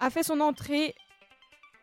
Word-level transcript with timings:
a 0.00 0.10
fait 0.10 0.22
son 0.22 0.40
entrée, 0.40 0.94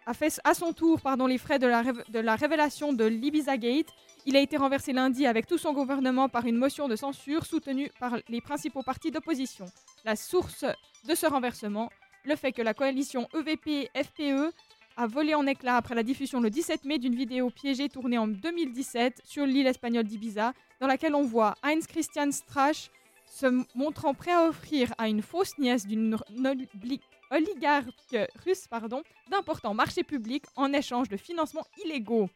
a 0.05 0.13
fait 0.13 0.39
à 0.43 0.53
son 0.53 0.73
tour 0.73 0.99
pardon, 0.99 1.27
les 1.27 1.37
frais 1.37 1.59
de 1.59 1.67
la, 1.67 1.83
de 1.83 2.19
la 2.19 2.35
révélation 2.35 2.91
de 2.91 3.05
l'Ibiza 3.05 3.57
Gate. 3.57 3.93
Il 4.25 4.35
a 4.35 4.41
été 4.41 4.57
renversé 4.57 4.91
lundi 4.91 5.25
avec 5.25 5.45
tout 5.45 5.57
son 5.57 5.71
gouvernement 5.71 6.27
par 6.27 6.45
une 6.45 6.57
motion 6.57 6.87
de 6.87 6.95
censure 6.95 7.45
soutenue 7.45 7.89
par 7.99 8.17
les 8.27 8.41
principaux 8.41 8.83
partis 8.83 9.11
d'opposition. 9.11 9.65
La 10.03 10.15
source 10.15 10.65
de 11.07 11.15
ce 11.15 11.27
renversement, 11.27 11.89
le 12.25 12.35
fait 12.35 12.51
que 12.51 12.61
la 12.61 12.73
coalition 12.73 13.29
E 13.33 13.39
EVP-FPE 13.39 14.53
a 14.97 15.05
volé 15.05 15.35
en 15.35 15.45
éclats 15.45 15.77
après 15.77 15.95
la 15.95 16.03
diffusion 16.03 16.41
le 16.41 16.49
17 16.49 16.83
mai 16.85 16.97
d'une 16.97 17.15
vidéo 17.15 17.51
piégée 17.51 17.87
tournée 17.87 18.17
en 18.17 18.27
2017 18.27 19.21
sur 19.23 19.45
l'île 19.45 19.67
espagnole 19.67 20.05
d'Ibiza, 20.05 20.53
dans 20.81 20.87
laquelle 20.87 21.13
on 21.13 21.23
voit 21.23 21.53
Heinz 21.63 21.85
Christian 21.85 22.31
Strache 22.31 22.89
se 23.29 23.45
montrant 23.77 24.15
prêt 24.15 24.31
à 24.31 24.47
offrir 24.47 24.93
à 24.97 25.07
une 25.07 25.21
fausse 25.21 25.57
nièce 25.59 25.85
d'une 25.85 26.17
oligarque 27.31 28.15
russe 28.45 28.67
pardon, 28.67 29.03
d'importants 29.29 29.73
marchés 29.73 30.03
publics 30.03 30.45
en 30.55 30.71
échange 30.73 31.09
de 31.09 31.17
financements 31.17 31.65
illégaux. 31.83 32.29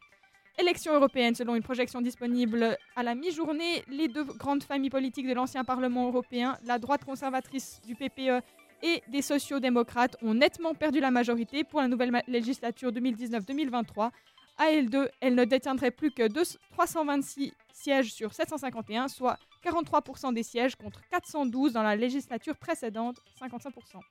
Élection 0.57 0.93
européenne, 0.93 1.33
selon 1.33 1.55
une 1.55 1.63
projection 1.63 2.01
disponible 2.01 2.77
à 2.95 3.03
la 3.03 3.15
mi-journée, 3.15 3.83
les 3.87 4.07
deux 4.07 4.25
grandes 4.25 4.63
familles 4.63 4.89
politiques 4.89 5.27
de 5.27 5.33
l'ancien 5.33 5.63
Parlement 5.63 6.07
européen, 6.07 6.57
la 6.65 6.77
droite 6.77 7.05
conservatrice 7.05 7.79
du 7.87 7.95
PPE 7.95 8.41
et 8.83 9.01
des 9.07 9.21
sociaux-démocrates, 9.21 10.17
ont 10.21 10.33
nettement 10.33 10.73
perdu 10.73 10.99
la 10.99 11.09
majorité 11.09 11.63
pour 11.63 11.81
la 11.81 11.87
nouvelle 11.87 12.21
législature 12.27 12.91
2019-2023. 12.91 14.11
À 14.57 14.71
L2, 14.71 15.07
elle 15.21 15.35
ne 15.35 15.45
détiendrait 15.45 15.91
plus 15.91 16.11
que 16.11 16.27
2, 16.27 16.41
326 16.71 17.53
sièges 17.71 18.13
sur 18.13 18.33
751, 18.33 19.07
soit 19.07 19.37
43% 19.63 20.33
des 20.33 20.43
sièges 20.43 20.75
contre 20.75 21.01
412 21.09 21.73
dans 21.73 21.83
la 21.83 21.95
législature 21.95 22.57
précédente, 22.57 23.17
55%. 23.39 24.01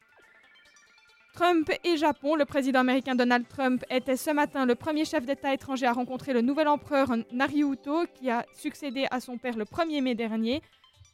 Trump 1.32 1.70
et 1.84 1.96
Japon. 1.96 2.34
Le 2.34 2.44
président 2.44 2.80
américain 2.80 3.14
Donald 3.14 3.46
Trump 3.48 3.84
était 3.90 4.16
ce 4.16 4.30
matin 4.30 4.66
le 4.66 4.74
premier 4.74 5.04
chef 5.04 5.24
d'État 5.24 5.54
étranger 5.54 5.86
à 5.86 5.92
rencontrer 5.92 6.32
le 6.32 6.40
nouvel 6.40 6.68
empereur 6.68 7.08
Naruhito 7.32 8.06
qui 8.14 8.30
a 8.30 8.44
succédé 8.54 9.06
à 9.10 9.20
son 9.20 9.38
père 9.38 9.56
le 9.56 9.64
1er 9.64 10.02
mai 10.02 10.14
dernier. 10.14 10.62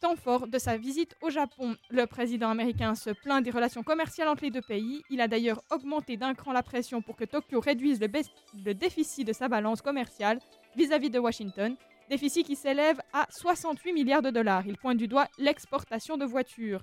Temps 0.01 0.17
fort 0.17 0.47
de 0.47 0.59
sa 0.59 0.77
visite 0.77 1.15
au 1.23 1.31
Japon, 1.31 1.75
le 1.91 2.07
président 2.07 2.51
américain 2.51 2.95
se 2.95 3.11
plaint 3.11 3.43
des 3.43 3.51
relations 3.51 3.83
commerciales 3.83 4.29
entre 4.29 4.45
les 4.45 4.51
deux 4.51 4.61
pays. 4.61 5.03
Il 5.09 5.21
a 5.23 5.29
d'ailleurs 5.29 5.63
augmenté 5.71 6.17
d'un 6.17 6.35
cran 6.35 6.53
la 6.53 6.63
pression 6.63 7.01
pour 7.01 7.17
que 7.17 7.25
Tokyo 7.25 7.61
réduise 7.61 7.99
le, 8.01 8.75
déficit 8.75 9.27
de 9.27 9.33
sa 9.33 9.49
balance 9.49 9.81
commerciale 9.81 10.39
vis-à-vis 10.77 11.09
-vis 11.09 11.13
de 11.13 11.19
Washington, 11.19 11.77
déficit 12.11 12.47
qui 12.47 12.57
s'élève 12.57 13.01
à 13.13 13.27
68 13.31 13.93
milliards 13.93 14.23
de 14.23 14.31
dollars. 14.31 14.67
Il 14.67 14.77
pointe 14.77 14.99
du 14.99 15.09
doigt 15.09 15.29
l'exportation 15.39 16.17
de 16.19 16.27
voitures. 16.27 16.83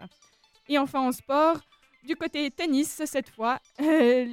Et 0.68 0.78
enfin 0.78 1.02
en 1.02 1.12
sport, 1.12 1.60
du 2.06 2.16
côté 2.16 2.50
tennis, 2.52 3.02
cette 3.06 3.30
fois, 3.30 3.60
euh, 3.82 4.26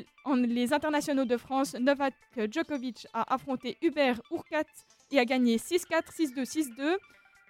les 0.44 0.72
internationaux 0.72 1.24
de 1.24 1.36
France, 1.36 1.74
Novak 1.74 2.14
Djokovic 2.50 3.06
a 3.12 3.32
affronté 3.32 3.76
Hubert 3.82 4.20
Urkat 4.30 4.64
et 5.12 5.18
a 5.18 5.24
gagné 5.24 5.56
6-4, 5.56 6.02
6-2, 6.16 6.44
6-2. 6.44 6.96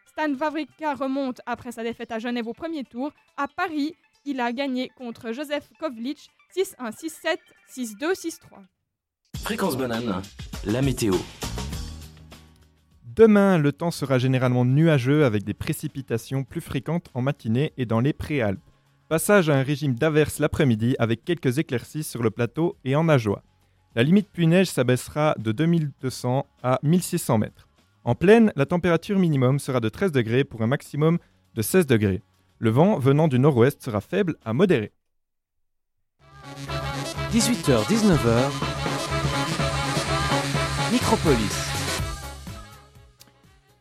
Stan 0.06 0.32
Wawrinka 0.34 0.94
remonte 0.94 1.40
après 1.46 1.72
sa 1.72 1.82
défaite 1.82 2.12
à 2.12 2.18
Genève 2.18 2.46
au 2.46 2.52
premier 2.52 2.84
tour. 2.84 3.12
À 3.36 3.48
Paris, 3.48 3.94
il 4.24 4.40
a 4.40 4.52
gagné 4.52 4.90
contre 4.96 5.32
Joseph 5.32 5.68
Kovlic 5.78 6.30
6-1, 6.56 6.92
6-7, 6.92 7.38
6-2, 7.74 8.14
6-3. 8.14 8.38
Fréquence 9.42 9.76
banane, 9.76 10.22
la 10.64 10.82
météo. 10.82 11.14
Demain, 13.04 13.58
le 13.58 13.72
temps 13.72 13.90
sera 13.90 14.18
généralement 14.18 14.64
nuageux 14.64 15.24
avec 15.24 15.44
des 15.44 15.54
précipitations 15.54 16.44
plus 16.44 16.60
fréquentes 16.60 17.10
en 17.14 17.22
matinée 17.22 17.72
et 17.76 17.86
dans 17.86 18.00
les 18.00 18.12
préalpes. 18.12 18.60
Passage 19.10 19.50
à 19.50 19.56
un 19.56 19.64
régime 19.64 19.96
d'averse 19.96 20.38
l'après-midi 20.38 20.94
avec 21.00 21.24
quelques 21.24 21.58
éclaircies 21.58 22.04
sur 22.04 22.22
le 22.22 22.30
plateau 22.30 22.76
et 22.84 22.94
en 22.94 23.08
Ajoie. 23.08 23.42
La 23.96 24.04
limite 24.04 24.30
pluie-neige 24.30 24.68
s'abaissera 24.68 25.34
de 25.36 25.50
2200 25.50 26.46
à 26.62 26.78
1600 26.84 27.38
mètres. 27.38 27.68
En 28.04 28.14
plaine, 28.14 28.52
la 28.54 28.66
température 28.66 29.18
minimum 29.18 29.58
sera 29.58 29.80
de 29.80 29.88
13 29.88 30.12
degrés 30.12 30.44
pour 30.44 30.62
un 30.62 30.68
maximum 30.68 31.18
de 31.56 31.60
16 31.60 31.88
degrés. 31.88 32.22
Le 32.60 32.70
vent 32.70 33.00
venant 33.00 33.26
du 33.26 33.40
nord-ouest 33.40 33.82
sera 33.82 34.00
faible 34.00 34.36
à 34.44 34.52
modéré. 34.52 34.92
18h-19h, 37.32 38.52
Micropolis. 40.92 41.69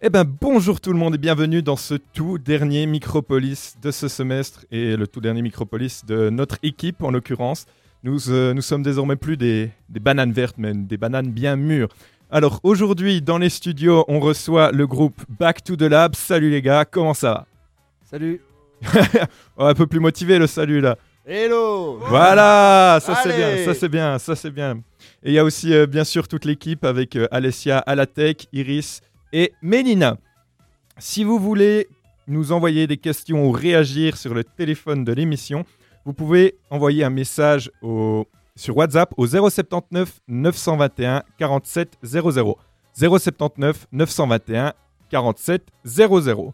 Eh 0.01 0.09
ben 0.09 0.23
bonjour 0.23 0.79
tout 0.79 0.93
le 0.93 0.97
monde 0.97 1.15
et 1.15 1.17
bienvenue 1.17 1.61
dans 1.61 1.75
ce 1.75 1.95
tout 1.95 2.37
dernier 2.37 2.85
Micropolis 2.85 3.75
de 3.81 3.91
ce 3.91 4.07
semestre 4.07 4.65
et 4.71 4.95
le 4.95 5.07
tout 5.07 5.19
dernier 5.19 5.41
Micropolis 5.41 6.05
de 6.05 6.29
notre 6.29 6.57
équipe 6.63 7.03
en 7.03 7.11
l'occurrence. 7.11 7.65
Nous, 8.03 8.29
euh, 8.29 8.53
nous 8.53 8.61
sommes 8.61 8.81
désormais 8.81 9.17
plus 9.17 9.35
des, 9.35 9.71
des 9.89 9.99
bananes 9.99 10.31
vertes 10.31 10.55
mais 10.57 10.71
des 10.73 10.95
bananes 10.95 11.31
bien 11.31 11.57
mûres. 11.57 11.89
Alors 12.31 12.61
aujourd'hui 12.63 13.21
dans 13.21 13.37
les 13.39 13.49
studios 13.49 14.05
on 14.07 14.21
reçoit 14.21 14.71
le 14.71 14.87
groupe 14.87 15.21
Back 15.37 15.65
to 15.65 15.75
the 15.75 15.81
Lab. 15.81 16.15
Salut 16.15 16.49
les 16.49 16.61
gars, 16.61 16.85
comment 16.85 17.13
ça 17.13 17.33
va? 17.33 17.47
Salut. 18.09 18.41
Oh, 19.57 19.65
Un 19.65 19.73
peu 19.73 19.85
plus 19.85 19.99
motivé 19.99 20.39
le 20.39 20.47
salut 20.47 20.79
là. 20.79 20.97
Hello 21.25 21.99
Voilà, 22.07 22.99
ça 23.01 23.15
c'est 23.21 23.35
bien, 23.35 23.65
ça 23.65 23.73
c'est 23.73 23.89
bien, 23.89 24.17
ça 24.17 24.35
c'est 24.37 24.49
bien. 24.49 24.77
Et 25.23 25.31
il 25.31 25.33
y 25.33 25.39
a 25.39 25.43
aussi 25.43 25.73
euh, 25.73 25.85
bien 25.85 26.05
sûr 26.05 26.29
toute 26.29 26.45
l'équipe 26.45 26.85
avec 26.85 27.17
euh, 27.17 27.27
Alessia 27.31 27.79
à 27.79 27.95
la 27.95 28.05
tech, 28.05 28.47
Iris 28.53 29.01
et 29.33 29.53
Mélina. 29.61 30.17
Si 30.97 31.23
vous 31.23 31.39
voulez 31.39 31.87
nous 32.27 32.51
envoyer 32.51 32.87
des 32.87 32.97
questions 32.97 33.47
ou 33.47 33.51
réagir 33.51 34.17
sur 34.17 34.33
le 34.33 34.43
téléphone 34.43 35.03
de 35.03 35.13
l'émission, 35.13 35.65
vous 36.05 36.13
pouvez 36.13 36.55
envoyer 36.69 37.03
un 37.03 37.09
message 37.09 37.71
au- 37.81 38.25
sur 38.55 38.75
WhatsApp 38.77 39.13
au 39.17 39.25
079 39.27 40.19
921 40.27 41.23
47 41.37 41.97
00. 42.03 42.57
079 42.93 43.87
921 43.91 44.73
47 45.09 45.63
00. 45.85 46.53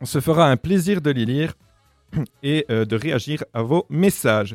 On 0.00 0.04
se 0.04 0.20
fera 0.20 0.50
un 0.50 0.56
plaisir 0.56 1.00
de 1.00 1.10
les 1.10 1.24
lire 1.24 1.54
et 2.42 2.66
euh, 2.70 2.84
de 2.84 2.96
réagir 2.96 3.44
à 3.54 3.62
vos 3.62 3.86
messages. 3.88 4.54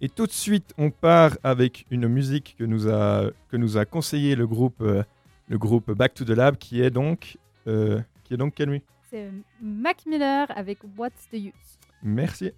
Et 0.00 0.08
tout 0.08 0.26
de 0.26 0.32
suite, 0.32 0.72
on 0.76 0.90
part 0.90 1.32
avec 1.42 1.86
une 1.90 2.08
musique 2.08 2.56
que 2.58 2.64
nous 2.64 2.88
a, 2.88 3.30
que 3.50 3.56
nous 3.56 3.76
a 3.78 3.84
conseillé 3.84 4.34
le 4.34 4.46
groupe, 4.46 4.80
euh, 4.82 5.02
le 5.48 5.58
groupe 5.58 5.90
Back 5.92 6.14
to 6.14 6.24
the 6.24 6.30
Lab, 6.30 6.56
qui 6.56 6.82
est 6.82 6.90
donc, 6.90 7.38
euh, 7.66 8.00
qui 8.24 8.34
est 8.34 8.36
donc 8.36 8.58
nuit? 8.58 8.82
C'est 9.10 9.30
Mac 9.60 10.04
Miller 10.06 10.46
avec 10.54 10.78
What's 10.96 11.28
the 11.30 11.36
Use? 11.36 11.78
Merci. 12.02 12.52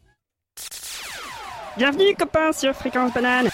Bienvenue 1.76 2.14
copains 2.16 2.52
sur 2.52 2.74
Fréquence 2.74 3.12
Banane. 3.12 3.48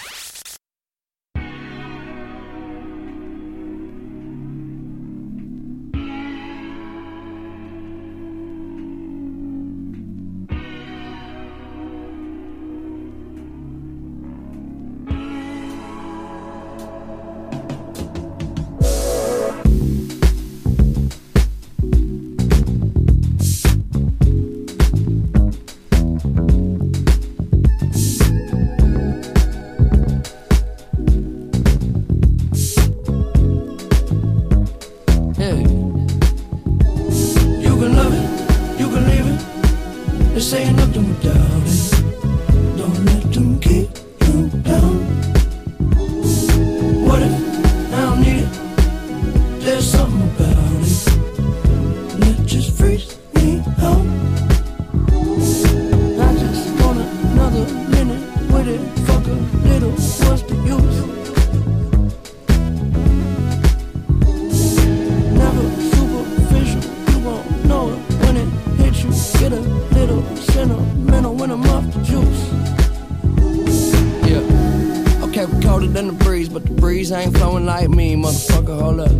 Breeze 77.05 77.11
ain't 77.11 77.37
flowing 77.37 77.65
like 77.65 77.89
me, 77.89 78.15
motherfucker. 78.15 78.79
Hold 78.79 78.99
up. 79.01 79.11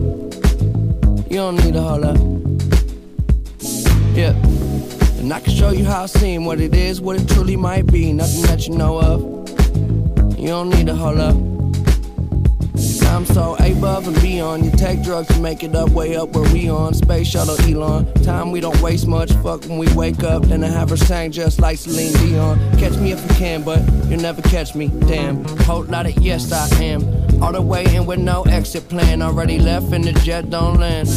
You 1.29 1.37
don't 1.37 1.55
need 1.57 1.73
to 1.73 1.81
hold 1.81 2.03
up. 2.03 2.17
Yeah. 4.15 4.33
And 5.19 5.31
I 5.31 5.39
can 5.39 5.53
show 5.53 5.69
you 5.69 5.85
how 5.85 6.03
I 6.03 6.05
seem, 6.07 6.45
what 6.45 6.59
it 6.59 6.73
is, 6.73 7.01
what 7.01 7.19
it 7.19 7.27
truly 7.29 7.55
might 7.55 7.85
be. 7.87 8.11
Nothing 8.13 8.41
that 8.43 8.67
you 8.67 8.75
know 8.75 8.99
of. 8.99 9.21
You 10.39 10.47
don't 10.47 10.69
need 10.69 10.87
to 10.87 10.95
hold 10.95 11.19
up. 11.19 11.35
I'm 13.07 13.25
so 13.25 13.55
above 13.59 14.07
and 14.07 14.21
beyond. 14.21 14.65
You 14.65 14.71
take 14.71 15.01
drugs 15.01 15.27
to 15.29 15.39
make 15.39 15.63
it 15.63 15.75
up, 15.75 15.89
way 15.91 16.15
up 16.15 16.29
where 16.29 16.51
we 16.51 16.69
on. 16.69 16.93
Space 16.93 17.27
shuttle 17.27 17.55
Elon. 17.61 18.11
Time 18.23 18.51
we 18.51 18.59
don't 18.59 18.81
waste 18.81 19.07
much. 19.07 19.31
Fuck 19.43 19.65
when 19.65 19.77
we 19.77 19.87
wake 19.93 20.23
up. 20.23 20.43
Then 20.43 20.63
I 20.63 20.67
have 20.67 20.89
her 20.89 20.97
sang 20.97 21.31
just 21.31 21.59
like 21.59 21.77
Celine 21.77 22.13
Dion. 22.13 22.59
Catch 22.77 22.97
me 22.97 23.11
if 23.11 23.21
you 23.21 23.35
can, 23.37 23.63
but 23.63 23.79
you'll 24.09 24.21
never 24.21 24.41
catch 24.41 24.75
me. 24.75 24.87
Damn. 25.07 25.45
Whole 25.59 25.83
lot 25.83 26.07
of 26.07 26.17
yes, 26.17 26.51
I 26.51 26.83
am. 26.83 27.14
All 27.41 27.51
the 27.51 27.61
way 27.61 27.85
in 27.95 28.05
with 28.05 28.19
no 28.19 28.43
exit 28.43 28.87
plan. 28.89 29.21
Already 29.21 29.59
left 29.59 29.91
and 29.93 30.03
the 30.03 30.13
jet 30.13 30.49
don't 30.49 30.79
land. 30.79 31.07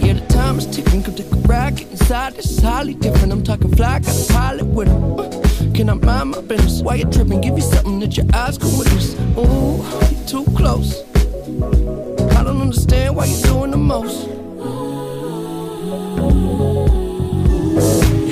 Yeah, 0.00 0.14
the 0.14 0.26
time 0.28 0.58
is 0.58 0.66
ticking. 0.66 1.02
Come 1.02 1.14
take 1.14 1.32
a. 1.32 1.48
Get 1.48 1.90
inside. 1.90 2.38
it's 2.38 2.60
highly 2.60 2.94
different. 2.94 3.32
I'm 3.32 3.42
talking 3.42 3.74
fly. 3.74 3.98
Got 3.98 4.30
a 4.30 4.32
pilot 4.32 4.66
with 4.66 4.88
him. 4.88 5.20
Uh, 5.20 5.28
can 5.74 5.90
I 5.90 5.94
mind 5.94 6.30
my 6.30 6.40
business? 6.40 6.82
Why 6.82 6.94
you 6.96 7.04
tripping? 7.04 7.40
Give 7.40 7.56
you 7.56 7.62
something 7.62 8.00
that 8.00 8.16
your 8.16 8.26
eyes 8.34 8.56
can 8.58 8.76
witness. 8.78 9.14
Ooh, 9.36 9.82
you 10.10 10.26
too 10.26 10.44
close. 10.56 11.02
I 12.36 12.42
don't 12.42 12.60
understand 12.60 13.16
why 13.16 13.26
you're 13.26 13.42
doing 13.42 13.70
the 13.70 13.76
most. 13.76 14.26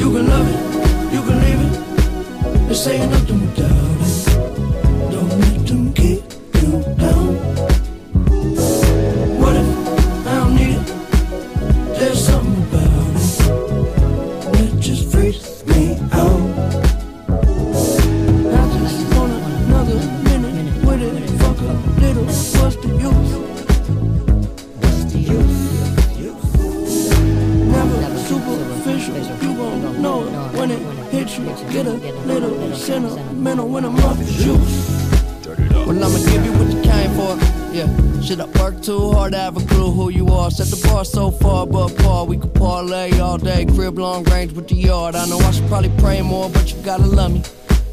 You 0.01 0.09
can 0.15 0.29
love 0.29 0.49
it, 0.49 1.13
you 1.13 1.21
can 1.27 1.37
leave 1.45 1.61
it. 1.67 2.69
This 2.69 2.87
ain't 2.87 3.11
nothing 3.11 3.43
it. 3.57 3.66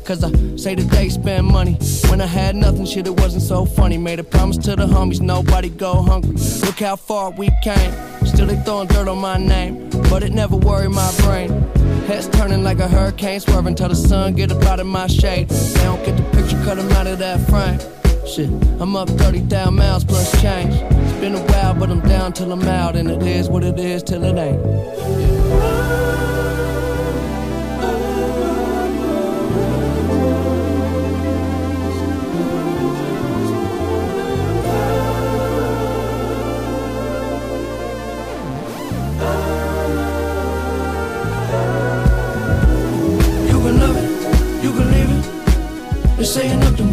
Cause 0.05 0.21
I 0.21 0.31
say 0.57 0.75
that 0.75 0.89
they 0.89 1.07
spend 1.07 1.47
money. 1.47 1.77
When 2.09 2.19
I 2.19 2.25
had 2.25 2.57
nothing, 2.57 2.85
shit, 2.85 3.07
it 3.07 3.19
wasn't 3.21 3.41
so 3.43 3.65
funny. 3.65 3.97
Made 3.97 4.19
a 4.19 4.23
promise 4.23 4.57
to 4.57 4.75
the 4.75 4.85
homies, 4.85 5.21
nobody 5.21 5.69
go 5.69 6.01
hungry. 6.01 6.35
Look 6.65 6.79
how 6.79 6.97
far 6.97 7.31
we 7.31 7.49
came. 7.63 7.93
Still 8.25 8.47
they 8.47 8.57
throwing 8.63 8.87
dirt 8.89 9.07
on 9.07 9.19
my 9.19 9.37
name, 9.37 9.89
but 10.09 10.21
it 10.21 10.33
never 10.33 10.57
worried 10.57 10.89
my 10.89 11.09
brain. 11.19 11.49
Heads 12.07 12.27
turning 12.27 12.63
like 12.63 12.79
a 12.79 12.87
hurricane, 12.87 13.39
swerving 13.39 13.75
till 13.75 13.87
the 13.87 13.95
sun 13.95 14.33
get 14.33 14.51
up 14.51 14.61
out 14.63 14.81
of 14.81 14.87
my 14.87 15.07
shade. 15.07 15.47
They 15.47 15.83
don't 15.83 16.03
get 16.05 16.17
the 16.17 16.23
picture, 16.35 16.61
cut 16.65 16.77
'em 16.77 16.91
out 16.91 17.07
of 17.07 17.19
that 17.19 17.39
frame. 17.49 17.79
Shit, 18.27 18.49
I'm 18.81 18.97
up 18.97 19.09
30,000 19.09 19.73
miles 19.73 20.03
plus 20.03 20.29
change. 20.41 20.75
It's 20.75 21.19
been 21.21 21.35
a 21.35 21.41
while, 21.51 21.75
but 21.75 21.89
I'm 21.89 22.01
down 22.01 22.33
till 22.33 22.51
I'm 22.51 22.67
out, 22.67 22.97
and 22.97 23.09
it 23.09 23.23
is 23.23 23.47
what 23.49 23.63
it 23.63 23.79
is 23.79 24.03
till 24.03 24.23
it 24.23 24.37
ain't. 24.37 26.02
You're 46.23 46.31
saying 46.31 46.59
nothing. 46.61 46.92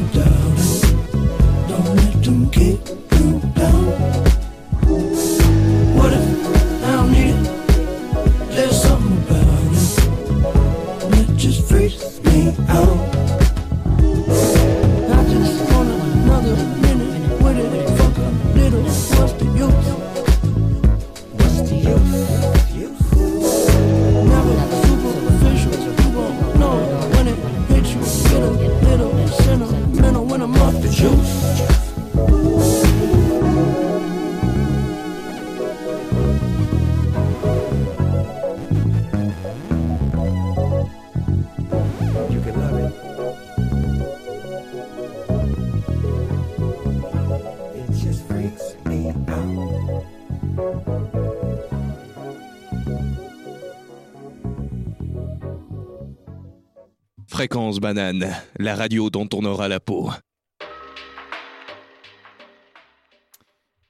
Fréquence 57.71 57.81
banane, 57.81 58.27
la 58.59 58.75
radio 58.75 59.11
dont 59.11 59.29
on 59.33 59.45
aura 59.45 59.69
la 59.69 59.79
peau. 59.79 60.11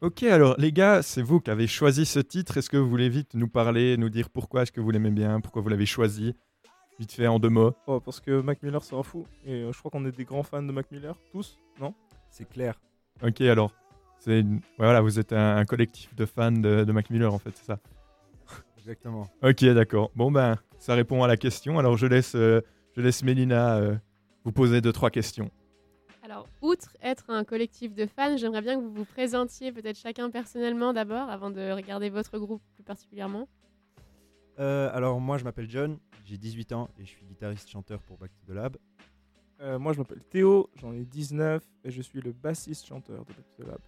Ok, 0.02 0.22
alors 0.24 0.54
les 0.58 0.70
gars, 0.70 1.00
c'est 1.00 1.22
vous 1.22 1.40
qui 1.40 1.50
avez 1.50 1.66
choisi 1.66 2.04
ce 2.04 2.18
titre. 2.18 2.58
Est-ce 2.58 2.68
que 2.68 2.76
vous 2.76 2.90
voulez 2.90 3.08
vite 3.08 3.30
nous 3.32 3.48
parler, 3.48 3.96
nous 3.96 4.10
dire 4.10 4.28
pourquoi 4.28 4.62
est-ce 4.62 4.72
que 4.72 4.82
vous 4.82 4.90
l'aimez 4.90 5.10
bien, 5.10 5.40
pourquoi 5.40 5.62
vous 5.62 5.70
l'avez 5.70 5.86
choisi? 5.86 6.34
Vite 6.98 7.12
fait 7.12 7.26
en 7.26 7.38
deux 7.38 7.48
mots. 7.48 7.72
Oh, 7.86 8.00
parce 8.00 8.20
que 8.20 8.42
Mac 8.42 8.62
Miller, 8.62 8.84
c'est 8.84 8.94
un 8.96 9.02
fou. 9.02 9.26
Et 9.46 9.62
euh, 9.62 9.72
je 9.72 9.78
crois 9.78 9.90
qu'on 9.90 10.04
est 10.04 10.14
des 10.14 10.24
grands 10.24 10.42
fans 10.42 10.62
de 10.62 10.72
Mac 10.72 10.90
Miller, 10.90 11.16
tous, 11.32 11.56
non? 11.80 11.94
C'est 12.30 12.46
clair. 12.46 12.78
Ok, 13.22 13.40
alors, 13.40 13.72
c'est 14.18 14.40
une- 14.40 14.60
voilà, 14.76 15.00
vous 15.00 15.18
êtes 15.18 15.32
un, 15.32 15.56
un 15.56 15.64
collectif 15.64 16.14
de 16.14 16.26
fans 16.26 16.52
de, 16.52 16.84
de 16.84 16.92
Mac 16.92 17.08
Miller 17.08 17.32
en 17.32 17.38
fait, 17.38 17.52
c'est 17.54 17.64
ça? 17.64 17.78
Exactement. 18.76 19.26
Ok, 19.42 19.64
d'accord. 19.64 20.10
Bon 20.14 20.30
ben, 20.30 20.58
ça 20.78 20.94
répond 20.94 21.22
à 21.24 21.28
la 21.28 21.38
question. 21.38 21.78
Alors 21.78 21.96
je 21.96 22.06
laisse, 22.06 22.34
euh, 22.34 22.60
je 22.96 23.00
laisse 23.00 23.22
Mélina 23.22 23.76
euh, 23.76 23.96
vous 24.44 24.52
poser 24.52 24.80
deux 24.80 24.92
trois 24.92 25.10
questions. 25.10 25.50
Alors, 26.22 26.46
outre 26.62 26.96
être 27.02 27.30
un 27.30 27.44
collectif 27.44 27.94
de 27.94 28.06
fans, 28.06 28.36
j'aimerais 28.36 28.62
bien 28.62 28.76
que 28.76 28.82
vous 28.82 28.92
vous 28.92 29.04
présentiez 29.04 29.72
peut-être 29.72 29.98
chacun 29.98 30.30
personnellement 30.30 30.92
d'abord, 30.92 31.28
avant 31.28 31.50
de 31.50 31.72
regarder 31.72 32.10
votre 32.10 32.38
groupe 32.38 32.62
plus 32.74 32.84
particulièrement. 32.84 33.48
Euh, 34.58 34.90
alors 34.92 35.20
moi 35.20 35.38
je 35.38 35.44
m'appelle 35.44 35.70
John, 35.70 35.98
j'ai 36.26 36.36
18 36.36 36.72
ans 36.72 36.88
et 36.98 37.04
je 37.04 37.08
suis 37.10 37.24
guitariste 37.24 37.68
chanteur 37.68 38.00
pour 38.02 38.18
Back 38.18 38.30
to 38.34 38.52
the 38.52 38.54
Lab. 38.54 38.76
Euh, 39.62 39.78
Moi, 39.78 39.92
je 39.92 39.98
m'appelle 39.98 40.22
Théo, 40.30 40.70
j'en 40.76 40.92
ai 40.92 41.04
19 41.04 41.62
et 41.84 41.90
je 41.90 42.00
suis 42.00 42.20
le 42.22 42.32
bassiste-chanteur 42.32 43.24
de 43.26 43.32
Back 43.34 43.44
to 43.56 43.62
the 43.62 43.66
Lab. 43.66 43.80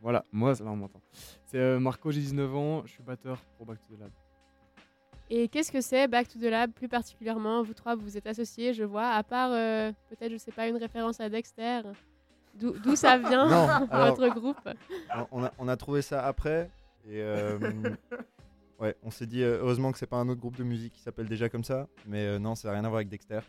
Voilà, 0.00 0.24
moi, 0.32 0.52
là 0.52 0.66
on 0.66 0.76
m'entend. 0.76 1.02
C'est 1.44 1.58
euh, 1.58 1.80
Marco, 1.80 2.10
j'ai 2.10 2.20
19 2.20 2.54
ans, 2.54 2.82
je 2.86 2.92
suis 2.92 3.02
batteur 3.02 3.38
pour 3.56 3.66
Back 3.66 3.82
to 3.82 3.96
the 3.96 4.00
Lab. 4.00 4.10
Et 5.30 5.48
qu'est-ce 5.48 5.70
que 5.70 5.80
c'est 5.80 6.08
Back 6.08 6.28
to 6.28 6.38
the 6.38 6.44
Lab 6.44 6.72
plus 6.72 6.88
particulièrement 6.88 7.62
Vous 7.62 7.74
trois, 7.74 7.94
vous 7.94 8.02
vous 8.02 8.16
êtes 8.16 8.26
associés, 8.26 8.72
je 8.72 8.82
vois, 8.84 9.08
à 9.10 9.22
part 9.22 9.50
euh, 9.52 9.92
peut-être, 10.08 10.32
je 10.32 10.38
sais 10.38 10.52
pas, 10.52 10.66
une 10.68 10.76
référence 10.76 11.20
à 11.20 11.28
Dexter. 11.28 11.82
D'où 12.54 12.96
ça 12.96 13.18
vient, 13.18 13.46
Non, 13.48 13.86
alors- 13.90 14.16
votre 14.16 14.34
groupe 14.34 14.68
On- 15.30 15.44
a, 15.44 15.52
on 15.58 15.68
a 15.68 15.76
trouvé 15.76 16.00
ça 16.02 16.24
après 16.26 16.70
et 17.06 17.20
euh, 17.22 17.58
ouais, 18.80 18.96
on 19.02 19.10
s'est 19.10 19.26
dit 19.26 19.42
euh, 19.42 19.58
heureusement 19.60 19.92
que 19.92 19.98
c'est 19.98 20.06
pas 20.06 20.16
un 20.16 20.28
autre 20.28 20.40
groupe 20.40 20.56
de 20.56 20.64
musique 20.64 20.94
qui 20.94 21.00
s'appelle 21.00 21.28
déjà 21.28 21.48
comme 21.48 21.64
ça, 21.64 21.86
mais 22.06 22.24
euh, 22.24 22.38
non, 22.38 22.54
ça 22.54 22.68
n'a 22.68 22.74
rien 22.74 22.84
à 22.84 22.88
voir 22.88 22.96
avec 22.98 23.08
Dexter. 23.08 23.40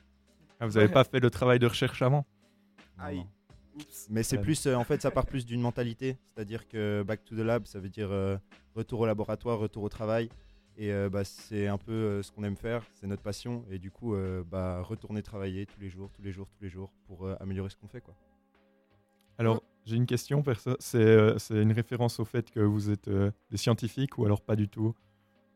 Ah, 0.59 0.67
vous 0.67 0.73
n'avez 0.73 0.89
pas 0.91 1.05
fait 1.05 1.19
le 1.21 1.29
travail 1.29 1.59
de 1.59 1.65
recherche 1.67 2.01
avant? 2.01 2.25
Non, 2.97 3.03
Aïe. 3.05 3.17
non. 3.17 3.27
Mais 4.09 4.23
c'est 4.23 4.37
plus, 4.39 4.67
euh, 4.67 4.75
en 4.75 4.83
fait, 4.83 5.01
ça 5.01 5.09
part 5.11 5.25
plus 5.25 5.45
d'une 5.45 5.61
mentalité, 5.61 6.17
c'est-à-dire 6.35 6.67
que 6.67 7.01
back 7.03 7.23
to 7.23 7.33
the 7.35 7.39
lab, 7.39 7.65
ça 7.65 7.79
veut 7.79 7.87
dire 7.87 8.09
euh, 8.11 8.37
retour 8.75 8.99
au 8.99 9.05
laboratoire, 9.05 9.57
retour 9.57 9.83
au 9.83 9.89
travail, 9.89 10.29
et 10.79 10.93
euh, 10.93 11.09
bah, 11.09 11.25
c'est 11.25 11.67
un 11.67 11.77
peu 11.77 11.91
euh, 11.91 12.23
ce 12.23 12.31
qu'on 12.31 12.43
aime 12.45 12.55
faire, 12.55 12.83
c'est 12.93 13.05
notre 13.05 13.21
passion, 13.21 13.65
et 13.69 13.79
du 13.79 13.91
coup, 13.91 14.15
euh, 14.15 14.43
bah, 14.45 14.81
retourner 14.81 15.21
travailler 15.21 15.65
tous 15.65 15.79
les 15.81 15.89
jours, 15.89 16.09
tous 16.13 16.21
les 16.21 16.31
jours, 16.31 16.47
tous 16.47 16.63
les 16.63 16.69
jours, 16.69 16.93
pour 17.05 17.25
euh, 17.25 17.35
améliorer 17.41 17.69
ce 17.69 17.75
qu'on 17.75 17.89
fait, 17.89 17.99
quoi. 17.99 18.15
Alors, 19.37 19.61
j'ai 19.85 19.97
une 19.97 20.05
question. 20.05 20.41
C'est 20.79 20.97
euh, 20.97 21.37
c'est 21.37 21.61
une 21.61 21.71
référence 21.73 22.19
au 22.19 22.25
fait 22.25 22.49
que 22.49 22.59
vous 22.59 22.89
êtes 22.89 23.07
euh, 23.09 23.31
des 23.51 23.57
scientifiques 23.57 24.17
ou 24.17 24.25
alors 24.25 24.41
pas 24.41 24.55
du 24.55 24.67
tout? 24.67 24.95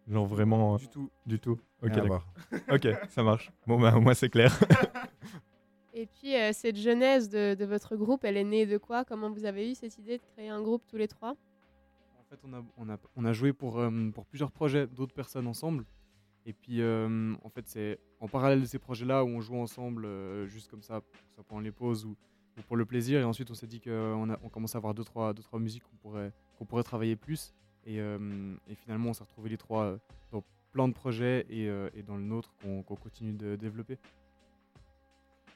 Genre 0.08 0.25
vraiment 0.25 0.75
euh, 0.75 0.77
Du 0.77 0.88
tout. 0.88 1.10
du 1.25 1.39
tout? 1.39 1.60
Ok, 1.82 1.92
d'accord. 1.92 2.25
ok, 2.70 2.88
ça 3.10 3.24
marche. 3.24 3.51
Bon, 3.65 3.80
bah, 3.80 3.96
au 3.96 4.01
moins 4.01 4.13
c'est 4.13 4.30
clair. 4.30 4.58
Et 5.94 6.08
puis, 6.08 6.36
euh, 6.36 6.51
cette 6.53 6.77
genèse 6.77 7.30
de, 7.30 7.53
de 7.53 7.65
votre 7.65 7.96
groupe, 7.96 8.25
elle 8.25 8.36
est 8.36 8.44
née 8.44 8.65
de 8.65 8.77
quoi? 8.77 9.06
Comment 9.06 9.30
vous 9.30 9.46
avez 9.46 9.72
eu 9.72 9.75
cette 9.75 9.98
idée 9.98 10.18
de 10.18 10.24
créer 10.34 10.50
un 10.50 10.62
groupe 10.62 10.84
tous 10.88 10.98
les 10.98 11.08
trois? 11.08 11.36
On 13.16 13.25
a, 13.25 13.34
joué 13.34 13.54
pour, 13.54 13.80
euh, 13.80 14.10
pour 14.13 14.25
plusieurs 14.25 14.52
projets 14.52 14.88
d'autres 14.88 15.13
personnes 15.13 15.48
ensemble. 15.48 15.86
Et 16.46 16.54
puis, 16.54 16.82
euh, 16.82 17.34
en 17.44 17.50
fait, 17.50 17.68
c'est 17.68 18.00
en 18.20 18.28
parallèle 18.28 18.62
de 18.62 18.66
ces 18.66 18.80
projets-là 18.80 19.24
où 19.24 19.28
on 19.28 19.42
joue 19.42 19.56
ensemble, 19.56 20.06
euh, 20.06 20.46
juste 20.48 20.70
comme 20.70 20.84
ça, 20.84 21.02
pendant 21.48 21.62
les 21.62 21.72
pauses 21.72 22.06
ou, 22.06 22.18
ou 22.58 22.62
pour 22.68 22.75
le 22.75 22.86
plaisir. 22.86 23.20
Et 23.20 23.24
ensuite, 23.24 23.50
on 23.50 23.54
s'est 23.54 23.68
dit 23.68 23.80
qu'on 23.80 24.30
on 24.30 24.50
commençait 24.50 24.75
à 24.75 24.80
avoir 24.80 24.94
deux, 24.94 25.04
trois, 25.04 25.34
trois 25.34 25.60
musiques 25.60 25.84
qu'on 25.84 26.66
pourrait, 26.66 26.84
travailler 26.84 27.16
plus. 27.16 27.54
Et, 27.86 28.00
finalement, 28.75 29.10
on 29.10 29.13
s'est 29.13 29.24
retrouvés 29.24 29.50
les 29.50 29.58
trois 29.58 29.98
dans 30.32 30.44
plein 30.72 30.88
de 30.88 30.94
projets 30.94 31.46
et, 31.50 32.04
dans 32.04 32.18
le 32.18 32.24
nôtre 32.24 32.54
qu'on 32.62 32.84
continue 32.84 33.34
de 33.34 33.56
développer. 33.56 33.98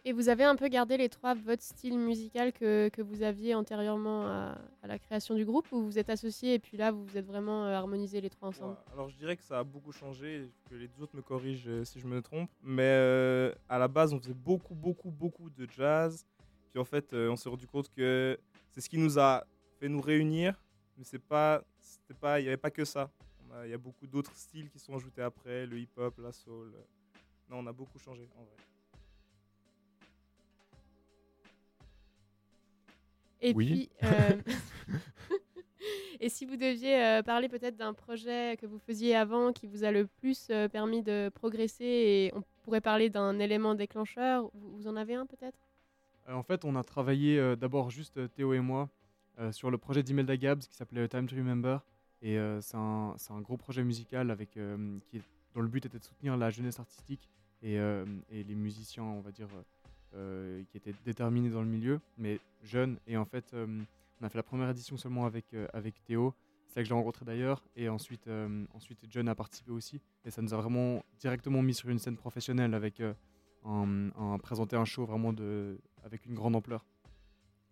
Et 0.07 0.13
vous 0.13 0.29
avez 0.29 0.45
un 0.45 0.55
peu 0.55 0.69
gardé 0.69 0.95
les 0.95 1.09
trois 1.09 1.33
votre 1.33 1.61
style 1.61 1.99
musical 1.99 2.53
que, 2.53 2.87
que 2.87 3.01
vous 3.01 3.23
aviez 3.23 3.53
antérieurement 3.55 4.25
à, 4.25 4.57
la 4.87 4.97
création 4.99 5.35
du 5.35 5.43
groupe 5.43 5.69
ou 5.73 5.83
vous 5.83 5.99
êtes 5.99 6.09
associés 6.09 6.53
et 6.53 6.59
puis 6.59 6.77
là 6.77 6.91
vous 6.91 7.03
vous 7.03 7.17
êtes 7.17 7.25
vraiment 7.25 7.65
euh, 7.65 7.73
harmonisés 7.73 8.21
les 8.21 8.29
trois 8.29 8.47
ensemble? 8.47 8.77
Alors 8.93 9.09
je 9.09 9.17
dirais 9.17 9.35
que 9.35 9.43
ça 9.43 9.59
a 9.59 9.63
beaucoup 9.65 9.91
changé, 9.91 10.49
que 10.69 10.75
les 10.75 10.87
deux 10.87 11.03
autres 11.03 11.13
me 11.13 11.21
corrigent 11.21 11.67
euh, 11.67 11.83
si 11.83 11.99
je 11.99 12.07
me 12.07 12.21
trompe. 12.21 12.49
Mais 12.63 12.83
euh, 12.83 13.53
à 13.67 13.77
la 13.77 13.89
base, 13.89 14.13
on 14.13 14.19
faisait 14.21 14.33
beaucoup, 14.33 14.75
beaucoup, 14.75 15.11
beaucoup 15.11 15.49
de 15.49 15.67
jazz. 15.69 16.25
Puis 16.71 16.79
en 16.79 16.85
fait, 16.85 17.11
on 17.11 17.35
s'est 17.35 17.49
rendu 17.49 17.67
compte 17.67 17.89
que 17.89 18.39
c'est 18.71 18.79
ce 18.79 18.87
qui 18.87 18.97
nous 18.97 19.19
a 19.19 19.43
fait 19.77 19.89
nous 19.89 19.99
réunir. 19.99 20.55
Mais 20.97 21.03
c'est 21.03 21.19
pas, 21.19 21.61
c'était 21.81 22.17
pas, 22.17 22.39
il 22.39 22.43
n'y 22.43 22.47
avait 22.47 22.55
pas 22.55 22.71
que 22.71 22.85
ça. 22.85 23.11
Il 23.65 23.71
y 23.71 23.73
a 23.73 23.77
beaucoup 23.77 24.07
d'autres 24.07 24.37
styles 24.37 24.69
qui 24.69 24.79
sont 24.79 24.95
ajoutés 24.95 25.21
après, 25.21 25.65
le 25.65 25.77
hip-hop, 25.77 26.17
la 26.19 26.31
soul. 26.31 26.71
Non, 27.49 27.57
on 27.57 27.67
a 27.67 27.73
beaucoup 27.73 27.99
changé 27.99 28.29
en 28.37 28.43
vrai. 28.45 28.55
Et 33.41 33.53
Oui. 33.53 33.65
puis, 33.65 33.89
euh, 34.03 34.41
et 36.19 36.29
si 36.29 36.45
vous 36.45 36.57
deviez 36.57 37.03
euh, 37.03 37.23
parler 37.23 37.49
peut-être 37.49 37.75
d'un 37.77 37.93
projet 37.93 38.57
que 38.57 38.65
vous 38.65 38.79
faisiez 38.79 39.15
avant 39.15 39.53
qui 39.53 39.67
vous 39.67 39.83
a 39.83 39.91
le 39.91 40.07
plus 40.07 40.47
euh, 40.49 40.67
permis 40.67 41.03
de 41.03 41.29
progresser 41.33 41.85
et 41.85 42.31
on 42.35 42.41
pourrait 42.63 42.81
parler 42.81 43.09
d'un 43.09 43.39
élément 43.39 43.75
déclencheur, 43.75 44.49
vous, 44.53 44.77
vous 44.77 44.87
en 44.87 44.95
avez 44.95 45.15
un 45.15 45.25
peut-être? 45.25 45.59
Euh, 46.27 46.33
en 46.33 46.43
fait, 46.43 46.65
on 46.65 46.75
a 46.75 46.83
travaillé 46.83 47.39
euh, 47.39 47.55
d'abord 47.55 47.89
juste 47.89 48.33
Théo 48.33 48.53
et 48.53 48.59
moi 48.59 48.89
euh, 49.39 49.51
sur 49.51 49.69
le 49.71 49.77
projet 49.77 50.03
d'Imelda 50.03 50.35
Gabs 50.35 50.59
qui 50.59 50.75
s'appelait 50.75 51.07
Time 51.07 51.27
to 51.27 51.35
Remember. 51.35 51.79
Et 52.23 52.37
euh, 52.39 52.59
c'est 52.61 52.77
un, 52.77 53.13
c'est 53.17 53.31
un 53.31 53.41
gros 53.41 53.57
projet 53.57 53.83
musical 53.83 54.31
avec, 54.31 54.57
euh, 54.57 54.97
qui 55.07 55.17
est- 55.17 55.21
dont 55.53 55.61
le 55.61 55.67
but 55.67 55.85
était 55.85 55.99
de 55.99 56.03
soutenir 56.03 56.35
la 56.35 56.49
jeunesse 56.49 56.79
artistique 56.79 57.29
et, 57.61 57.77
euh, 57.79 58.05
et 58.29 58.43
les 58.43 58.55
musiciens, 58.55 59.03
on 59.03 59.21
va 59.21 59.31
dire, 59.31 59.47
euh, 59.55 59.61
qui 60.11 60.77
étaient 60.77 60.95
déterminés 61.05 61.49
dans 61.49 61.61
le 61.61 61.67
milieu, 61.67 61.99
mais 62.17 62.39
jeunes. 62.63 62.97
Et 63.07 63.17
en 63.17 63.25
fait, 63.25 63.53
euh, 63.53 63.81
on 64.21 64.25
a 64.25 64.29
fait 64.29 64.37
la 64.37 64.43
première 64.43 64.69
édition 64.69 64.97
seulement 64.97 65.25
avec, 65.25 65.53
euh, 65.53 65.67
avec 65.73 66.03
Théo. 66.03 66.33
C'est 66.69 66.79
là 66.79 66.83
que 66.83 66.89
je 66.89 66.93
l'ai 66.93 66.97
rencontré 66.99 67.23
d'ailleurs. 67.25 67.63
Et 67.75 67.87
ensuite, 67.89 68.27
euh, 68.27 68.65
ensuite, 68.73 68.99
John 69.09 69.27
a 69.29 69.35
participé 69.35 69.71
aussi. 69.71 70.01
Et 70.25 70.31
ça 70.31 70.41
nous 70.41 70.53
a 70.53 70.57
vraiment 70.57 71.03
directement 71.19 71.61
mis 71.61 71.73
sur 71.73 71.89
une 71.89 71.99
scène 71.99 72.17
professionnelle 72.17 72.73
avec 72.73 72.99
euh, 72.99 73.13
un, 73.63 74.09
un- 74.17 74.37
présenter 74.39 74.75
un 74.75 74.85
show 74.85 75.05
vraiment 75.05 75.33
de, 75.33 75.77
avec 76.03 76.25
une 76.25 76.33
grande 76.35 76.55
ampleur. 76.55 76.85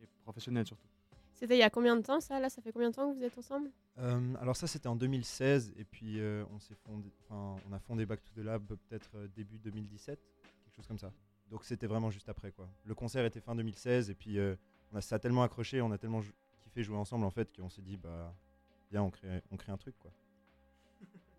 Et 0.01 0.07
professionnelle 0.23 0.65
surtout. 0.65 0.87
C'était 1.33 1.55
il 1.57 1.59
y 1.59 1.63
a 1.63 1.69
combien 1.69 1.97
de 1.97 2.01
temps 2.01 2.21
ça 2.21 2.39
Là, 2.39 2.49
ça 2.49 2.61
fait 2.61 2.71
combien 2.71 2.89
de 2.91 2.95
temps 2.95 3.11
que 3.11 3.17
vous 3.17 3.23
êtes 3.23 3.37
ensemble? 3.37 3.69
Euh, 3.97 4.33
alors 4.41 4.55
ça 4.55 4.67
c'était 4.67 4.87
en 4.87 4.95
2016 4.95 5.73
et 5.77 5.83
puis 5.83 6.19
euh, 6.19 6.43
on 6.53 6.59
s'est 6.59 6.75
fondé, 6.75 7.09
enfin 7.29 7.55
on 7.69 7.73
a 7.73 7.79
fondé 7.79 8.05
Back 8.05 8.21
to 8.23 8.41
the 8.41 8.43
Lab 8.43 8.65
peut-être 8.65 9.09
euh, 9.15 9.27
début 9.35 9.57
2017, 9.59 10.17
quelque 10.63 10.75
chose 10.75 10.87
comme 10.87 10.97
ça. 10.97 11.11
Donc 11.49 11.63
c'était 11.63 11.87
vraiment 11.87 12.09
juste 12.09 12.29
après 12.29 12.51
quoi. 12.51 12.69
Le 12.85 12.95
concert 12.95 13.25
était 13.25 13.39
fin 13.39 13.55
2016 13.55 14.09
et 14.09 14.15
puis 14.15 14.39
euh, 14.39 14.55
on 14.91 14.97
a 14.97 15.01
ça 15.01 15.15
a 15.15 15.19
tellement 15.19 15.43
accroché, 15.43 15.81
on 15.81 15.91
a 15.91 15.97
tellement 15.97 16.21
kiffé 16.61 16.83
jouer 16.83 16.97
ensemble 16.97 17.25
en 17.25 17.29
fait 17.29 17.55
qu'on 17.55 17.69
s'est 17.69 17.81
dit 17.81 17.97
bah 17.97 18.33
viens 18.91 19.03
on 19.03 19.11
crée 19.11 19.41
on 19.51 19.57
crée 19.57 19.71
un 19.71 19.77
truc 19.77 19.95
quoi. 19.99 20.11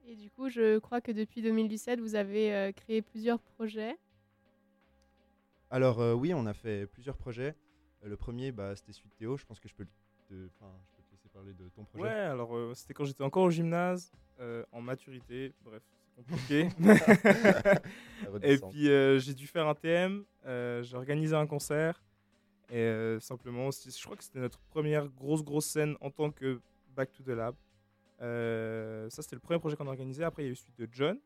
Et 0.08 0.14
du 0.14 0.30
coup, 0.30 0.48
je 0.48 0.78
crois 0.78 1.00
que 1.00 1.10
depuis 1.10 1.42
2017, 1.42 1.98
vous 1.98 2.14
avez 2.14 2.54
euh, 2.54 2.70
créé 2.70 3.02
plusieurs 3.02 3.40
projets. 3.40 3.98
Alors 5.68 6.00
euh, 6.00 6.14
oui, 6.14 6.32
on 6.32 6.46
a 6.46 6.54
fait 6.54 6.86
plusieurs 6.86 7.16
projets. 7.16 7.56
Euh, 8.04 8.08
le 8.08 8.16
premier 8.16 8.52
bah 8.52 8.76
c'était 8.76 8.92
celui 8.92 9.08
de 9.08 9.14
Théo, 9.14 9.36
je 9.36 9.44
pense 9.44 9.58
que 9.58 9.68
je 9.68 9.74
peux 9.74 9.84
te, 10.28 10.48
enfin, 10.54 10.72
je 10.84 10.96
peux 10.96 11.02
te 11.02 11.10
laisser 11.12 11.28
parler 11.28 11.52
de 11.54 11.68
ton 11.70 11.84
projet. 11.84 12.04
Ouais, 12.04 12.10
alors 12.10 12.56
euh, 12.56 12.72
c'était 12.74 12.94
quand 12.94 13.04
j'étais 13.04 13.24
encore 13.24 13.44
au 13.44 13.50
gymnase, 13.50 14.12
euh, 14.40 14.64
en 14.70 14.80
maturité, 14.80 15.52
bref, 15.62 15.82
compliqué. 16.22 16.68
et 18.42 18.58
puis 18.58 18.88
euh, 18.88 19.18
j'ai 19.18 19.34
dû 19.34 19.46
faire 19.46 19.66
un 19.68 19.74
TM, 19.74 20.24
euh, 20.46 20.82
j'ai 20.82 20.96
organisé 20.96 21.34
un 21.34 21.46
concert, 21.46 22.02
et 22.70 22.78
euh, 22.78 23.20
simplement, 23.20 23.70
je 23.70 24.04
crois 24.04 24.16
que 24.16 24.24
c'était 24.24 24.40
notre 24.40 24.58
première 24.60 25.08
grosse, 25.08 25.42
grosse 25.42 25.66
scène 25.66 25.96
en 26.00 26.10
tant 26.10 26.30
que 26.30 26.60
Back 26.94 27.12
to 27.12 27.22
the 27.22 27.28
Lab. 27.28 27.54
Euh, 28.22 29.08
ça, 29.10 29.22
c'était 29.22 29.36
le 29.36 29.40
premier 29.40 29.60
projet 29.60 29.76
qu'on 29.76 29.86
a 29.86 29.90
organisé. 29.90 30.24
Après, 30.24 30.42
il 30.42 30.46
y 30.46 30.48
a 30.48 30.52
eu 30.52 30.56
celui 30.56 30.72
de 30.78 30.88
John. 30.90 31.18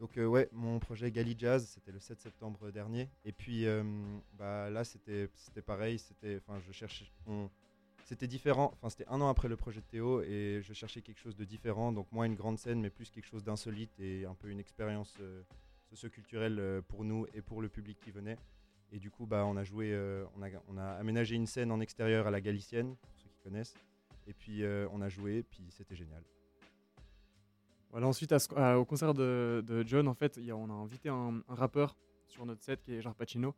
Donc 0.00 0.18
euh, 0.18 0.26
ouais, 0.26 0.48
mon 0.52 0.78
projet 0.78 1.10
Gali 1.10 1.34
Jazz, 1.38 1.66
c'était 1.72 1.92
le 1.92 2.00
7 2.00 2.20
septembre 2.20 2.70
dernier. 2.70 3.08
Et 3.24 3.32
puis 3.32 3.66
euh, 3.66 3.82
bah, 4.34 4.68
là, 4.68 4.84
c'était 4.84 5.30
c'était 5.34 5.62
pareil. 5.62 5.98
C'était, 5.98 6.36
enfin, 6.36 6.60
je 6.60 6.72
cherchais, 6.72 7.06
on- 7.26 7.48
c'était 8.06 8.26
différent. 8.26 8.70
Enfin, 8.72 8.88
c'était 8.88 9.06
un 9.08 9.20
an 9.20 9.28
après 9.28 9.48
le 9.48 9.56
projet 9.56 9.80
de 9.80 9.86
Théo 9.86 10.22
et 10.22 10.60
je 10.62 10.72
cherchais 10.72 11.02
quelque 11.02 11.18
chose 11.18 11.36
de 11.36 11.44
différent. 11.44 11.92
Donc 11.92 12.10
moins 12.12 12.24
une 12.24 12.36
grande 12.36 12.58
scène, 12.58 12.80
mais 12.80 12.88
plus 12.88 13.10
quelque 13.10 13.26
chose 13.26 13.44
d'insolite 13.44 14.00
et 14.00 14.24
un 14.24 14.34
peu 14.34 14.48
une 14.48 14.60
expérience 14.60 15.14
euh, 15.20 15.42
socioculturelle 15.86 16.58
euh, 16.58 16.80
pour 16.82 17.04
nous 17.04 17.26
et 17.34 17.42
pour 17.42 17.60
le 17.60 17.68
public 17.68 17.98
qui 18.00 18.10
venait. 18.10 18.38
Et 18.92 18.98
du 18.98 19.10
coup, 19.10 19.26
bah, 19.26 19.44
on 19.46 19.56
a 19.56 19.64
joué, 19.64 19.92
euh, 19.92 20.24
on 20.68 20.76
a, 20.78 20.84
aménagé 20.92 21.34
une 21.34 21.46
scène 21.46 21.72
en 21.72 21.80
extérieur 21.80 22.26
à 22.26 22.30
la 22.30 22.40
Galicienne, 22.40 22.94
pour 22.96 23.10
ceux 23.16 23.28
qui 23.28 23.38
connaissent. 23.42 23.74
Et 24.28 24.32
puis 24.32 24.62
euh, 24.62 24.86
on 24.92 25.00
a 25.00 25.08
joué, 25.08 25.42
puis 25.42 25.66
c'était 25.70 25.96
génial. 25.96 26.22
Voilà, 27.90 28.06
ensuite, 28.06 28.32
au 28.32 28.84
concert 28.84 29.14
de, 29.14 29.84
John, 29.86 30.06
en 30.06 30.14
fait, 30.14 30.38
on 30.52 30.70
a 30.70 30.72
invité 30.72 31.08
un, 31.08 31.42
rappeur 31.48 31.96
sur 32.28 32.44
notre 32.44 32.62
set 32.62 32.82
qui 32.82 32.94
est 32.94 33.00
Jar 33.00 33.14
Pacino. 33.14 33.54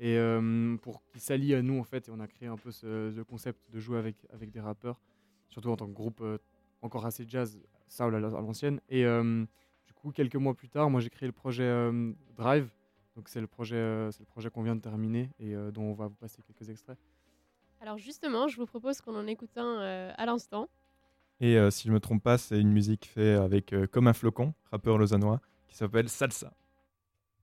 Et 0.00 0.16
euh, 0.16 0.76
pour 0.76 1.02
qu'il 1.06 1.20
s'allie 1.20 1.54
à 1.54 1.62
nous, 1.62 1.78
en 1.78 1.84
fait, 1.84 2.08
et 2.08 2.10
on 2.12 2.20
a 2.20 2.28
créé 2.28 2.48
un 2.48 2.56
peu 2.56 2.70
ce, 2.70 3.12
ce 3.14 3.20
concept 3.22 3.60
de 3.72 3.80
jouer 3.80 3.98
avec, 3.98 4.16
avec 4.32 4.50
des 4.50 4.60
rappeurs, 4.60 5.00
surtout 5.48 5.70
en 5.70 5.76
tant 5.76 5.86
que 5.86 5.92
groupe 5.92 6.20
euh, 6.20 6.38
encore 6.82 7.04
assez 7.04 7.24
jazz, 7.26 7.60
soul 7.88 8.14
à 8.14 8.20
la- 8.20 8.28
à 8.28 8.40
l'ancienne. 8.40 8.80
Et 8.88 9.04
euh, 9.04 9.44
du 9.86 9.92
coup, 9.94 10.12
quelques 10.12 10.36
mois 10.36 10.54
plus 10.54 10.68
tard, 10.68 10.88
moi 10.90 11.00
j'ai 11.00 11.10
créé 11.10 11.26
le 11.26 11.32
projet 11.32 11.64
euh, 11.64 12.12
Drive. 12.36 12.70
Donc 13.16 13.28
c'est 13.28 13.40
le 13.40 13.48
projet, 13.48 13.74
euh, 13.74 14.12
c'est 14.12 14.20
le 14.20 14.26
projet 14.26 14.48
qu'on 14.50 14.62
vient 14.62 14.76
de 14.76 14.80
terminer 14.80 15.30
et 15.40 15.56
euh, 15.56 15.72
dont 15.72 15.82
on 15.82 15.94
va 15.94 16.06
vous 16.06 16.14
passer 16.14 16.40
quelques 16.42 16.70
extraits. 16.70 16.96
Alors 17.80 17.98
justement, 17.98 18.46
je 18.46 18.56
vous 18.56 18.66
propose 18.66 19.00
qu'on 19.00 19.16
en 19.16 19.26
écoute 19.26 19.56
un 19.56 19.80
euh, 19.80 20.12
à 20.16 20.26
l'instant. 20.26 20.68
Et 21.40 21.56
euh, 21.56 21.70
si 21.70 21.88
je 21.88 21.92
me 21.92 21.98
trompe 21.98 22.22
pas, 22.22 22.38
c'est 22.38 22.60
une 22.60 22.70
musique 22.72 23.06
faite 23.06 23.40
avec 23.40 23.72
euh, 23.72 23.86
Comme 23.88 24.06
un 24.06 24.12
flocon, 24.12 24.54
rappeur 24.70 24.98
lausannois, 24.98 25.40
qui 25.66 25.74
s'appelle 25.76 26.08
Salsa. 26.08 26.52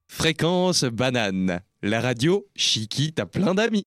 Fréquence 0.07 0.85
banane. 0.85 1.61
La 1.81 2.01
radio, 2.01 2.45
Chiki, 2.55 3.13
t'as 3.13 3.25
plein 3.25 3.53
d'amis. 3.53 3.83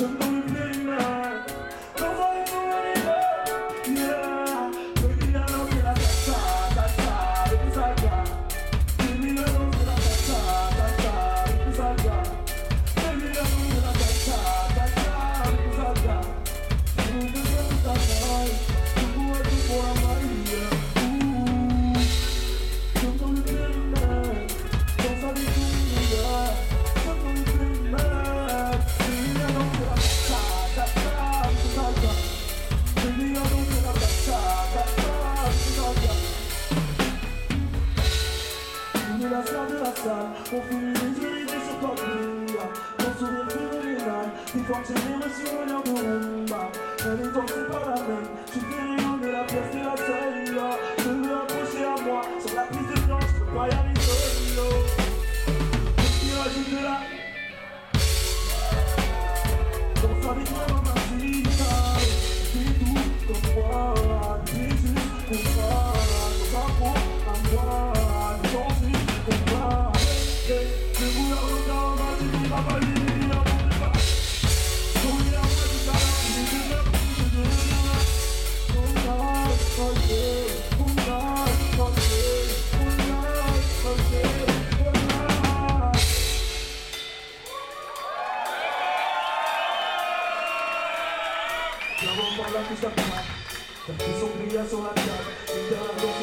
Je 0.00 0.06
regarde. 0.06 0.20
Oh, 0.22 0.26
on 0.26 1.39
난 40.02 40.32
목표는 40.50 40.94
줄이 41.14 41.46
될수 41.46 41.72
없는가 41.72 42.72
목소리 42.98 43.32
흐르는 43.52 43.98
날네 43.98 44.64
광채님을 44.66 45.30
씌우려고 45.30 45.90
온다 45.90 46.72
나는 46.98 47.32
정신 47.34 47.68
바람에 47.68 48.46
주기를 48.46 48.96
오늘 49.12 49.36
앞에 49.36 49.70
쓰였어 49.70 50.19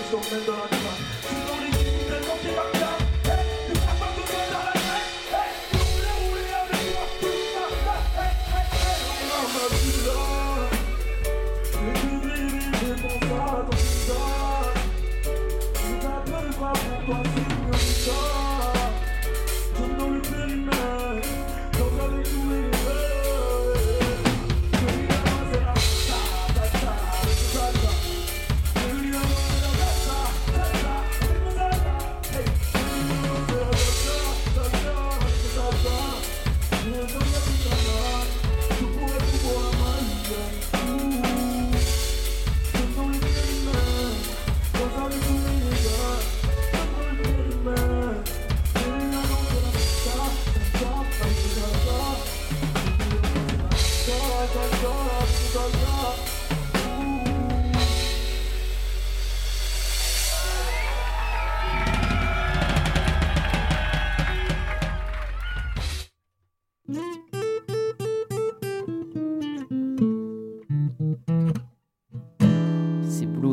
Elle 0.09 0.15
est 0.15 0.45
C'est 0.45 1.06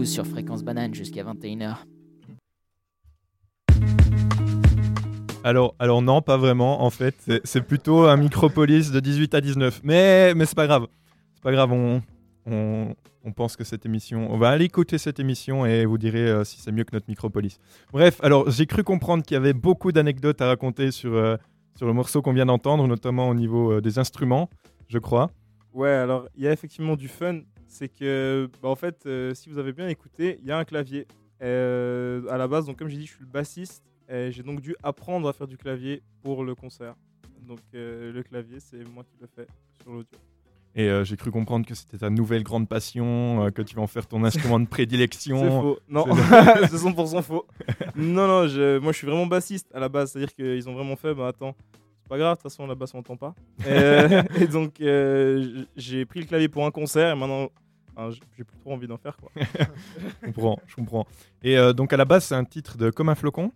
Blues 0.04 0.12
sur 0.12 0.26
Fréquence 0.26 0.62
Banane 0.62 0.94
jusqu'à 0.94 1.24
21h. 1.24 1.76
Alors, 5.42 5.74
alors 5.78 6.02
non, 6.02 6.20
pas 6.20 6.36
vraiment. 6.36 6.82
En 6.82 6.90
fait, 6.90 7.14
c'est- 7.20 7.40
c'est 7.44 7.62
plutôt 7.62 8.04
un 8.04 8.16
micropolis 8.18 8.90
de 8.90 9.00
18 9.00 9.34
à 9.34 9.40
19. 9.40 9.80
Mais, 9.82 10.34
mais 10.34 10.44
c'est 10.46 10.54
pas 10.56 10.66
grave. 10.66 10.86
C'est 11.34 11.42
pas 11.42 11.52
grave. 11.52 11.72
On, 11.72 12.02
on, 12.46 12.94
on 13.24 13.32
pense 13.32 13.56
que 13.56 13.64
cette 13.64 13.86
émission, 13.86 14.30
on 14.30 14.36
va 14.36 14.50
aller 14.50 14.66
écouter 14.66 14.98
cette 14.98 15.20
émission 15.20 15.64
et 15.64 15.86
vous 15.86 15.96
direz 15.98 16.28
euh, 16.28 16.44
si 16.44 16.60
c'est 16.60 16.72
mieux 16.72 16.84
que 16.84 16.94
notre 16.94 17.08
micropolis. 17.08 17.58
Bref, 17.92 18.18
alors 18.22 18.50
j'ai 18.50 18.66
cru 18.66 18.82
comprendre 18.84 19.22
qu'il 19.22 19.34
y 19.34 19.38
avait 19.38 19.54
beaucoup 19.54 19.90
d'anecdotes 19.92 20.40
à 20.42 20.46
raconter 20.48 20.90
sur 20.90 21.14
euh, 21.14 21.36
sur 21.76 21.86
le 21.86 21.92
morceau 21.94 22.20
qu'on 22.22 22.32
vient 22.34 22.46
d'entendre, 22.46 22.86
notamment 22.86 23.28
au 23.30 23.34
niveau 23.34 23.72
euh, 23.72 23.80
des 23.80 23.98
instruments, 23.98 24.48
je 24.88 24.98
crois. 24.98 25.30
Ouais, 25.72 25.90
alors 25.90 26.28
il 26.36 26.44
y 26.44 26.48
a 26.48 26.52
effectivement 26.52 26.94
du 26.96 27.08
fun. 27.08 27.40
C'est 27.66 27.88
que, 27.88 28.48
bah, 28.62 28.68
en 28.68 28.76
fait, 28.76 29.04
euh, 29.06 29.34
si 29.34 29.48
vous 29.48 29.58
avez 29.58 29.72
bien 29.72 29.88
écouté, 29.88 30.38
il 30.42 30.46
y 30.48 30.52
a 30.52 30.58
un 30.58 30.64
clavier. 30.64 31.06
Euh, 31.42 32.22
à 32.30 32.38
la 32.38 32.46
base, 32.48 32.66
donc 32.66 32.78
comme 32.78 32.88
j'ai 32.88 32.96
dit, 32.98 33.06
je 33.06 33.12
suis 33.12 33.20
le 33.24 33.30
bassiste. 33.30 33.82
Et 34.08 34.30
j'ai 34.32 34.42
donc 34.42 34.60
dû 34.60 34.76
apprendre 34.82 35.28
à 35.28 35.32
faire 35.32 35.46
du 35.46 35.56
clavier 35.56 36.02
pour 36.22 36.44
le 36.44 36.54
concert. 36.54 36.94
Donc 37.46 37.60
euh, 37.74 38.12
le 38.12 38.22
clavier, 38.22 38.58
c'est 38.60 38.84
moi 38.88 39.02
qui 39.04 39.16
le 39.20 39.26
fais 39.26 39.46
sur 39.82 39.90
l'audio. 39.92 40.18
Et 40.76 40.88
euh, 40.90 41.04
j'ai 41.04 41.16
cru 41.16 41.30
comprendre 41.30 41.64
que 41.66 41.74
c'était 41.74 41.98
ta 41.98 42.10
nouvelle 42.10 42.42
grande 42.42 42.68
passion, 42.68 43.44
euh, 43.44 43.50
que 43.50 43.62
tu 43.62 43.76
vas 43.76 43.82
en 43.82 43.86
faire 43.86 44.06
ton 44.06 44.22
instrument 44.24 44.58
de 44.60 44.66
prédilection. 44.66 45.38
C'est 45.40 45.48
faux. 45.50 45.78
Non, 45.88 46.04
C'est- 46.04 46.66
c'est 46.68 46.76
100% 46.76 47.22
faux. 47.22 47.46
non, 47.96 48.26
non, 48.26 48.46
je- 48.48 48.78
moi 48.78 48.92
je 48.92 48.98
suis 48.98 49.06
vraiment 49.06 49.26
bassiste 49.26 49.68
à 49.74 49.80
la 49.80 49.88
base. 49.88 50.12
C'est-à-dire 50.12 50.34
qu'ils 50.34 50.68
ont 50.68 50.74
vraiment 50.74 50.96
fait, 50.96 51.14
bah 51.14 51.28
attends, 51.28 51.54
c'est 52.04 52.08
pas 52.08 52.18
grave, 52.18 52.36
de 52.36 52.42
toute 52.42 52.50
façon 52.50 52.66
la 52.66 52.74
basse 52.74 52.92
on 52.94 52.98
entend 52.98 53.16
pas. 53.16 53.34
Et, 53.60 53.64
euh, 53.70 54.22
et 54.40 54.46
donc 54.46 54.80
euh, 54.80 55.64
j'ai 55.76 56.04
pris 56.04 56.20
le 56.20 56.26
clavier 56.26 56.48
pour 56.48 56.66
un 56.66 56.70
concert 56.70 57.10
et 57.10 57.18
maintenant 57.18 57.48
j'ai 58.10 58.20
plus 58.44 58.58
trop 58.60 58.72
envie 58.72 58.86
d'en 58.86 58.96
faire 58.98 59.16
quoi. 59.16 59.30
je 60.22 60.26
comprends, 60.26 60.58
je 60.66 60.74
comprends. 60.76 61.06
Et 61.42 61.56
euh, 61.56 61.72
donc 61.72 61.92
à 61.92 61.96
la 61.96 62.04
base, 62.04 62.24
c'est 62.24 62.34
un 62.34 62.44
titre 62.44 62.76
de 62.76 62.90
Comme 62.90 63.08
un 63.08 63.14
flocon. 63.14 63.52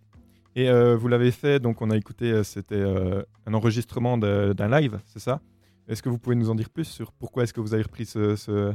Et 0.55 0.67
euh, 0.69 0.95
vous 0.97 1.07
l'avez 1.07 1.31
fait, 1.31 1.59
donc 1.59 1.81
on 1.81 1.91
a 1.91 1.95
écouté, 1.97 2.43
c'était 2.43 2.75
euh, 2.75 3.21
un 3.45 3.53
enregistrement 3.53 4.17
d'un 4.17 4.79
live, 4.79 4.99
c'est 5.05 5.19
ça? 5.19 5.39
Est-ce 5.87 6.01
que 6.01 6.09
vous 6.09 6.17
pouvez 6.17 6.35
nous 6.35 6.49
en 6.49 6.55
dire 6.55 6.69
plus 6.69 6.85
sur 6.85 7.11
pourquoi 7.11 7.43
est-ce 7.43 7.53
que 7.53 7.61
vous 7.61 7.73
avez 7.73 7.83
repris 7.83 8.05
ce, 8.05 8.35
ce, 8.35 8.73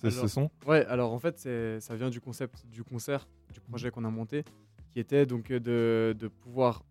ce- 0.00 0.10
ce 0.10 0.18
Alors- 0.18 0.30
son? 0.30 0.50
Ouais, 0.66 0.84
alors 0.86 1.12
en 1.12 1.18
fait, 1.18 1.38
ça 1.80 1.96
vient 1.96 2.08
du 2.10 2.20
concept 2.20 2.64
du 2.66 2.82
concert, 2.82 3.26
du 3.52 3.60
projet 3.60 3.90
qu'on 3.90 4.04
a 4.04 4.10
monté, 4.10 4.42
qui 4.90 4.98
était 5.00 5.26
donc 5.26 5.48
de, 5.52 6.16
de 6.18 6.28
pouvoir 6.28 6.82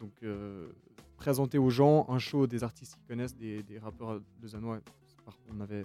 donc, 0.00 0.12
euh, 0.22 0.68
présenter 1.20 1.58
aux 1.58 1.68
gens 1.68 2.06
un 2.08 2.18
show 2.18 2.46
des 2.46 2.64
artistes 2.64 2.94
qui 2.94 3.04
connaissent, 3.04 3.36
des, 3.36 3.62
des 3.62 3.78
rappeurs 3.78 4.20
de 4.40 4.48
Zanois. 4.48 4.80
On 5.54 5.60
avait 5.60 5.84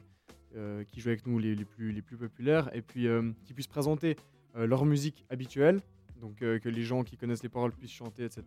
euh, 0.56 0.86
qui 0.86 1.02
jouaient 1.02 1.12
avec 1.12 1.28
nous 1.28 1.38
les, 1.38 1.54
les 1.56 1.66
plus, 1.66 1.92
les 1.92 2.02
plus 2.02 2.16
populaires, 2.16 2.74
et 2.74 2.82
puis 2.82 3.08
euh, 3.08 3.32
qui 3.44 3.54
puissent 3.54 3.68
présenter 3.68 4.16
euh, 4.56 4.66
leur 4.66 4.86
musique 4.86 5.26
habituelle, 5.30 5.82
donc 6.22 6.38
que 6.38 6.70
les 6.70 6.84
gens 6.84 7.04
qui 7.04 7.18
connaissent 7.18 7.44
les 7.44 7.50
paroles 7.50 7.74
puissent 7.74 7.92
chanter, 7.92 8.24
etc. 8.24 8.44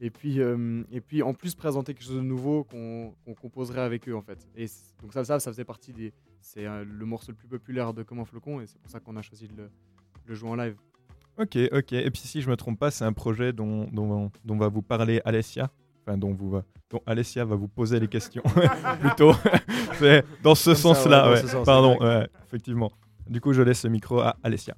Et 0.00 0.08
puis, 0.08 0.38
et 0.38 1.00
puis 1.02 1.22
en 1.22 1.34
plus 1.34 1.54
présenter 1.54 1.92
quelque 1.92 2.06
chose 2.06 2.16
de 2.16 2.22
nouveau 2.22 2.64
qu'on 2.64 3.14
qu'on 3.24 3.34
composerait 3.34 3.82
avec 3.82 4.08
eux 4.08 4.16
en 4.16 4.22
fait. 4.22 4.48
Et 4.56 4.64
donc 5.02 5.12
ça, 5.12 5.22
ça, 5.22 5.38
ça 5.38 5.52
faisait 5.52 5.66
partie 5.66 5.92
des. 5.92 6.14
C'est 6.40 6.64
le 6.64 7.04
morceau 7.04 7.32
le 7.32 7.36
plus 7.36 7.48
populaire 7.48 7.92
de 7.92 8.02
Comme 8.02 8.20
un 8.20 8.24
flocon, 8.24 8.62
et 8.62 8.66
c'est 8.66 8.78
pour 8.78 8.90
ça 8.90 8.98
qu'on 8.98 9.16
a 9.16 9.22
choisi 9.22 9.46
de 9.46 9.56
le, 9.56 9.70
le 10.24 10.34
jouer 10.34 10.48
en 10.48 10.56
live. 10.56 10.76
Ok, 11.38 11.58
ok. 11.70 11.92
Et 11.92 12.10
puis 12.10 12.22
si 12.22 12.40
je 12.40 12.48
me 12.48 12.56
trompe 12.56 12.78
pas, 12.78 12.90
c'est 12.90 13.04
un 13.04 13.12
projet 13.12 13.52
dont, 13.52 13.84
dont, 13.92 14.30
dont 14.42 14.56
va 14.56 14.68
vous 14.68 14.82
parler 14.82 15.20
Alessia? 15.26 15.70
Enfin, 16.06 16.16
dont, 16.18 16.32
vous 16.32 16.50
va, 16.50 16.62
dont 16.88 17.00
Alessia 17.04 17.44
va 17.44 17.56
vous 17.56 17.66
poser 17.66 17.98
les 17.98 18.06
questions. 18.06 18.42
Plutôt. 19.00 19.32
c'est 19.98 20.24
dans 20.42 20.54
ce 20.54 20.74
sens-là. 20.74 21.22
ouais, 21.22 21.28
dans 21.28 21.34
ouais. 21.34 21.42
ce 21.42 21.48
sens, 21.48 21.66
Pardon, 21.66 21.98
ouais, 22.00 22.28
effectivement. 22.46 22.92
Du 23.28 23.40
coup, 23.40 23.52
je 23.52 23.62
laisse 23.62 23.82
le 23.84 23.90
micro 23.90 24.20
à 24.20 24.36
Alessia. 24.44 24.76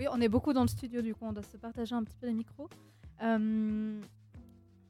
Oui, 0.00 0.06
on 0.12 0.20
est 0.20 0.28
beaucoup 0.28 0.52
dans 0.52 0.62
le 0.62 0.68
studio, 0.68 1.00
du 1.00 1.14
coup, 1.14 1.24
on 1.26 1.32
doit 1.32 1.44
se 1.44 1.56
partager 1.56 1.94
un 1.94 2.02
petit 2.02 2.16
peu 2.20 2.26
les 2.26 2.34
micros. 2.34 2.68
Euh, 3.22 4.00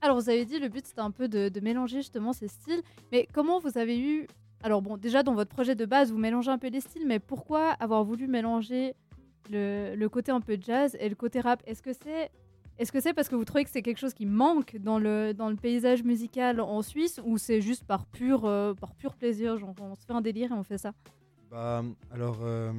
Alors, 0.01 0.18
vous 0.18 0.29
avez 0.31 0.44
dit, 0.46 0.59
le 0.59 0.68
but, 0.68 0.87
c'était 0.87 1.01
un 1.03 1.11
peu 1.11 1.29
de, 1.29 1.49
de 1.51 1.61
mélanger 1.61 1.99
justement 1.99 2.33
ces 2.33 2.49
styles. 2.49 2.81
Mais 3.12 3.29
comment 3.33 3.59
vous 3.61 3.77
avez 3.77 4.01
eu... 4.01 4.27
Alors, 4.62 4.81
bon, 4.81 4.96
déjà, 4.96 5.22
dans 5.22 5.35
votre 5.35 5.51
projet 5.55 5.75
de 5.75 5.85
base, 5.85 6.11
vous 6.11 6.18
mélangez 6.18 6.51
un 6.51 6.59
peu 6.59 6.68
les 6.68 6.81
styles, 6.81 7.07
mais 7.07 7.18
pourquoi 7.18 7.72
avoir 7.72 8.03
voulu 8.05 8.27
mélanger 8.27 8.94
le, 9.51 9.94
le 9.94 10.09
côté 10.09 10.33
un 10.33 10.40
peu 10.40 10.57
jazz 10.59 10.96
et 10.99 11.09
le 11.11 11.14
côté 11.14 11.40
rap? 11.40 11.62
Est-ce 11.66 11.83
que 11.83 11.92
c'est... 11.92 12.31
Est-ce 12.78 12.92
que 12.92 13.00
c'est 13.00 13.14
parce 13.14 13.30
que 13.30 13.34
vous 13.34 13.46
trouvez 13.46 13.64
que 13.64 13.70
c'est 13.70 13.80
quelque 13.80 13.98
chose 13.98 14.12
qui 14.12 14.26
manque 14.26 14.76
dans 14.76 14.98
le, 14.98 15.32
dans 15.32 15.48
le 15.48 15.56
paysage 15.56 16.02
musical 16.02 16.60
en 16.60 16.82
Suisse 16.82 17.18
ou 17.24 17.38
c'est 17.38 17.62
juste 17.62 17.84
par 17.84 18.04
pur, 18.04 18.44
euh, 18.44 18.74
par 18.74 18.94
pur 18.94 19.14
plaisir 19.14 19.56
On 19.80 19.94
se 19.94 20.04
fait 20.04 20.12
un 20.12 20.20
délire 20.20 20.52
et 20.52 20.54
on 20.54 20.62
fait 20.62 20.76
ça? 20.76 20.92
Bah, 21.50 21.82
alors, 22.10 22.40
euh, 22.42 22.72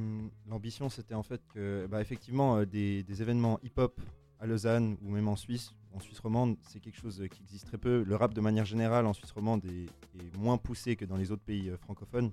l'ambition, 0.48 0.88
c'était 0.88 1.14
en 1.14 1.24
fait 1.24 1.40
que, 1.52 1.88
bah, 1.90 2.00
effectivement, 2.00 2.58
euh, 2.58 2.64
des, 2.64 3.02
des 3.02 3.22
événements 3.22 3.58
hip-hop 3.64 4.00
à 4.38 4.46
Lausanne 4.46 4.96
ou 5.02 5.10
même 5.10 5.26
en 5.26 5.34
Suisse, 5.34 5.72
en 5.92 5.98
Suisse 5.98 6.20
romande, 6.20 6.56
c'est 6.62 6.78
quelque 6.78 7.00
chose 7.00 7.26
qui 7.32 7.42
existe 7.42 7.66
très 7.66 7.78
peu. 7.78 8.04
Le 8.06 8.14
rap, 8.14 8.34
de 8.34 8.40
manière 8.40 8.66
générale, 8.66 9.04
en 9.04 9.12
Suisse 9.12 9.32
romande, 9.32 9.64
est, 9.64 9.88
moins 10.36 10.58
poussé 10.58 10.94
que 10.94 11.06
dans 11.06 11.16
les 11.16 11.32
autres 11.32 11.42
pays 11.42 11.72
francophones. 11.80 12.30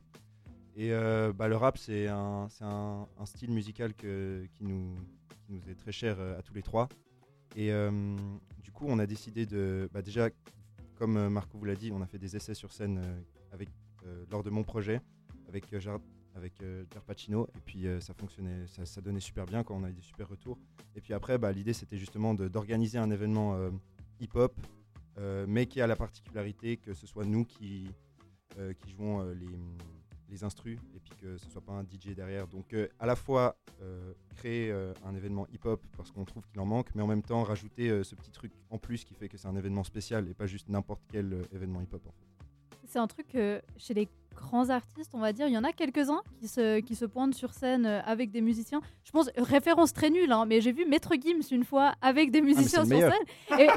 Et 0.75 0.91
bah, 1.35 1.47
le 1.47 1.55
rap, 1.55 1.77
c'est 1.77 2.07
un, 2.07 2.47
un, 2.61 3.07
un 3.17 3.25
style 3.25 3.49
musical 3.49 3.93
que, 3.95 4.45
qui, 4.53 4.65
nous, 4.65 4.93
qui 5.47 5.53
nous 5.53 5.69
est 5.69 5.75
très 5.75 5.93
cher 5.93 6.19
à 6.19 6.41
tous 6.43 6.53
les 6.53 6.61
trois. 6.61 6.89
Et 7.55 7.71
euh, 7.71 7.91
du 8.61 8.71
coup, 8.71 8.85
on 8.87 8.99
a 8.99 9.05
décidé 9.07 9.45
de. 9.45 9.89
Bah, 9.93 10.01
déjà, 10.01 10.29
comme 10.95 11.17
euh, 11.17 11.29
Marco 11.29 11.57
vous 11.57 11.65
l'a 11.65 11.75
dit, 11.75 11.91
on 11.91 12.01
a 12.01 12.05
fait 12.05 12.19
des 12.19 12.35
essais 12.35 12.53
sur 12.53 12.71
scène 12.71 12.99
euh, 13.03 13.21
avec, 13.51 13.69
lors 14.29 14.43
de 14.43 14.49
mon 14.51 14.63
projet 14.63 15.01
avec 15.47 15.75
Jar- 15.79 15.99
avec 16.35 16.61
Pacino 17.07 17.47
et 17.55 17.59
puis 17.65 17.87
ça 18.01 18.13
fonctionnait 18.13 18.67
ça, 18.67 18.85
ça 18.85 19.01
donnait 19.01 19.19
super 19.19 19.45
bien 19.45 19.63
quand 19.63 19.75
on 19.75 19.83
a 19.83 19.89
eu 19.89 19.93
des 19.93 20.01
super 20.01 20.27
retours 20.29 20.59
et 20.95 21.01
puis 21.01 21.13
après 21.13 21.39
bah, 21.39 21.51
l'idée 21.51 21.73
c'était 21.73 21.97
justement 21.97 22.35
d'organiser 22.35 22.99
un 22.99 23.09
événement 23.09 23.55
euh, 23.55 23.71
hip 24.19 24.29
hop 24.35 24.53
mais 25.47 25.65
qui 25.65 25.81
a 25.81 25.87
la 25.87 25.95
particularité 25.95 26.77
que 26.77 26.93
ce 26.93 27.07
soit 27.07 27.25
nous 27.25 27.45
qui 27.45 27.89
qui 28.79 28.91
jouons 28.91 29.23
les 29.29 29.47
les 30.29 30.43
instrus 30.43 30.77
et 30.95 30.99
puis 30.99 31.13
que 31.21 31.37
ce 31.37 31.49
soit 31.49 31.61
pas 31.61 31.73
un 31.73 31.83
DJ 31.83 32.15
derrière 32.15 32.47
donc 32.47 32.73
euh, 32.73 32.87
à 32.99 33.05
la 33.05 33.15
fois 33.15 33.55
euh, 33.81 34.13
créer 34.35 34.71
euh, 34.71 34.93
un 35.05 35.15
événement 35.15 35.47
hip 35.53 35.59
hop 35.65 35.81
parce 35.97 36.11
qu'on 36.11 36.25
trouve 36.25 36.43
qu'il 36.47 36.59
en 36.59 36.65
manque 36.65 36.87
mais 36.95 37.01
en 37.01 37.07
même 37.07 37.21
temps 37.23 37.43
rajouter 37.43 38.03
ce 38.03 38.15
petit 38.15 38.31
truc 38.31 38.51
en 38.69 38.77
plus 38.77 39.03
qui 39.03 39.13
fait 39.13 39.29
que 39.29 39.37
c'est 39.37 39.47
un 39.47 39.55
événement 39.55 39.83
spécial 39.83 40.27
et 40.29 40.33
pas 40.33 40.47
juste 40.47 40.69
n'importe 40.69 41.01
quel 41.11 41.37
événement 41.53 41.81
hip 41.81 41.93
hop 41.93 42.01
en 42.07 42.11
fait. 42.11 42.25
C'est 42.87 42.99
un 42.99 43.07
truc 43.07 43.27
que 43.27 43.61
chez 43.77 43.93
les 43.95 44.07
grands 44.35 44.69
artistes, 44.69 45.11
on 45.13 45.19
va 45.19 45.33
dire, 45.33 45.47
il 45.47 45.53
y 45.53 45.57
en 45.57 45.63
a 45.63 45.71
quelques-uns 45.71 46.21
qui 46.39 46.47
se, 46.47 46.79
qui 46.81 46.95
se 46.95 47.05
pointent 47.05 47.33
sur 47.33 47.53
scène 47.53 47.85
avec 47.85 48.31
des 48.31 48.41
musiciens. 48.41 48.81
Je 49.03 49.11
pense, 49.11 49.29
référence 49.37 49.91
très 49.91 50.09
nulle, 50.09 50.31
hein, 50.31 50.45
mais 50.45 50.61
j'ai 50.61 50.71
vu 50.71 50.85
Maître 50.85 51.13
Gims 51.19 51.41
une 51.51 51.63
fois 51.63 51.95
avec 52.01 52.31
des 52.31 52.41
musiciens 52.41 52.83
le 52.83 52.87
sur 52.87 52.95
meilleur. 52.95 53.13
scène. 53.13 53.59
Et, 53.59 53.67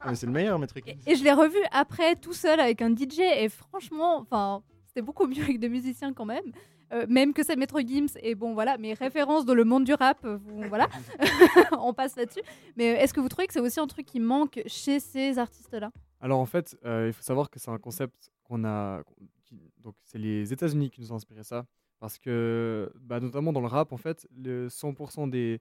Ah, 0.00 0.14
c'est 0.14 0.26
le 0.26 0.32
meilleur, 0.32 0.58
Maître 0.58 0.74
Gims. 0.84 0.96
et 1.06 1.14
je 1.16 1.22
l'ai 1.22 1.32
revu 1.32 1.58
après 1.70 2.16
tout 2.16 2.32
seul 2.32 2.58
avec 2.60 2.80
un 2.82 2.94
DJ 2.94 3.18
et 3.20 3.48
franchement, 3.48 4.18
enfin, 4.20 4.62
c'était 4.90 5.02
beaucoup 5.02 5.26
mieux 5.26 5.42
avec 5.42 5.58
des 5.60 5.68
musiciens 5.68 6.12
quand 6.12 6.24
même. 6.26 6.44
Euh, 6.92 7.06
même 7.08 7.32
que 7.32 7.44
c'est 7.44 7.54
Maître 7.54 7.80
Gims 7.80 8.08
et 8.20 8.34
bon 8.34 8.52
voilà, 8.54 8.76
mes 8.76 8.94
références 8.94 9.44
dans 9.44 9.54
le 9.54 9.62
monde 9.64 9.84
du 9.84 9.94
rap, 9.94 10.18
euh, 10.24 10.36
vous- 10.38 10.62
voilà, 10.68 10.88
on 11.80 11.94
passe 11.94 12.16
là-dessus. 12.16 12.40
Mais 12.76 12.94
euh, 12.96 13.00
est-ce 13.00 13.14
que 13.14 13.20
vous 13.20 13.28
trouvez 13.28 13.46
que 13.46 13.52
c'est 13.52 13.60
aussi 13.60 13.78
un 13.78 13.86
truc 13.86 14.06
qui 14.06 14.18
manque 14.18 14.60
chez 14.66 14.98
ces 14.98 15.38
artistes-là? 15.38 15.92
Alors 16.20 16.40
en 16.40 16.46
fait, 16.46 16.76
euh, 16.84 17.06
il 17.06 17.12
faut 17.12 17.22
savoir 17.22 17.48
que 17.48 17.58
c'est 17.60 17.70
un 17.70 17.78
concept 17.78 18.30
qu'on 18.42 18.64
a. 18.64 19.02
qui- 19.44 19.70
donc 19.78 19.94
c'est 20.04 20.18
les 20.18 20.52
États-Unis 20.52 20.90
qui 20.90 21.00
nous 21.00 21.12
ont 21.12 21.16
inspiré 21.16 21.44
ça. 21.44 21.64
Parce 22.00 22.18
que, 22.18 22.90
bah, 23.00 23.20
notamment 23.20 23.52
dans 23.52 23.60
le 23.60 23.66
rap, 23.66 23.92
en 23.92 23.96
fait, 23.98 24.26
le 24.36 24.68
100% 24.68 25.28
des. 25.28 25.60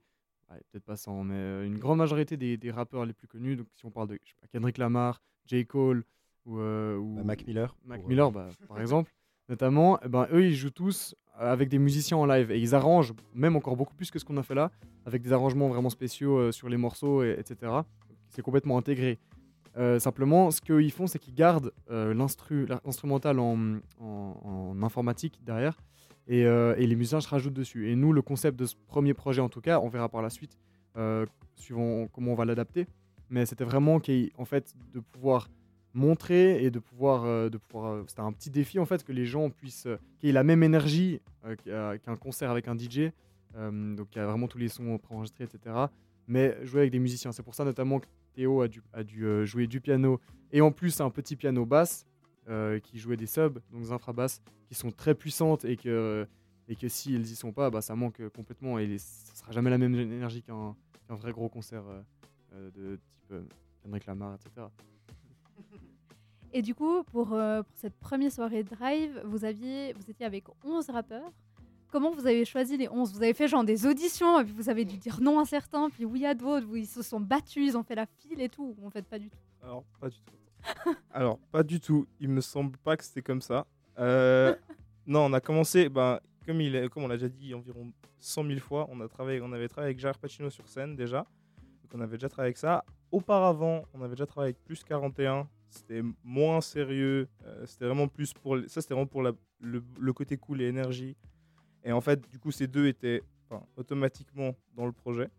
ouais, 0.50 0.58
Peut-être 0.72 0.86
pas 0.86 0.96
100, 0.96 1.26
mais 1.26 1.36
euh, 1.36 1.66
une 1.66 1.78
grande 1.78 1.98
majorité 2.00 2.38
des, 2.38 2.56
des 2.58 2.72
rappeurs 2.72 3.06
les 3.06 3.14
plus 3.14 3.28
connus, 3.28 3.56
donc 3.58 3.68
si 3.76 3.86
on 3.86 3.92
parle 3.92 4.08
de 4.08 4.18
je 4.24 4.30
sais 4.30 4.36
pas, 4.42 4.48
Kendrick 4.48 4.78
Lamar, 4.80 5.22
J. 5.46 5.66
Cole 5.68 6.06
ou. 6.46 6.58
euh, 6.60 6.96
ou 6.98 7.16
Bah, 7.18 7.24
Mac 7.24 7.46
Miller, 7.46 7.76
Mac 7.84 8.04
Miller, 8.08 8.32
bah, 8.32 8.48
par 8.68 8.80
exemple, 8.82 9.12
notamment, 9.50 10.00
eh 10.06 10.08
ben, 10.08 10.28
eux, 10.32 10.46
ils 10.46 10.56
jouent 10.56 10.70
tous 10.70 11.16
euh, 11.42 11.52
avec 11.52 11.68
des 11.70 11.80
musiciens 11.80 12.18
en 12.18 12.26
live 12.26 12.52
et 12.52 12.60
ils 12.60 12.76
arrangent, 12.76 13.14
même 13.34 13.56
encore 13.56 13.76
beaucoup 13.76 13.96
plus 13.96 14.12
que 14.12 14.20
ce 14.20 14.26
qu'on 14.26 14.38
a 14.38 14.44
fait 14.44 14.56
là, 14.56 14.72
avec 15.06 15.22
des 15.22 15.34
arrangements 15.34 15.68
vraiment 15.68 15.90
spéciaux 15.90 16.38
euh, 16.38 16.52
sur 16.52 16.70
les 16.70 16.78
morceaux, 16.78 17.24
et- 17.24 17.36
etc. 17.40 17.72
C'est 18.30 18.42
complètement 18.42 18.78
intégré. 18.78 19.20
Euh, 19.78 20.00
simplement, 20.00 20.52
ce 20.52 20.62
qu'ils 20.62 20.92
font, 20.92 21.08
c'est 21.08 21.20
qu'ils 21.20 21.34
gardent 21.36 21.72
euh, 21.90 22.14
l'instru- 22.14 22.68
l'instrumental 22.68 23.40
en, 23.40 23.58
en- 24.00 24.76
informatique 24.84 25.40
derrière 25.44 25.80
et, 26.28 26.44
les 26.44 26.96
musiciens 26.96 27.22
se 27.22 27.28
rajoutent 27.30 27.54
dessus. 27.56 27.90
Et 27.90 27.96
nous, 27.96 28.14
le 28.14 28.22
concept 28.22 28.60
de 28.60 28.66
ce 28.68 28.76
premier 28.88 29.16
projet, 29.16 29.42
en 29.42 29.50
tout 29.50 29.62
cas, 29.62 29.80
on 29.80 29.90
verra 29.90 30.10
par 30.10 30.22
la 30.22 30.30
suite, 30.30 30.60
suivant 31.56 32.08
comment 32.14 32.34
on 32.34 32.36
va 32.36 32.46
l'adapter, 32.46 32.86
mais 33.32 33.48
c'était 33.48 33.64
vraiment 33.64 34.00
en 34.38 34.46
fait, 34.46 34.74
de 34.94 35.00
pouvoir 35.00 35.50
montrer 35.94 36.64
et 36.64 36.72
de 36.72 36.80
pouvoir, 36.80 37.26
euh, 37.26 37.50
de 37.50 37.58
pouvoir 37.58 37.94
euh, 37.94 38.04
c'était 38.08 38.22
un 38.22 38.32
petit 38.32 38.50
défi 38.50 38.80
en 38.80 38.86
fait 38.86 39.04
que 39.04 39.12
les 39.12 39.26
gens 39.26 39.50
puissent 39.50 39.88
euh, 39.88 39.98
qu'il 40.20 40.28
y 40.28 40.30
ait 40.30 40.34
la 40.34 40.44
même 40.44 40.64
énergie 40.64 41.22
qu'un 41.64 42.16
concert 42.16 42.52
avec 42.52 42.68
un 42.68 42.78
DJ 42.78 43.12
donc 43.56 44.08
il 44.14 44.18
y 44.18 44.20
a 44.20 44.28
vraiment 44.28 44.48
tous 44.48 44.58
les 44.58 44.68
sons 44.68 44.98
préenregistrés 44.98 45.46
etc 45.46 45.76
mais 46.28 46.56
jouer 46.66 46.82
avec 46.82 46.92
des 46.92 47.00
musiciens 47.00 47.32
c'est 47.32 47.44
pour 47.44 47.56
ça 47.56 47.64
notamment 47.64 48.00
que 48.00 48.08
Théo 48.34 48.62
a 48.62 48.68
dû, 48.68 48.82
a 48.94 49.04
dû 49.04 49.48
jouer 49.48 49.66
du 49.66 49.82
piano 49.82 50.20
et 50.52 50.62
en 50.62 50.72
plus 50.72 51.00
un 51.02 51.10
petit 51.10 51.36
piano 51.36 51.66
basse 51.66 52.06
qui 52.84 53.00
jouait 53.00 53.18
des 53.18 53.26
subs 53.26 53.60
donc 53.72 53.82
des 53.82 53.92
infrabasses 53.92 54.42
qui 54.68 54.76
sont 54.76 54.92
très 54.92 55.16
puissantes 55.16 55.66
et 55.66 55.78
que 55.78 56.28
et 56.68 56.76
que 56.76 56.88
si 56.88 57.16
elles 57.16 57.26
y 57.26 57.36
sont 57.36 57.54
pas 57.54 57.70
bah, 57.70 57.82
ça 57.82 57.96
manque 57.96 58.22
complètement 58.30 58.78
et 58.78 58.86
les, 58.86 59.00
ça 59.00 59.36
sera 59.36 59.52
jamais 59.52 59.70
la 59.70 59.78
même 59.78 59.96
énergie 59.96 60.44
qu'un 60.44 60.76
vrai 61.10 61.32
gros 61.32 61.50
concert 61.50 61.84
de 62.54 63.00
type 63.30 63.32
euh, 63.32 64.00
Lamar 64.08 64.36
etc 64.36 64.68
Et 66.52 66.62
du 66.62 66.74
coup, 66.74 67.04
pour, 67.04 67.34
euh, 67.34 67.62
pour 67.62 67.78
cette 67.78 67.96
première 68.00 68.32
soirée 68.32 68.64
Drive, 68.64 69.22
vous, 69.26 69.46
aviez, 69.46 69.94
vous 69.94 70.10
étiez 70.10 70.26
avec 70.26 70.46
11 70.64 70.90
rappeurs. 70.90 71.32
Comment 71.92 72.12
vous 72.12 72.28
avez 72.28 72.46
choisi 72.46 72.78
les 72.78 72.88
11 72.88 73.14
Vous 73.14 73.24
avez 73.24 73.34
fait 73.34 73.48
genre 73.48 73.64
des 73.64 73.86
auditions, 73.86 74.40
et 74.40 74.44
puis 74.44 74.54
vous 74.54 74.70
avez 74.70 74.86
dû 74.86 74.98
dire 74.98 75.22
non 75.22 75.40
à 75.40 75.46
certains, 75.46 75.90
puis 75.90 76.06
oui 76.06 76.26
à 76.26 76.36
d'autres, 76.36 76.68
où 76.68 76.76
ils 76.76 76.88
se 76.88 77.02
sont 77.02 77.20
battus, 77.20 77.70
ils 77.70 77.78
ont 77.78 77.84
fait 77.84 77.96
la 77.96 78.06
file 78.06 78.42
et 78.42 78.50
tout, 78.50 78.76
ou 78.78 78.88
en 78.88 78.90
fait 78.90 79.06
pas 79.06 79.18
du 79.18 79.30
tout? 79.30 79.38
Alors, 79.64 79.84
pas 80.00 80.10
du 80.10 80.18
tout. 80.22 80.94
Alors, 81.12 81.40
pas 81.52 81.64
du 81.64 81.80
tout. 81.80 82.08
Il 82.20 82.30
me 82.30 82.42
semble 82.42 82.78
pas 82.78 82.96
que 82.98 83.04
c'était 83.04 83.22
comme 83.22 83.42
ça. 83.42 83.66
Euh, 83.98 84.56
non, 85.08 85.26
on 85.26 85.34
a 85.34 85.40
commencé, 85.40 85.90
ben, 85.90 86.20
comme, 86.46 86.62
il 86.62 86.76
est, 86.76 86.90
comme 86.90 87.04
on 87.04 87.08
l'a 87.08 87.18
déjà 87.18 87.30
dit 87.30 87.54
environ 87.54 87.92
100 88.20 88.46
000 88.46 88.60
fois, 88.60 88.88
on, 88.92 89.00
a 89.02 89.08
travaillé, 89.08 89.42
on 89.42 89.52
avait 89.52 89.68
travaillé 89.68 89.90
avec 89.90 90.00
Gérard 90.00 90.18
Pacino 90.18 90.50
sur 90.50 90.68
scène 90.68 90.96
déjà. 90.96 91.20
Donc, 91.20 91.92
on 91.96 92.02
avait 92.02 92.18
déjà 92.18 92.30
travaillé 92.30 92.50
avec 92.50 92.58
ça. 92.58 92.84
Auparavant, 93.12 93.84
on 93.94 94.02
avait 94.02 94.16
déjà 94.16 94.28
travaillé 94.28 94.54
avec 94.54 94.64
Plus 94.64 94.84
41. 94.84 95.48
C'était 95.70 96.02
moins 96.24 96.62
sérieux. 96.62 97.28
euh, 97.46 97.66
c'était 97.66 97.86
vraiment 97.86 98.08
plus 98.08 98.34
pour. 98.34 98.58
Ça, 98.68 98.82
c'était 98.82 98.94
vraiment 98.94 99.08
pour 99.08 99.22
le, 99.22 100.14
côté 100.14 100.38
cool 100.38 100.62
et 100.62 100.66
énergie. 100.66 101.16
Et 101.84 101.92
en 101.92 102.02
fait, 102.02 102.28
du 102.30 102.40
coup, 102.40 102.52
ces 102.52 102.68
deux 102.68 102.88
étaient 102.88 103.22
automatiquement 103.78 104.56
dans 104.76 104.86
le 104.86 104.92
projet. 104.92 105.30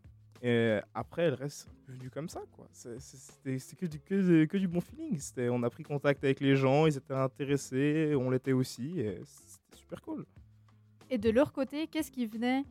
Et 0.43 0.79
après, 0.95 1.29
le 1.29 1.35
reste, 1.35 1.69
c'est 1.85 1.93
venu 1.93 2.09
comme 2.09 2.29
ça, 2.29 2.41
quoi. 2.53 2.67
C'était 2.73 3.77
que, 3.77 3.87
du- 3.87 4.01
que, 4.49 4.57
du 4.57 4.69
bon 4.69 4.81
feeling. 4.81 5.21
On 5.51 5.63
a 5.63 5.69
pris 5.71 5.83
contact 5.83 6.25
avec 6.25 6.41
les 6.41 6.57
gens, 6.57 6.87
ils 6.87 6.97
étaient 6.97 7.13
intéressés, 7.13 8.15
on 8.17 8.31
l'était 8.31 8.53
aussi, 8.53 9.05
c'était 9.25 9.77
super 9.77 10.01
cool. 10.01 10.25
Et 11.11 11.19
de 11.19 11.29
leur 11.31 11.53
côté, 11.53 11.89
qu'est-ce 11.89 12.11
qui 12.11 12.27
venait? 12.27 12.65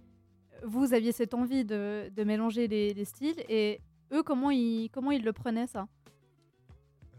Vous 0.65 0.93
aviez 0.93 1.12
cette 1.12 1.34
envie 1.34 1.63
de, 1.63 2.10
de 2.10 2.24
mélanger 2.24 2.67
les, 2.67 2.93
les 2.93 3.06
styles, 3.06 3.39
et 3.48 3.82
eux, 4.12 4.24
comment 4.24 4.50
ils, 4.50 4.89
comment 4.89 5.12
ils 5.12 5.24
le 5.24 5.32
prenaient 5.34 5.67
ça? 5.67 5.88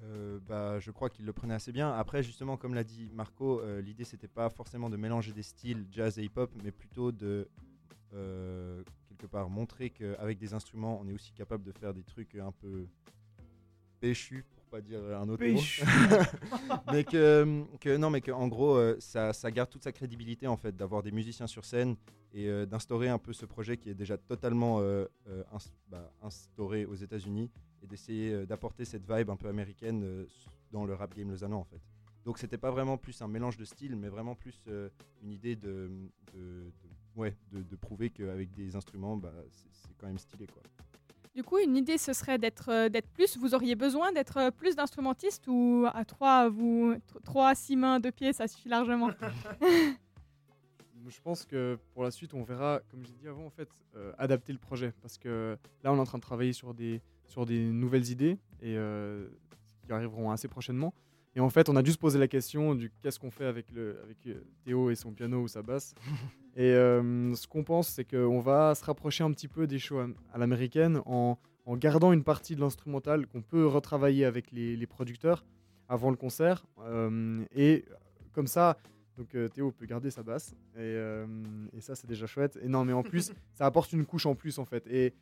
Euh, 0.02 0.38
bah, 0.48 0.78
je 0.80 0.90
crois 0.90 1.10
qu'il 1.10 1.26
le 1.26 1.32
prenait 1.32 1.54
assez 1.54 1.72
bien. 1.72 1.92
Après, 1.92 2.22
justement, 2.22 2.56
comme 2.56 2.74
l'a 2.74 2.84
dit 2.84 3.10
Marco, 3.14 3.60
euh, 3.60 3.80
l'idée 3.82 4.04
c'était 4.04 4.28
pas 4.28 4.48
forcément 4.48 4.88
de 4.88 4.96
mélanger 4.96 5.32
des 5.32 5.42
styles 5.42 5.86
jazz 5.90 6.18
et 6.18 6.24
hip-hop, 6.24 6.50
mais 6.64 6.70
plutôt 6.70 7.12
de 7.12 7.48
euh, 8.14 8.82
quelque 9.08 9.26
part 9.26 9.50
montrer 9.50 9.90
qu'avec 9.90 10.38
des 10.38 10.54
instruments, 10.54 10.98
on 11.02 11.06
est 11.08 11.12
aussi 11.12 11.32
capable 11.32 11.64
de 11.64 11.72
faire 11.72 11.92
des 11.92 12.02
trucs 12.02 12.34
un 12.36 12.52
peu 12.52 12.86
péchus, 14.00 14.44
pour 14.54 14.64
pas 14.64 14.80
dire 14.80 15.00
un 15.16 15.28
autre 15.28 15.40
Péchu. 15.44 15.84
mot. 15.84 16.16
mais 16.92 17.04
que, 17.04 17.64
que- 17.80 17.96
non, 17.98 18.08
mais 18.08 18.22
que 18.22 18.30
en 18.30 18.48
gros, 18.48 18.78
ça, 19.00 19.34
ça 19.34 19.50
garde 19.50 19.68
toute 19.68 19.84
sa 19.84 19.92
crédibilité 19.92 20.46
en 20.46 20.56
fait, 20.56 20.74
d'avoir 20.74 21.02
des 21.02 21.12
musiciens 21.12 21.46
sur 21.46 21.66
scène 21.66 21.96
et 22.32 22.48
euh, 22.48 22.66
d'instaurer 22.66 23.08
un 23.08 23.18
peu 23.18 23.32
ce 23.32 23.44
projet 23.46 23.76
qui 23.76 23.90
est 23.90 23.94
déjà 23.94 24.16
totalement 24.16 24.80
euh, 24.80 25.06
euh, 25.28 25.42
ins- 25.52 25.72
bah, 25.88 26.12
instauré 26.22 26.84
aux 26.86 26.94
États-Unis 26.94 27.50
et 27.82 27.86
d'essayer 27.86 28.32
euh, 28.32 28.46
d'apporter 28.46 28.84
cette 28.84 29.10
vibe 29.10 29.30
un 29.30 29.36
peu 29.36 29.48
américaine 29.48 30.02
euh, 30.04 30.26
dans 30.70 30.84
le 30.84 30.94
rap 30.94 31.14
game 31.16 31.30
lausannois 31.30 31.58
en 31.58 31.64
fait. 31.64 31.80
Donc 32.24 32.38
c'était 32.38 32.58
pas 32.58 32.70
vraiment 32.70 32.98
plus 32.98 33.20
un 33.22 33.28
mélange 33.28 33.56
de 33.56 33.64
styles, 33.64 33.96
mais 33.96 34.08
vraiment 34.08 34.34
plus 34.34 34.64
euh, 34.68 34.88
une 35.22 35.32
idée 35.32 35.56
de, 35.56 35.90
de, 36.34 36.38
de- 36.38 36.72
ouais, 37.16 37.34
de, 37.50 37.62
de 37.62 37.76
prouver 37.76 38.10
qu'avec 38.10 38.52
des 38.52 38.76
instruments, 38.76 39.16
bah, 39.16 39.32
c'est 39.72 39.96
quand 39.98 40.06
même 40.06 40.18
stylé 40.18 40.46
quoi. 40.46 40.62
Du 41.34 41.44
coup, 41.44 41.58
une 41.58 41.76
idée, 41.76 41.96
ce 41.96 42.12
serait 42.12 42.38
d'être 42.38 42.88
d'être 42.88 43.08
plus. 43.08 43.36
Vous 43.38 43.54
auriez 43.54 43.76
besoin 43.76 44.10
d'être 44.12 44.50
plus 44.50 44.74
d'instrumentistes 44.74 45.46
ou 45.46 45.86
à 45.94 46.04
trois, 46.04 46.48
vous, 46.48 46.94
tr- 46.94 47.22
trois, 47.24 47.54
six 47.54 47.76
mains, 47.76 48.00
deux 48.00 48.10
pieds, 48.10 48.32
ça 48.32 48.48
suffit 48.48 48.68
largement? 48.68 49.10
Je 51.10 51.20
pense 51.20 51.44
que 51.44 51.78
pour 51.92 52.04
la 52.04 52.10
suite, 52.10 52.34
on 52.34 52.42
verra, 52.42 52.80
comme 52.90 53.04
j'ai 53.04 53.12
dit 53.12 53.28
avant, 53.28 53.44
en 53.44 53.50
fait, 53.50 53.68
euh, 53.96 54.12
adapter 54.18 54.52
le 54.52 54.58
projet. 54.58 54.92
Parce 55.02 55.18
que 55.18 55.56
là, 55.82 55.92
on 55.92 55.96
est 55.96 56.00
en 56.00 56.04
train 56.04 56.18
de 56.18 56.22
travailler 56.22 56.52
sur 56.52 56.72
des, 56.72 57.02
sur 57.26 57.46
des 57.46 57.70
nouvelles 57.70 58.10
idées 58.10 58.38
et 58.60 58.76
euh, 58.76 59.28
qui 59.84 59.92
arriveront 59.92 60.30
assez 60.30 60.48
prochainement. 60.48 60.94
Et 61.36 61.40
en 61.40 61.48
fait, 61.48 61.68
on 61.68 61.76
a 61.76 61.82
dû 61.82 61.92
se 61.92 61.98
poser 61.98 62.18
la 62.18 62.28
question 62.28 62.74
du 62.74 62.90
qu'est-ce 63.02 63.18
qu'on 63.18 63.30
fait 63.30 63.44
avec, 63.44 63.70
le, 63.72 64.00
avec 64.02 64.26
euh, 64.26 64.42
Théo 64.64 64.90
et 64.90 64.96
son 64.96 65.12
piano 65.12 65.42
ou 65.42 65.48
sa 65.48 65.62
basse. 65.62 65.94
et 66.56 66.72
euh, 66.72 67.34
ce 67.34 67.46
qu'on 67.46 67.62
pense, 67.62 67.88
c'est 67.88 68.04
qu'on 68.04 68.40
va 68.40 68.74
se 68.74 68.84
rapprocher 68.84 69.24
un 69.24 69.32
petit 69.32 69.48
peu 69.48 69.66
des 69.66 69.78
shows 69.78 70.00
à, 70.32 70.38
l'américaine 70.38 71.00
en, 71.06 71.38
en 71.66 71.76
gardant 71.76 72.12
une 72.12 72.24
partie 72.24 72.56
de 72.56 72.60
l'instrumental 72.60 73.26
qu'on 73.26 73.42
peut 73.42 73.66
retravailler 73.66 74.24
avec 74.24 74.50
les, 74.50 74.76
les 74.76 74.86
producteurs 74.86 75.44
avant 75.88 76.10
le 76.10 76.16
concert. 76.16 76.64
Et 77.54 77.84
comme 78.32 78.46
ça, 78.46 78.76
donc 79.20 79.35
euh, 79.35 79.48
Théo 79.48 79.70
peut 79.70 79.85
garder 79.85 80.11
sa 80.11 80.22
basse 80.22 80.52
et, 80.74 80.78
euh, 80.78 81.26
et 81.76 81.80
ça 81.83 81.94
c'est 81.94 82.06
déjà 82.06 82.26
chouette. 82.26 82.59
Et 82.62 82.68
non 82.68 82.85
mais 82.87 82.94
en 82.94 83.02
plus 83.02 83.33
ça 83.52 83.66
apporte 83.66 83.92
une 83.92 84.06
couche 84.06 84.24
en 84.24 84.35
plus 84.35 84.59
en 84.59 84.64
fait. 84.64 84.87
Et 84.87 85.12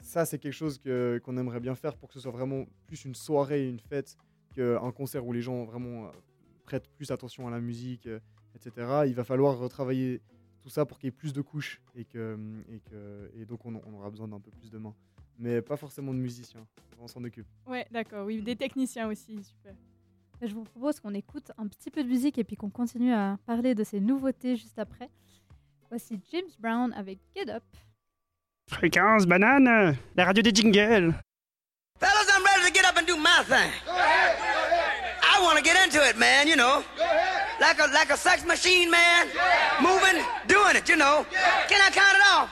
ça 0.00 0.26
c'est 0.26 0.38
quelque 0.38 0.52
chose 0.52 0.76
que- 0.78 1.18
qu'on 1.24 1.38
aimerait 1.38 1.60
bien 1.60 1.74
faire 1.74 1.96
pour 1.96 2.08
que 2.08 2.14
ce 2.14 2.20
soit 2.20 2.30
vraiment 2.32 2.66
plus 2.86 3.04
une 3.06 3.14
soirée, 3.14 3.66
une 3.68 3.80
fête 3.80 4.16
qu'un 4.54 4.92
concert 4.92 5.26
où 5.26 5.32
les 5.32 5.40
gens 5.40 5.64
vraiment 5.64 6.06
euh, 6.06 6.10
prêtent 6.64 6.88
plus 6.96 7.10
attention 7.10 7.48
à 7.48 7.50
la 7.50 7.60
musique, 7.60 8.06
etc. 8.54 8.70
Il 9.06 9.14
va 9.14 9.24
falloir 9.24 9.56
retravailler 9.58 10.20
tout 10.60 10.68
ça 10.68 10.84
pour 10.84 10.98
qu'il 10.98 11.06
y 11.06 11.08
ait 11.08 11.12
plus 11.22 11.32
de 11.32 11.40
couches 11.40 11.80
et 11.94 12.04
que 12.04 12.36
et, 12.70 12.80
que, 12.90 13.30
et 13.40 13.46
donc 13.46 13.64
on, 13.64 13.74
on 13.86 13.94
aura 13.94 14.10
besoin 14.10 14.28
d'un 14.28 14.40
peu 14.40 14.50
plus 14.50 14.70
de 14.70 14.76
mains. 14.78 14.94
Mais 15.38 15.62
pas 15.62 15.76
forcément 15.76 16.12
de 16.14 16.18
musiciens, 16.18 16.66
on 16.98 17.06
s'en 17.08 17.22
occupe. 17.24 17.46
Ouais, 17.66 17.86
d'accord. 17.90 18.26
Oui, 18.26 18.42
des 18.42 18.56
techniciens 18.56 19.08
aussi, 19.08 19.42
super. 19.44 19.74
Je 20.42 20.52
vous 20.52 20.64
propose 20.64 21.00
qu'on 21.00 21.14
écoute 21.14 21.50
un 21.56 21.66
petit 21.66 21.90
peu 21.90 22.02
de 22.02 22.08
musique 22.08 22.36
et 22.38 22.44
puis 22.44 22.56
qu'on 22.56 22.68
continue 22.68 23.12
à 23.12 23.38
parler 23.46 23.74
de 23.74 23.84
ces 23.84 24.00
nouveautés 24.00 24.56
juste 24.56 24.78
après. 24.78 25.08
Voici 25.88 26.20
James 26.30 26.50
Brown 26.58 26.92
avec 26.92 27.18
Get 27.34 27.50
Up. 27.50 27.62
Fréquence 28.68 29.26
banane, 29.26 29.96
la 30.14 30.24
radio 30.24 30.42
des 30.42 30.52
jingles. 30.54 31.14
Fellas, 31.98 32.26
I'm 32.28 32.44
ready 32.44 32.70
to 32.70 32.74
get 32.74 32.84
up 32.84 32.98
and 32.98 33.06
do 33.06 33.16
my 33.16 33.42
thing. 33.44 33.70
I 33.88 35.40
want 35.42 35.56
to 35.56 35.62
get 35.62 35.76
into 35.82 36.06
it, 36.06 36.18
man, 36.18 36.48
you 36.48 36.56
know. 36.56 36.82
Like 37.58 37.78
a 37.78 37.86
like 37.94 38.10
a 38.10 38.16
sex 38.16 38.44
machine, 38.44 38.90
man. 38.90 39.28
Moving, 39.80 40.22
doing 40.46 40.76
it, 40.76 40.88
you 40.88 40.96
know. 40.96 41.24
Can 41.68 41.80
I 41.80 41.90
count 41.90 42.16
it 42.16 42.22
off? 42.28 42.50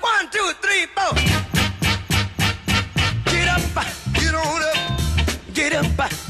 One, 0.00 0.30
two, 0.30 0.52
three, 0.62 0.86
four. 0.94 1.14
Get 3.24 3.48
up, 3.48 3.62
get 4.14 4.34
on 4.34 4.62
up. 4.62 4.76
Get 5.54 5.72
up, 5.72 6.29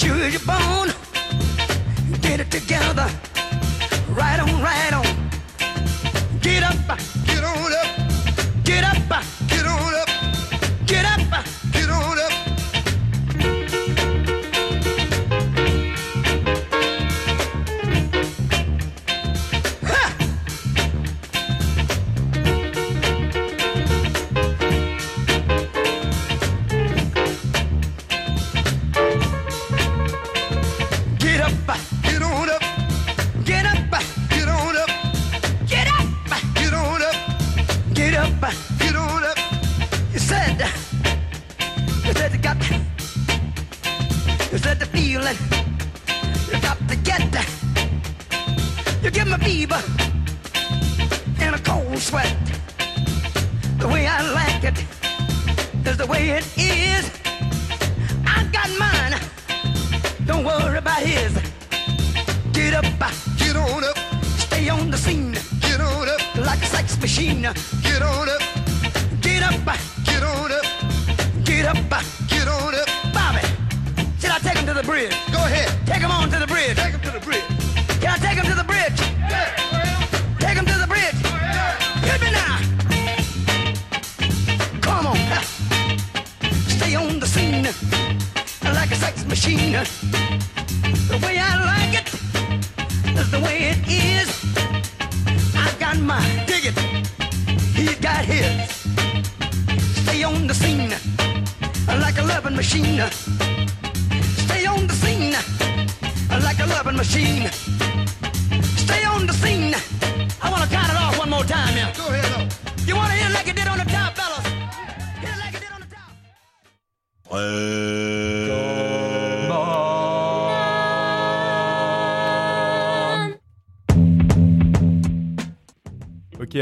Sure 0.00 0.16
as 0.16 0.32
you're 0.32 0.40
born. 0.46 0.88
Get 2.22 2.40
it 2.40 2.50
together. 2.50 3.06
Right 4.08 4.40
on, 4.40 4.62
right 4.62 4.94
on. 4.94 5.04
Get 6.40 6.62
up, 6.62 6.98
get 7.26 7.44
on 7.44 7.72
up. 7.74 8.64
Get 8.64 8.82
up, 8.82 9.24
get 9.46 9.66
on 9.66 9.94
up. 9.94 10.09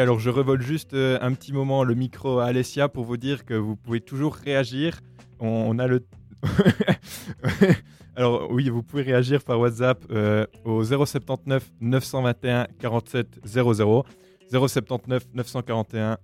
Alors 0.01 0.19
je 0.19 0.31
revole 0.31 0.63
juste 0.63 0.95
euh, 0.95 1.19
un 1.21 1.33
petit 1.33 1.53
moment 1.53 1.85
le 1.85 1.95
micro 1.95 2.39
à 2.39 2.47
Alessia 2.47 2.89
pour 2.89 3.05
vous 3.05 3.17
dire 3.17 3.45
que 3.45 3.55
vous 3.55 3.77
pouvez 3.77 4.01
toujours 4.01 4.35
réagir. 4.35 5.01
On, 5.41 5.79
a 5.79 5.87
le. 5.87 6.05
alors 8.17 8.51
oui, 8.51 8.69
vous 8.69 8.83
pouvez 8.83 9.03
réagir 9.03 9.43
par 9.45 9.59
WhatsApp 9.61 10.05
euh, 10.11 10.47
au 10.65 10.83
079 10.85 11.71
921 11.81 12.67
47 12.79 13.41
00. 13.45 14.05
079 14.51 15.27
941 15.35 16.19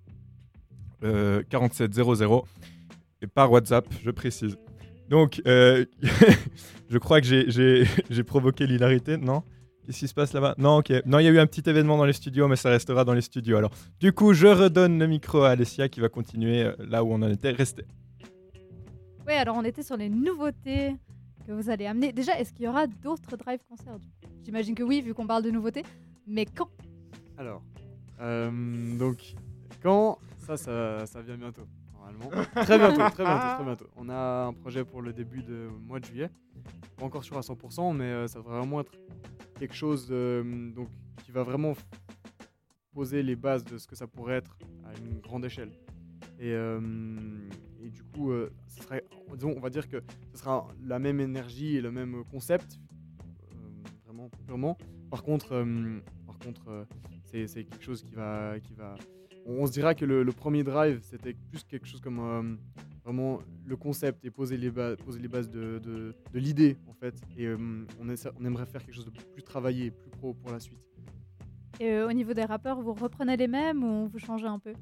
euh, 1.05 1.43
47 1.49 1.95
00. 1.95 2.47
Et 3.23 3.27
par 3.27 3.51
WhatsApp, 3.51 3.87
je 4.03 4.11
précise. 4.11 4.57
Donc, 5.09 5.43
euh, 5.47 5.85
je 6.91 6.99
crois 6.99 7.21
que 7.21 7.27
j'ai 7.27 8.23
provoqué 8.27 8.67
l'hilarité, 8.67 9.17
non? 9.17 9.43
Qu'est-ce 9.85 9.99
qui 9.99 10.09
se 10.09 10.15
passe 10.15 10.33
là-bas? 10.33 10.55
Non, 10.57 10.79
ok. 10.79 10.93
Non, 11.05 11.19
il 11.19 11.25
y 11.25 11.29
a 11.29 11.31
eu 11.31 11.39
un 11.39 11.47
petit 11.47 11.69
événement 11.69 11.99
dans 11.99 12.07
les 12.07 12.15
studios, 12.15 12.49
mais 12.49 12.57
ça 12.57 12.71
restera 12.71 13.05
dans 13.05 13.13
les 13.13 13.21
studios. 13.21 13.59
Alors, 13.59 13.71
du 14.01 14.13
coup, 14.13 14.33
je 14.33 14.47
redonne 14.47 14.99
le 14.99 15.07
micro 15.07 15.43
à 15.43 15.51
Alessia 15.51 15.89
qui 15.89 16.01
va 16.01 16.09
continuer 16.09 16.63
euh, 16.63 16.75
là 16.79 17.05
où 17.05 17.13
on 17.13 17.21
en 17.21 17.29
était 17.29 17.51
resté. 17.51 17.85
Oui, 19.27 19.35
alors 19.35 19.57
on 19.57 19.65
était 19.65 19.83
sur 19.83 19.97
les 19.97 20.09
nouveautés 20.09 20.97
que 21.47 21.53
vous 21.53 21.69
allez 21.69 21.87
amener. 21.87 22.13
Déjà, 22.13 22.39
est-ce 22.39 22.53
qu'il 22.53 22.65
y 22.65 22.69
aura 22.69 22.87
d'autres 22.87 23.37
drive 23.37 23.61
concerts? 23.69 23.99
J'imagine 24.45 24.75
que 24.75 24.83
oui, 24.83 25.03
vu 25.03 25.13
qu'on 25.13 25.27
parle 25.27 25.43
de 25.43 25.51
nouveautés. 25.51 25.85
Mais 26.27 26.47
quand? 26.47 26.69
Alors, 27.37 27.63
euh, 28.21 28.51
donc, 28.99 29.35
quand? 29.83 30.19
Ça, 30.47 30.57
ça, 30.57 31.05
ça 31.07 31.21
vient 31.21 31.37
bientôt, 31.37 31.67
normalement. 31.93 32.31
Très 32.55 32.79
bientôt, 32.79 33.11
très 33.11 33.25
bientôt, 33.25 33.55
très 33.57 33.65
bientôt. 33.65 33.87
On 33.97 34.09
a 34.09 34.47
un 34.47 34.53
projet 34.55 34.85
pour 34.85 35.03
le 35.03 35.13
début 35.13 35.43
de 35.43 35.69
mois 35.87 36.01
de 36.01 36.05
juillet. 36.07 36.31
Pas 36.97 37.05
encore 37.05 37.25
sûr 37.25 37.37
à 37.37 37.41
100%, 37.41 37.95
mais 37.95 38.05
euh, 38.05 38.27
ça 38.27 38.41
va 38.41 38.59
vraiment 38.59 38.81
être 38.81 38.93
quelque 39.59 39.75
chose 39.75 40.09
euh, 40.11 40.73
donc, 40.73 40.89
qui 41.25 41.33
va 41.33 41.43
vraiment 41.43 41.75
poser 42.93 43.23
les 43.23 43.37
bases 43.37 43.65
de 43.65 43.79
ce 43.79 43.87
que 43.87 43.97
ça 43.97 44.07
pourrait 44.07 44.37
être 44.37 44.57
à 44.85 44.97
une 44.99 45.21
grande 45.21 45.45
échelle. 45.45 45.73
Et, 46.39 46.53
euh, 46.53 46.81
et 47.83 47.91
du 47.91 48.03
coup, 48.03 48.31
euh, 48.31 48.51
ce 48.69 48.83
serait, 48.83 49.05
disons, 49.35 49.55
on 49.57 49.61
va 49.61 49.71
dire 49.71 49.89
que 49.89 50.03
ce 50.33 50.39
sera 50.39 50.67
la 50.85 50.99
même 50.99 51.21
énergie 51.21 51.77
et 51.77 51.81
le 51.81 51.91
même 51.91 52.25
concept, 52.31 52.79
euh, 53.53 53.57
vraiment 54.05 54.31
purement. 54.47 54.79
Par 55.11 55.23
contre, 55.23 55.53
euh, 55.53 56.01
par 56.27 56.39
contre, 56.39 56.69
euh, 56.69 56.85
c'est 57.25 57.65
quelque 57.65 57.83
chose 57.83 58.03
qui 58.03 58.15
va, 58.15 58.59
qui 58.61 58.75
va. 58.75 58.97
On, 59.47 59.67
se 59.67 59.73
dira 59.73 59.95
que 59.95 60.05
le, 60.05 60.25
premier 60.33 60.65
drive, 60.65 61.01
c'était 61.03 61.35
plus 61.35 61.63
quelque 61.65 61.87
chose 61.87 62.01
comme 62.01 62.19
euh, 62.19 62.57
vraiment 63.05 63.41
le 63.67 63.77
concept 63.77 64.25
et 64.25 64.31
poser 64.31 64.57
les 64.57 64.71
bases, 64.71 64.97
poser 64.97 65.21
les 65.21 65.29
bases 65.29 65.51
de, 65.51 65.79
de, 65.79 66.15
de 66.33 66.39
l'idée 66.39 66.77
en 66.89 66.95
fait. 66.95 67.15
Et 67.37 67.47
euh, 67.47 67.57
on, 68.01 68.09
on 68.09 68.45
aimerait 68.45 68.67
faire 68.67 68.83
quelque 68.85 68.95
chose 68.95 69.05
de 69.05 69.11
plus 69.11 69.43
travaillé, 69.43 69.91
plus 69.91 70.11
pro 70.11 70.35
pour 70.35 70.51
la 70.51 70.59
suite. 70.61 70.81
Et 71.81 71.91
euh, 71.91 72.09
au 72.09 72.13
niveau 72.13 72.33
des 72.35 72.45
rappeurs, 72.45 72.81
vous 72.81 72.95
reprenez 72.95 73.37
les 73.37 73.49
mêmes 73.49 73.83
ou 73.85 74.09
vous 74.09 74.19
changez 74.19 74.47
un 74.47 74.59
peu? 74.59 74.73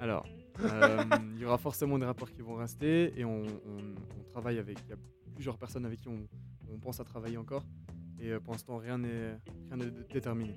Alors, 0.00 0.26
euh, 0.60 1.02
il 1.34 1.40
y 1.40 1.44
aura 1.44 1.58
forcément 1.58 1.98
des 1.98 2.06
rapports 2.06 2.30
qui 2.30 2.42
vont 2.42 2.56
rester 2.56 3.12
et 3.18 3.24
on, 3.24 3.42
on- 3.42 3.94
on 4.18 4.22
travaille 4.32 4.58
avec. 4.58 4.78
Il 4.86 4.90
y 4.90 4.92
a 4.92 4.96
plusieurs 5.34 5.56
personnes 5.56 5.84
avec 5.86 6.00
qui 6.00 6.08
on, 6.08 6.26
on 6.72 6.78
pense 6.78 7.00
à 7.00 7.04
travailler 7.04 7.36
encore. 7.36 7.64
Et 8.18 8.32
pour 8.40 8.52
l'instant, 8.54 8.78
rien 8.78 8.98
n'est 8.98 9.38
déterminé. 10.12 10.54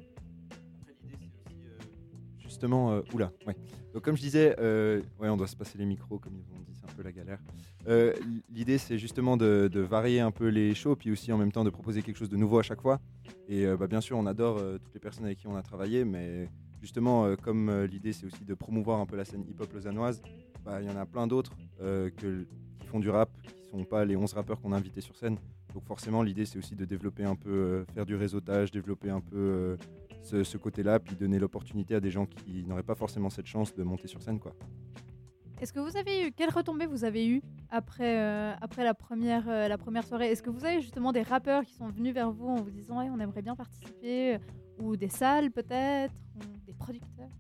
Justement, 2.58 2.92
euh, 2.92 3.02
oula. 3.14 3.32
Donc 3.94 4.04
comme 4.04 4.18
je 4.18 4.22
disais, 4.24 4.56
euh, 4.58 5.04
on 5.20 5.38
doit 5.38 5.46
se 5.46 5.56
passer 5.56 5.78
les 5.78 5.86
micros, 5.86 6.18
comme 6.18 6.34
ils 6.34 6.52
ont 6.58 6.64
dit, 6.64 6.74
c'est 6.74 6.92
un 6.92 6.96
peu 6.96 7.04
la 7.04 7.12
galère. 7.12 7.38
Euh, 7.88 8.14
L'idée, 8.52 8.80
c'est 8.80 8.98
justement 8.98 9.38
de, 9.38 9.70
varier 9.80 10.22
un 10.22 10.32
peu 10.32 10.48
les 10.48 10.74
shows, 10.74 10.96
puis 10.96 11.12
aussi 11.12 11.32
en 11.32 11.38
même 11.38 11.52
temps 11.52 11.64
de 11.64 11.70
proposer 11.70 12.02
quelque 12.02 12.18
chose 12.18 12.30
de 12.30 12.36
nouveau 12.36 12.58
à 12.58 12.64
chaque 12.64 12.82
fois. 12.82 13.00
Et 13.48 13.68
bah, 13.76 13.86
bien 13.86 14.02
sûr, 14.02 14.18
on 14.18 14.26
adore 14.26 14.60
toutes 14.82 14.96
les 14.96 15.00
personnes 15.00 15.26
avec 15.26 15.38
qui 15.38 15.46
on 15.46 15.56
a 15.56 15.62
travaillé, 15.62 16.04
mais 16.04 16.50
justement, 16.82 17.36
comme 17.44 17.84
l'idée, 17.84 18.12
c'est 18.12 18.26
aussi 18.26 18.44
de 18.44 18.56
promouvoir 18.56 19.02
un 19.02 19.06
peu 19.06 19.16
la 19.16 19.24
scène 19.24 19.46
hip-hop 19.48 19.72
lausannoise, 19.72 20.20
bah, 20.66 20.82
il 20.82 20.88
y 20.88 20.90
en 20.90 20.98
a 20.98 21.06
plein 21.06 21.28
d'autres 21.28 21.56
qui 22.18 22.88
font 22.88 23.00
du 23.00 23.12
rap, 23.12 23.30
qui 23.44 23.70
sont 23.70 23.84
pas 23.84 24.04
les 24.04 24.16
11 24.16 24.34
rappeurs 24.34 24.60
qu'on 24.60 24.72
a 24.72 24.78
invités 24.78 25.02
sur 25.02 25.16
scène. 25.16 25.38
Donc 25.76 25.86
forcément, 25.86 26.24
l'idée, 26.24 26.46
c'est 26.46 26.58
aussi 26.58 26.76
de 26.76 26.86
développer 26.86 27.24
un 27.24 27.36
peu, 27.36 27.86
faire 27.94 28.08
du 28.08 28.16
réseautage, 28.16 28.72
développer 28.72 29.12
un 29.12 29.22
peu 29.22 29.78
ce, 30.28 30.44
ce 30.44 30.58
côté-là, 30.58 31.00
puis 31.00 31.16
donner 31.16 31.40
l'opportunité 31.40 31.96
à 31.96 32.00
des 32.00 32.12
gens 32.12 32.26
qui 32.26 32.64
n'auraient 32.66 32.84
pas 32.84 32.96
forcément 32.96 33.30
cette 33.30 33.46
chance 33.46 33.74
de 33.74 33.84
monter 33.84 34.08
sur 34.08 34.22
scène. 34.22 34.40
quoi. 34.40 34.54
Est-ce 35.60 35.74
que 35.74 35.80
vous 35.80 35.98
avez 35.98 36.28
eu 36.28 36.32
quelles 36.32 36.52
retombées 36.52 36.86
vous 36.86 37.04
avez 37.04 37.28
eu 37.28 37.42
après 37.70 38.20
euh, 38.20 38.54
après 38.62 38.84
la 38.84 38.94
première 38.94 39.50
euh, 39.50 39.68
la 39.68 39.78
première 39.78 40.06
soirée? 40.06 40.28
Est-ce 40.32 40.44
que 40.44 40.52
vous 40.52 40.64
avez 40.66 40.82
justement 40.82 41.12
des 41.12 41.24
rappeurs 41.24 41.64
qui 41.66 41.74
sont 41.74 41.90
venus 41.90 42.14
vers 42.14 42.32
vous 42.32 42.48
en 42.48 42.62
vous 42.62 42.70
disant 42.70 43.00
ouais, 43.00 43.10
on 43.10 43.20
aimerait 43.20 43.42
bien 43.42 43.56
participer 43.56 44.36
euh, 44.36 44.40
ou 44.80 44.96
des 44.96 45.10
salles 45.10 45.50
peut-être 45.52 46.14
ou 46.36 46.42
des 46.68 46.74
producteurs? 46.74 47.32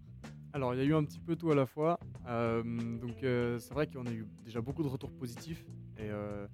Alors, 0.54 0.73
il 0.73 0.80
y 0.80 0.82
a 0.82 0.86
eu 0.86 0.95
un 0.95 1.04
petit 1.04 1.19
peu 1.19 1.36
tout 1.36 1.52
à 1.52 1.56
la 1.56 1.67
fois. 1.67 2.00
Euh, 2.28 2.63
donc, 2.63 3.21
euh, 3.21 3.60
c'est 3.60 3.73
vrai 3.76 3.86
qu'on 3.86 4.08
a 4.08 4.12
eu 4.12 4.26
déjà 4.43 4.62
beaucoup 4.62 4.82
de 4.82 4.88
retours 4.88 5.12
positifs. 5.12 5.63
Et 5.97 6.10
euh, 6.10 6.47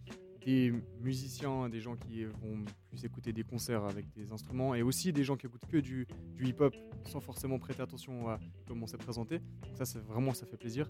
des 0.46 0.74
musiciens, 1.02 1.70
des 1.70 1.80
gens 1.80 1.96
qui 1.96 2.26
vont 2.26 2.66
plus 2.90 3.06
écouter 3.06 3.34
des 3.34 3.44
concerts 3.44 3.84
avec 3.86 4.06
des 4.14 4.32
instruments, 4.32 4.76
et 4.76 4.82
aussi 4.82 5.14
des 5.14 5.24
gens 5.24 5.36
qui 5.36 5.48
écoutent 5.48 5.66
que 5.68 5.78
du, 5.78 6.08
hip-hop 6.40 6.76
sans 7.06 7.20
forcément 7.20 7.60
prêter 7.60 7.82
attention 7.82 8.30
à 8.30 8.40
comment 8.68 8.88
c'est 8.88 8.98
présenté. 8.98 9.40
Donc 9.40 9.78
ça, 9.78 9.86
c'est 9.86 10.00
vraiment, 10.00 10.34
ça 10.34 10.46
fait 10.46 10.58
plaisir. 10.58 10.90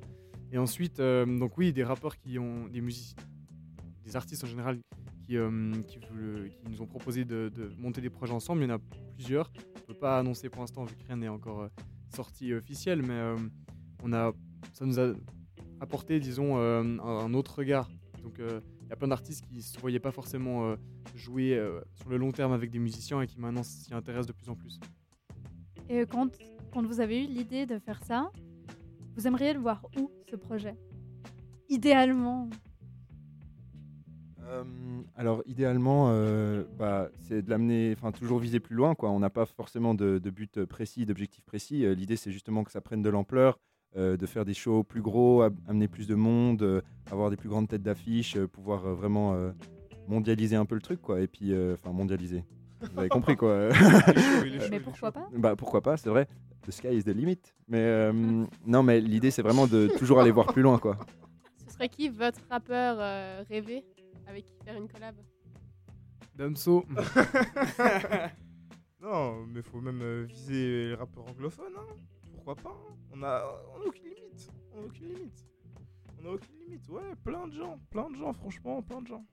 Et 0.52 0.58
ensuite, 0.58 1.00
euh, 1.00 1.26
donc 1.26 1.58
oui, 1.58 1.74
des 1.74 1.84
rappeurs 1.84 2.18
qui 2.18 2.38
ont 2.40 2.68
des 2.68 2.82
musiciens, 2.82 3.18
des 4.04 4.16
artistes 4.16 4.44
en 4.44 4.48
général 4.48 4.80
qui, 5.26 5.38
euh, 5.38 5.50
nous 5.50 6.82
ont 6.82 6.86
proposé 6.86 7.26
de, 7.26 7.52
monter 7.78 8.02
des 8.02 8.10
projets 8.10 8.34
ensemble. 8.34 8.62
Il 8.62 8.70
y 8.70 8.72
en 8.72 8.76
a 8.76 8.80
plusieurs. 9.16 9.52
On 9.76 9.80
ne 9.80 9.86
peut 9.86 10.00
pas 10.00 10.20
annoncer 10.20 10.50
pour 10.50 10.62
l'instant 10.62 10.84
vu 10.84 10.96
que 10.96 11.06
rien 11.08 11.18
n'est 11.18 11.30
encore 11.30 11.62
euh, 11.62 11.68
sorti 12.14 12.54
officiel, 12.54 13.02
mais 13.02 13.20
on 14.04 14.14
a, 14.14 14.34
ça 14.74 14.86
nous 14.86 15.00
a 15.00 15.14
apporté, 15.80 16.20
disons, 16.20 16.58
un, 16.58 17.34
autre 17.34 17.58
regard. 17.58 17.90
Donc 18.22 18.40
y 18.94 18.96
a 18.96 18.98
plein 18.98 19.08
d'artistes 19.08 19.44
qui 19.48 19.58
ne 19.58 19.62
se 19.62 19.80
voyaient 19.80 20.00
pas 20.00 20.12
forcément 20.12 20.66
euh, 20.66 20.76
jouer 21.16 21.58
euh, 21.58 21.82
sur 21.96 22.10
le 22.10 22.18
long 22.18 22.32
terme 22.32 22.54
avec 22.54 22.70
des 22.70 22.80
musiciens 22.80 23.22
et 23.22 23.28
qui 23.28 23.40
maintenant 23.40 23.64
s'y 23.64 23.94
intéressent 23.94 24.28
de 24.28 24.34
plus 24.34 24.50
en 24.50 24.56
plus. 24.56 24.80
Et 25.90 26.06
quand, 26.06 26.30
quand 26.72 26.86
vous 26.86 27.00
avez 27.00 27.24
eu 27.24 27.28
l'idée 27.28 27.66
de 27.66 27.80
faire 27.80 28.04
ça, 28.04 28.32
vous 29.16 29.28
aimeriez 29.28 29.54
le 29.54 29.60
voir 29.60 29.86
où, 29.98 30.12
ce 30.30 30.36
projet? 30.36 30.76
Idéalement. 31.70 32.50
Euh, 34.44 34.64
alors 35.16 35.42
idéalement, 35.48 36.10
euh, 36.10 36.64
bah, 36.78 37.10
c'est 37.16 37.42
de 37.42 37.50
l'amener, 37.50 37.94
enfin 37.98 38.12
toujours 38.12 38.38
viser 38.38 38.60
plus 38.60 38.76
loin. 38.76 38.94
Quoi. 38.94 39.10
On 39.10 39.20
n'a 39.20 39.30
pas 39.30 39.46
forcément 39.46 39.96
de, 39.96 40.20
de 40.20 40.30
but 40.30 40.66
précis, 40.66 41.06
d'objectif 41.06 41.44
précis. 41.46 41.86
Euh, 41.86 41.96
L'idée 41.96 42.16
c'est 42.16 42.32
justement 42.32 42.64
que 42.64 42.72
ça 42.72 42.82
prenne 42.82 43.02
de 43.02 43.10
l'ampleur, 43.10 43.58
euh, 43.58 43.58
de 43.96 44.26
faire 44.26 44.46
des 44.46 44.54
shows 44.54 44.84
plus 44.84 45.02
gros, 45.02 45.42
am- 45.42 45.56
amener 45.68 45.88
plus 45.88 46.08
de 46.08 46.16
monde, 46.16 46.62
euh, 46.64 46.82
avoir 47.12 47.30
des 47.30 47.38
plus 47.38 47.50
grandes 47.50 47.68
têtes 47.68 47.84
d'affiche, 47.84 48.36
euh, 48.38 48.48
pouvoir 48.48 48.86
euh, 48.86 48.94
vraiment 48.94 49.34
euh, 49.34 49.52
mondialiser 50.08 50.56
un 50.56 50.66
peu 50.66 50.76
le 50.76 50.82
truc, 50.82 51.02
quoi. 51.02 51.22
Et 51.22 51.28
puis, 51.28 51.54
euh, 51.54 51.74
enfin 51.76 51.92
mondialiser. 51.92 52.44
Vous 52.92 53.00
avez 53.00 53.10
compris 53.10 53.36
quoi. 53.38 53.70
Mais 54.72 54.80
pourquoi 54.80 55.12
pas? 55.12 55.28
Bah 55.38 55.56
pourquoi 55.56 55.82
pas, 55.82 55.98
c'est 55.98 56.10
vrai. 56.10 56.28
The 56.66 56.72
sky 56.72 56.88
is 56.98 57.04
the 57.04 57.10
limit. 57.16 57.40
Mais 57.68 57.80
euh, 57.80 58.12
non, 58.66 58.84
mais 58.84 59.00
l'idée 59.00 59.32
c'est 59.32 59.42
vraiment 59.42 59.68
de 59.68 59.90
toujours 59.98 60.20
aller 60.20 60.32
voir 60.32 60.48
plus 60.48 60.62
loin, 60.62 60.78
quoi. 60.80 60.98
Ce 61.68 61.74
serait 61.74 61.90
qui 61.90 62.10
votre 62.10 62.40
rappeur 62.50 62.98
euh, 63.00 63.44
rêvé 63.50 63.84
avec 64.28 64.46
qui 64.46 64.54
faire 64.66 64.76
une 64.78 64.88
collab? 64.88 65.16
Damso. 66.36 66.84
non, 69.02 69.46
mais 69.48 69.62
faut 69.62 69.82
même 69.82 70.02
euh, 70.02 70.26
viser 70.28 70.90
les 70.90 70.96
rappeurs 70.96 71.26
anglophones. 71.30 71.74
Hein. 71.78 71.96
Pourquoi 72.44 72.56
pas 72.56 72.78
hein. 72.78 72.96
On 73.14 73.24
a, 73.24 73.44
on 73.74 73.82
a 73.82 73.86
aucune 73.86 74.10
limite. 74.10 74.52
On 74.74 74.82
a 74.82 74.86
aucune 74.86 75.08
limite. 75.08 75.46
On 76.22 76.26
a 76.26 76.30
aucune 76.32 76.60
limite. 76.60 76.90
Ouais, 76.90 77.16
plein 77.24 77.48
de 77.48 77.54
gens, 77.54 77.80
plein 77.90 78.10
de 78.10 78.16
gens, 78.16 78.34
franchement, 78.34 78.82
plein 78.82 79.02
de 79.02 79.08
gens. 79.08 79.26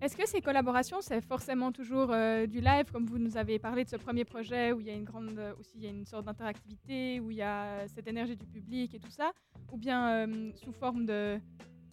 Est-ce 0.00 0.16
que 0.16 0.28
ces 0.28 0.40
collaborations, 0.40 1.00
c'est 1.00 1.20
forcément 1.20 1.72
toujours 1.72 2.12
euh, 2.12 2.46
du 2.46 2.60
live, 2.60 2.84
comme 2.92 3.06
vous 3.06 3.18
nous 3.18 3.36
avez 3.36 3.58
parlé 3.58 3.82
de 3.82 3.88
ce 3.88 3.96
premier 3.96 4.24
projet 4.24 4.70
où 4.70 4.78
il 4.80 4.86
y 4.86 4.90
a 4.90 4.94
une 4.94 5.02
grande, 5.04 5.36
euh, 5.36 5.52
aussi 5.58 5.72
il 5.74 5.82
y 5.82 5.86
a 5.88 5.90
une 5.90 6.06
sorte 6.06 6.26
d'interactivité, 6.26 7.18
où 7.18 7.32
il 7.32 7.38
y 7.38 7.42
a 7.42 7.88
cette 7.88 8.06
énergie 8.06 8.36
du 8.36 8.46
public 8.46 8.94
et 8.94 9.00
tout 9.00 9.10
ça, 9.10 9.32
ou 9.72 9.76
bien 9.76 10.28
euh, 10.28 10.52
sous 10.54 10.72
forme 10.72 11.04
de, 11.06 11.40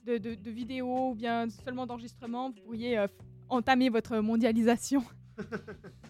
de, 0.03 0.19
de, 0.19 0.35
de 0.35 0.51
vidéo, 0.51 1.09
ou 1.09 1.15
bien 1.15 1.49
seulement 1.49 1.87
d'enregistrement, 1.87 2.51
vous 2.51 2.61
pourriez 2.61 2.99
euh, 2.99 3.07
entamer 3.49 3.89
votre 3.89 4.19
mondialisation? 4.19 5.03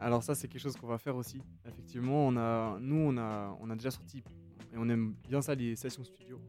Alors 0.00 0.22
ça, 0.22 0.34
c'est 0.34 0.48
quelque 0.48 0.62
chose 0.62 0.76
qu'on 0.76 0.86
va 0.86 0.96
faire 0.96 1.14
aussi. 1.14 1.42
Effectivement, 1.66 2.26
on 2.26 2.36
a, 2.36 2.78
nous, 2.80 2.96
on 2.96 3.18
a, 3.18 3.56
on 3.60 3.68
a 3.68 3.76
déjà 3.76 3.90
sorti, 3.90 4.24
et 4.72 4.76
on 4.76 4.88
aime 4.88 5.14
bien 5.28 5.42
ça, 5.42 5.54
les 5.54 5.76
sessions 5.76 6.04
studio. 6.04 6.40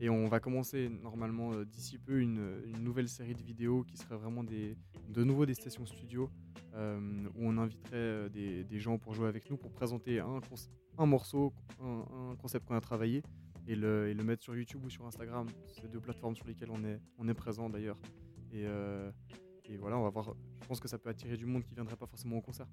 Et 0.00 0.10
on 0.10 0.26
va 0.26 0.40
commencer 0.40 0.90
normalement 1.02 1.52
euh, 1.52 1.64
d'ici 1.64 1.98
peu 1.98 2.20
une, 2.20 2.60
nouvelle 2.82 3.08
série 3.08 3.34
de 3.34 3.42
vidéos 3.42 3.84
qui 3.84 3.96
serait 3.96 4.16
vraiment 4.16 4.42
des, 4.42 4.76
de 5.08 5.24
nouveau 5.24 5.46
des 5.46 5.54
sessions 5.54 5.86
studio, 5.86 6.28
euh, 6.74 6.98
où 7.36 7.46
on 7.46 7.56
inviterait 7.58 7.94
euh, 7.94 8.28
des, 8.28 8.78
gens 8.80 8.98
pour 8.98 9.14
jouer 9.14 9.28
avec 9.28 9.48
nous, 9.50 9.56
pour 9.56 9.70
présenter 9.70 10.18
un, 10.18 11.06
morceau, 11.06 11.54
un, 11.80 12.34
concept 12.36 12.66
qu'on 12.66 12.74
a 12.74 12.80
travaillé, 12.80 13.22
et 13.68 13.76
le, 13.76 14.08
et 14.08 14.14
le 14.14 14.24
mettre 14.24 14.42
sur 14.42 14.56
YouTube 14.56 14.84
ou 14.84 14.90
sur 14.90 15.06
Instagram. 15.06 15.46
C'est 15.66 15.88
deux 15.90 16.00
plateformes 16.00 16.34
sur 16.34 16.46
lesquelles 16.46 16.70
on 16.72 16.84
est, 16.84 17.00
on 17.18 17.28
est 17.28 17.34
présent 17.34 17.70
d'ailleurs. 17.70 17.98
Et, 18.52 18.64
et 19.64 19.76
voilà, 19.76 19.98
on 19.98 20.02
va 20.02 20.10
voir. 20.10 20.34
Je 20.62 20.66
pense 20.66 20.78
que 20.80 20.88
ça 20.88 20.98
peut 20.98 21.08
attirer 21.08 21.36
du 21.36 21.46
monde 21.46 21.64
qui 21.64 21.74
viendrait 21.74 21.96
pas 21.96 22.06
forcément 22.06 22.36
au 22.36 22.42
concert. 22.42 22.66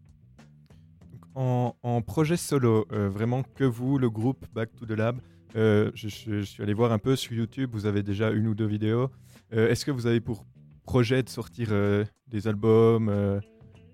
En, 1.36 1.76
en 1.84 2.02
projet 2.02 2.38
solo, 2.38 2.86
euh, 2.92 3.10
vraiment 3.10 3.44
que 3.56 3.64
vous, 3.64 3.98
le 3.98 4.10
groupe 4.10 4.46
Back 4.54 4.70
to 4.76 4.86
the 4.86 4.92
Lab, 4.92 5.18
euh, 5.56 5.92
je, 5.96 6.08
je- 6.10 6.40
je 6.40 6.44
suis 6.44 6.62
allé 6.64 6.74
voir 6.74 6.92
un 6.92 7.00
peu 7.00 7.16
sur 7.16 7.34
YouTube, 7.34 7.72
vous 7.74 7.86
avez 7.86 8.04
déjà 8.04 8.30
une 8.32 8.48
ou 8.48 8.54
deux 8.56 8.66
vidéos. 8.68 9.10
Euh, 9.54 9.70
Est-ce 9.70 9.84
que 9.86 9.92
vous 9.92 10.06
avez 10.08 10.20
pour 10.22 10.46
projet 10.86 11.24
de 11.24 11.30
sortir 11.30 11.70
euh, 11.72 12.04
des 12.28 12.48
albums, 12.48 13.10
euh, 13.10 13.40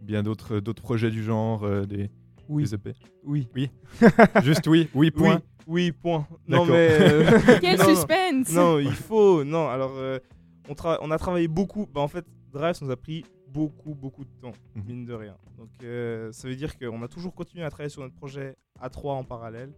bien 0.02 0.24
d'autres 0.24 0.60
projets 0.74 1.12
du 1.12 1.24
genre, 1.24 1.64
euh, 1.64 1.86
des, 1.86 2.10
Oui. 2.50 2.64
des 2.64 2.74
EP 2.76 2.94
Oui. 3.24 3.48
Oui. 3.56 3.70
Juste 4.44 4.68
oui. 4.68 4.90
Oui, 4.94 5.12
point. 5.12 5.42
Oui, 5.68 5.86
oui, 5.86 5.92
point. 5.94 6.28
Non, 6.48 6.66
mais. 6.66 6.90
euh, 6.92 7.32
Quel 7.62 7.78
non, 7.80 7.86
suspense 7.86 8.52
Non, 8.54 8.80
il 8.80 8.92
faut. 8.92 9.44
Non, 9.46 9.70
alors, 9.70 9.94
euh, 9.96 10.20
on, 10.68 10.74
tra- 10.74 10.98
on 11.02 11.12
a 11.12 11.18
travaillé 11.18 11.48
beaucoup. 11.48 11.88
Bah, 11.94 12.02
en 12.02 12.08
fait, 12.08 12.26
Drive 12.52 12.76
ça 12.76 12.84
nous 12.86 12.92
a 12.92 12.98
pris 12.98 13.24
beaucoup, 13.54 13.94
beaucoup 13.96 14.24
de 14.26 14.32
temps, 14.42 14.52
Mhm. 14.76 14.84
mine 14.86 15.06
de 15.06 15.14
rien. 15.14 15.38
Donc, 15.58 15.70
euh, 15.84 16.32
ça 16.32 16.48
veut 16.48 16.56
dire 16.56 16.78
qu'on 16.78 17.02
a 17.04 17.08
toujours 17.08 17.34
continué 17.34 17.64
à 17.64 17.70
travailler 17.70 17.90
sur 17.90 18.02
notre 18.02 18.16
projet 18.16 18.56
à 18.80 18.90
trois 18.90 19.16
en 19.16 19.24
parallèle. 19.24 19.74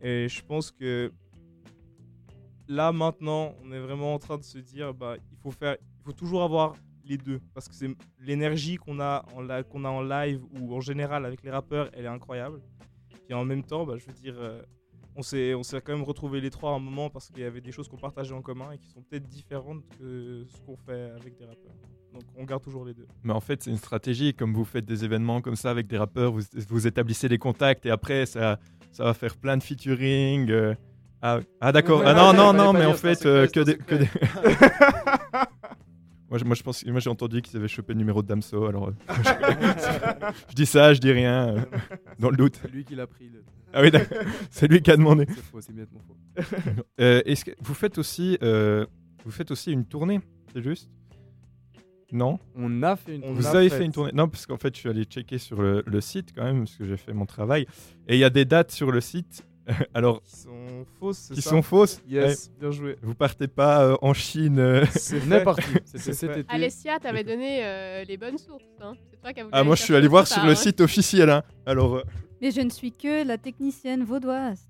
Et 0.00 0.28
je 0.28 0.42
pense 0.44 0.70
que 0.70 1.12
là, 2.68 2.92
maintenant, 2.92 3.54
on 3.64 3.72
est 3.72 3.80
vraiment 3.80 4.14
en 4.14 4.18
train 4.18 4.38
de 4.38 4.42
se 4.44 4.58
dire 4.58 4.94
bah, 4.94 5.16
il 5.30 5.36
faut 5.38 5.50
faire. 5.50 5.76
Il 6.00 6.04
faut 6.04 6.12
toujours 6.12 6.42
avoir 6.42 6.74
les 7.04 7.16
deux. 7.16 7.40
Parce 7.54 7.68
que 7.68 7.74
c'est 7.74 7.88
l'énergie 8.20 8.76
qu'on 8.76 8.98
a, 9.00 9.24
qu'on 9.70 9.84
a 9.84 9.88
en 9.90 10.02
live 10.02 10.42
ou 10.60 10.74
en 10.74 10.80
général 10.80 11.24
avec 11.26 11.42
les 11.42 11.50
rappeurs, 11.50 11.90
elle 11.92 12.04
est 12.04 12.08
incroyable. 12.08 12.60
Et 13.28 13.34
en 13.34 13.44
même 13.44 13.62
temps, 13.62 13.84
bah, 13.86 13.96
je 13.98 14.06
veux 14.06 14.12
dire, 14.12 14.34
euh, 14.38 14.62
on 15.14 15.22
s'est 15.22 15.54
on 15.54 15.62
s'est 15.62 15.80
quand 15.80 15.92
même 15.92 16.02
retrouvés 16.04 16.40
les 16.40 16.50
trois 16.50 16.72
à 16.72 16.74
un 16.74 16.78
moment 16.80 17.10
parce 17.10 17.28
qu'il 17.28 17.40
y 17.42 17.44
avait 17.44 17.60
des 17.60 17.70
choses 17.72 17.88
qu'on 17.88 17.98
partageait 17.98 18.34
en 18.34 18.42
commun 18.42 18.72
et 18.72 18.78
qui 18.78 18.88
sont 18.88 19.02
peut-être 19.02 19.28
différentes 19.28 19.84
que 19.98 20.44
ce 20.48 20.60
qu'on 20.62 20.76
fait 20.76 21.10
avec 21.10 21.36
des 21.36 21.44
rappeurs. 21.44 21.72
Donc 22.12 22.22
on 22.36 22.44
garde 22.44 22.62
toujours 22.62 22.84
les 22.84 22.94
deux. 22.94 23.06
Mais 23.24 23.32
en 23.32 23.40
fait, 23.40 23.62
c'est 23.62 23.70
une 23.70 23.76
stratégie. 23.78 24.34
Comme 24.34 24.54
vous 24.54 24.64
faites 24.64 24.84
des 24.84 25.04
événements 25.04 25.40
comme 25.40 25.56
ça 25.56 25.70
avec 25.70 25.86
des 25.86 25.98
rappeurs, 25.98 26.32
vous, 26.32 26.42
vous 26.68 26.86
établissez 26.86 27.28
des 27.28 27.38
contacts 27.38 27.86
et 27.86 27.90
après, 27.90 28.26
ça, 28.26 28.58
ça 28.92 29.04
va 29.04 29.14
faire 29.14 29.36
plein 29.36 29.56
de 29.56 29.62
featuring. 29.62 30.50
euh. 30.50 30.74
Ah, 31.22 31.40
ah, 31.60 31.72
d'accord. 31.72 32.02
Ah 32.04 32.14
non, 32.14 32.32
non, 32.32 32.52
non, 32.52 32.72
mais 32.72 32.84
en 32.84 32.94
fait, 32.94 33.24
euh, 33.26 33.46
que 33.46 33.64
c'est 33.64 33.66
des. 33.76 33.76
que 33.78 33.94
moi, 36.28 36.38
je- 36.38 36.44
moi, 36.44 36.54
je 36.54 36.62
pense, 36.62 36.84
moi, 36.86 37.00
j'ai 37.00 37.10
entendu 37.10 37.42
qu'ils 37.42 37.56
avaient 37.58 37.68
chopé 37.68 37.92
le 37.92 37.98
numéro 37.98 38.22
de 38.22 38.28
Damso. 38.28 38.66
Alors, 38.66 38.88
euh, 38.88 38.92
je, 39.08 39.22
je 40.50 40.54
dis 40.54 40.66
ça, 40.66 40.94
je 40.94 41.00
dis 41.00 41.12
rien, 41.12 41.48
euh, 41.56 41.60
dans 42.18 42.30
le 42.30 42.36
doute. 42.36 42.58
C'est 42.62 42.70
lui 42.72 42.84
qui 42.84 42.94
l'a 42.94 43.06
pris. 43.06 43.28
le- 43.28 43.44
Ah 43.72 43.82
oui, 43.82 43.90
c'est 44.50 44.68
lui 44.68 44.80
qui 44.82 44.90
a 44.90 44.96
demandé. 44.96 45.26
C'est 45.28 45.42
faux, 45.42 45.60
c'est 45.60 45.72
faux. 45.86 46.76
Euh, 47.00 47.22
est-ce 47.24 47.44
que 47.44 47.50
vous 47.60 47.74
faites 47.74 47.98
aussi, 47.98 48.38
euh, 48.42 48.86
vous 49.24 49.30
faites 49.30 49.50
aussi 49.50 49.72
une 49.72 49.84
tournée, 49.84 50.20
c'est 50.52 50.62
juste? 50.62 50.90
Non 52.12 52.38
On 52.54 52.82
a 52.82 52.94
fait 52.96 53.16
une 53.16 53.24
On 53.24 53.32
Vous 53.32 53.46
a 53.46 53.50
avez 53.58 53.70
fait. 53.70 53.78
fait 53.78 53.84
une 53.86 53.92
tournée 53.92 54.12
Non, 54.14 54.28
parce 54.28 54.44
qu'en 54.46 54.58
fait, 54.58 54.74
je 54.74 54.80
suis 54.80 54.88
allé 54.88 55.04
checker 55.04 55.38
sur 55.38 55.60
le, 55.62 55.82
le 55.86 56.00
site 56.00 56.28
quand 56.36 56.44
même, 56.44 56.60
parce 56.64 56.76
que 56.76 56.84
j'ai 56.84 56.96
fait 56.98 57.12
mon 57.14 57.24
travail. 57.26 57.66
Et 58.06 58.14
il 58.16 58.18
y 58.18 58.24
a 58.24 58.30
des 58.30 58.44
dates 58.44 58.70
sur 58.70 58.92
le 58.92 59.00
site. 59.00 59.44
Alors, 59.94 60.22
Qui 60.24 60.36
sont 60.36 60.84
fausses, 60.98 61.30
qui 61.32 61.40
ça 61.40 61.50
sont 61.50 61.62
fausses. 61.62 62.02
Yes, 62.08 62.50
Eh, 62.56 62.60
bien 62.60 62.70
joué. 62.72 62.96
vous 63.00 63.14
partez 63.14 63.46
pas 63.48 63.84
euh, 63.84 63.96
en 64.02 64.12
Chine. 64.12 64.58
euh. 64.58 64.84
C'est 64.90 65.20
parti. 65.44 65.62
C'était 65.84 66.12
cet 66.12 66.36
été. 66.36 66.44
Alessia, 66.48 66.98
t'avais 66.98 67.22
donné 67.24 67.60
euh, 67.64 68.04
les 68.04 68.16
bonnes 68.16 68.38
sources. 68.38 68.64
Hein. 68.80 68.94
C'est 69.10 69.20
toi 69.20 69.32
qui 69.32 69.40
as 69.40 69.44
voulu 69.44 69.52
Ah, 69.54 69.62
moi, 69.64 69.76
je 69.76 69.82
suis 69.82 69.94
allé 69.94 70.08
voir 70.08 70.26
sur 70.26 70.44
le 70.44 70.54
site 70.54 70.80
officiel. 70.80 71.30
hein. 71.30 71.42
Alors, 71.64 71.94
euh, 71.96 72.02
Mais 72.40 72.50
je 72.50 72.60
ne 72.60 72.70
suis 72.70 72.92
que 72.92 73.24
la 73.24 73.38
technicienne 73.38 74.02
vaudoise. 74.04 74.66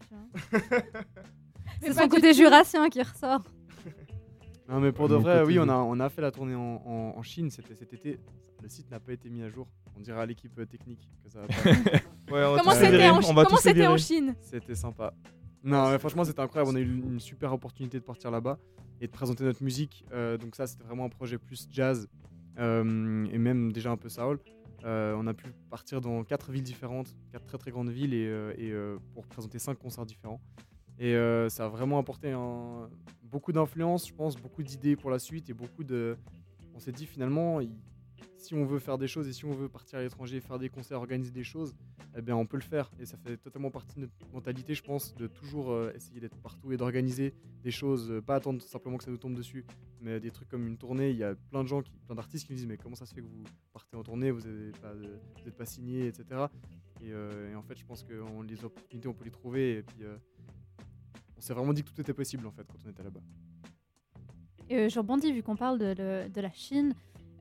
C'est 1.81 1.95
son 1.95 2.09
côté 2.09 2.35
jurassien 2.35 2.89
qui 2.91 3.01
ressort. 3.03 3.43
Non, 4.69 4.81
mais 4.81 4.93
pour 4.93 5.09
de 5.09 5.15
vrai, 5.17 5.43
oui, 5.45 5.59
on 5.59 5.69
a, 5.69 5.75
on 5.75 5.99
a 6.01 6.09
fait 6.09 6.23
la 6.23 6.31
tournée 6.31 6.55
en, 6.55 6.83
en- 6.85 7.15
en 7.19 7.23
Chine. 7.23 7.51
C'était 7.51 7.75
cet 7.75 7.93
été. 7.93 8.19
Le 8.63 8.69
site 8.69 8.91
n'a 8.91 9.01
pas 9.01 9.13
été 9.13 9.29
mis 9.29 9.43
à 9.43 9.49
jour. 9.51 9.67
On 9.97 10.01
dirait 10.01 10.21
à 10.21 10.27
l'équipe 10.27 10.57
euh, 10.59 10.65
technique 10.67 11.09
que 11.23 11.29
ça. 11.31 11.41
a 11.43 11.47
pas- 11.47 11.53
Ouais, 12.33 12.45
on 12.45 12.53
va 12.55 12.59
Comment 12.59 12.71
c'était 12.73 13.09
en, 13.09 13.93
va. 13.93 13.99
Chine 13.99 14.35
C'était 14.41 14.75
sympa. 14.75 15.13
Non, 15.65 15.91
mais 15.91 15.99
franchement, 15.99 16.25
c'était 16.25 16.41
incroyable. 16.41 16.71
On 16.73 16.77
a 16.77 16.81
eu 16.81 17.03
une 17.03 17.21
super 17.21 17.53
opportunité 17.53 17.99
de 17.99 18.05
partir 18.05 18.31
là-bas 18.31 18.59
et 19.01 19.07
de 19.07 19.13
présenter 19.13 19.45
notre 19.45 19.63
musique. 19.63 20.05
Euh, 20.13 20.39
donc 20.39 20.55
ça, 20.55 20.67
c'était 20.67 20.85
vraiment 20.85 21.05
un 21.05 21.09
projet 21.09 21.39
plus 21.39 21.69
jazz 21.71 22.09
euh, 22.59 23.27
et 23.33 23.39
même 23.39 23.73
déjà 23.73 23.91
un 23.91 23.97
peu 23.97 24.09
soul. 24.09 24.39
Euh, 24.85 25.15
on 25.19 25.27
a 25.29 25.35
pu 25.35 25.47
partir 25.71 26.01
dans 26.01 26.25
quatre 26.25 26.51
villes 26.51 26.63
différentes, 26.65 27.15
quatre 27.31 27.47
très 27.47 27.59
très 27.59 27.71
grandes 27.71 27.91
villes 27.91 28.15
et, 28.15 28.27
euh, 28.27 28.53
et, 28.59 28.71
euh, 28.73 28.97
pour 29.15 29.27
présenter 29.27 29.59
cinq 29.61 29.79
concerts 29.79 30.07
différents. 30.07 30.41
Et 30.99 31.15
euh, 31.15 31.49
ça 31.49 31.67
a 31.67 31.69
vraiment 31.69 31.99
apporté 31.99 32.31
un- 32.33 32.89
beaucoup 33.33 33.51
d'influence, 33.51 34.07
je 34.07 34.15
pense, 34.15 34.37
beaucoup 34.37 34.63
d'idées 34.63 34.95
pour 34.95 35.11
la 35.11 35.19
suite 35.19 35.49
et 35.49 35.55
beaucoup 35.55 35.83
de. 35.83 36.17
On 36.75 36.79
s'est 36.79 36.93
dit 36.93 37.07
finalement, 37.07 37.61
si 38.37 38.55
on 38.55 38.65
veut 38.65 38.79
faire 38.79 38.99
des 38.99 39.09
choses 39.09 39.27
et 39.27 39.33
si 39.33 39.45
on 39.45 39.53
veut 39.53 39.69
partir 39.69 39.99
à 39.99 40.03
l'étranger, 40.03 40.41
faire 40.41 40.59
des 40.59 40.69
concerts, 40.69 40.99
organiser 40.99 41.31
des 41.31 41.45
choses, 41.45 41.75
eh 42.17 42.21
bien 42.21 42.37
on 42.37 42.45
peut 42.45 42.59
le 42.59 42.63
faire. 42.63 42.91
Et 43.01 43.07
ça 43.07 43.17
fait 43.17 43.39
totalement 43.39 43.71
partie 43.71 43.97
de 43.97 44.01
notre 44.03 44.15
mentalité, 44.33 44.75
je 44.75 44.83
pense, 44.83 45.15
de 45.15 45.27
toujours 45.27 45.73
euh, 45.73 45.93
essayer 45.95 46.21
d'être 46.21 46.37
partout 46.43 46.73
et 46.73 46.77
d'organiser 46.77 47.35
des 47.63 47.71
choses, 47.71 48.11
euh, 48.11 48.21
pas 48.21 48.35
attendre 48.37 48.61
simplement 48.63 48.99
que 48.99 49.05
ça 49.05 49.11
nous 49.11 49.17
tombe 49.17 49.35
dessus, 49.35 49.65
mais 50.01 50.21
des 50.21 50.31
trucs 50.31 50.49
comme 50.49 50.67
une 50.67 50.77
tournée. 50.77 51.11
Il 51.11 51.17
y 51.17 51.25
a 51.25 51.35
plein 51.35 51.63
de 51.63 51.69
gens, 51.69 51.81
qui, 51.81 51.93
plein 52.07 52.15
d'artistes 52.15 52.47
qui 52.47 52.53
me 52.53 52.59
disent 52.59 52.67
mais 52.67 52.77
comment 52.77 52.97
ça 52.97 53.07
se 53.07 53.15
fait 53.15 53.23
que 53.23 53.27
vous 53.27 53.45
partez 53.73 53.97
en 53.97 54.03
tournée, 54.03 54.31
vous 54.31 54.47
n'êtes 54.47 55.57
pas, 55.57 55.65
signé, 55.65 56.07
etc. 56.07 56.25
Et, 57.01 57.13
euh, 57.13 57.53
et 57.53 57.55
en 57.55 57.63
fait, 57.63 57.79
je 57.79 57.85
pense 57.85 58.03
que 58.03 58.13
les 58.47 58.65
opportunités, 58.65 59.09
on 59.09 59.15
peut 59.15 59.25
les 59.25 59.31
trouver. 59.31 59.79
Et 59.79 59.83
puis, 59.83 60.05
s'est 61.43 61.55
vraiment 61.55 61.73
dit 61.73 61.83
que 61.83 61.91
tout 61.91 62.01
était 62.01 62.15
possible 62.15 62.47
en 62.47 62.51
fait 62.53 62.65
quand 62.67 62.79
on 62.87 62.91
était 62.91 63.03
là-bas. 63.03 63.21
Et 64.71 64.77
euh, 64.77 64.89
je 64.89 64.99
rebondis 64.99 65.33
vu 65.33 65.43
qu'on 65.43 65.57
parle 65.57 65.79
de, 65.79 65.95
le- 65.99 66.29
de 66.29 66.41
la 66.41 66.53
Chine. 66.53 66.95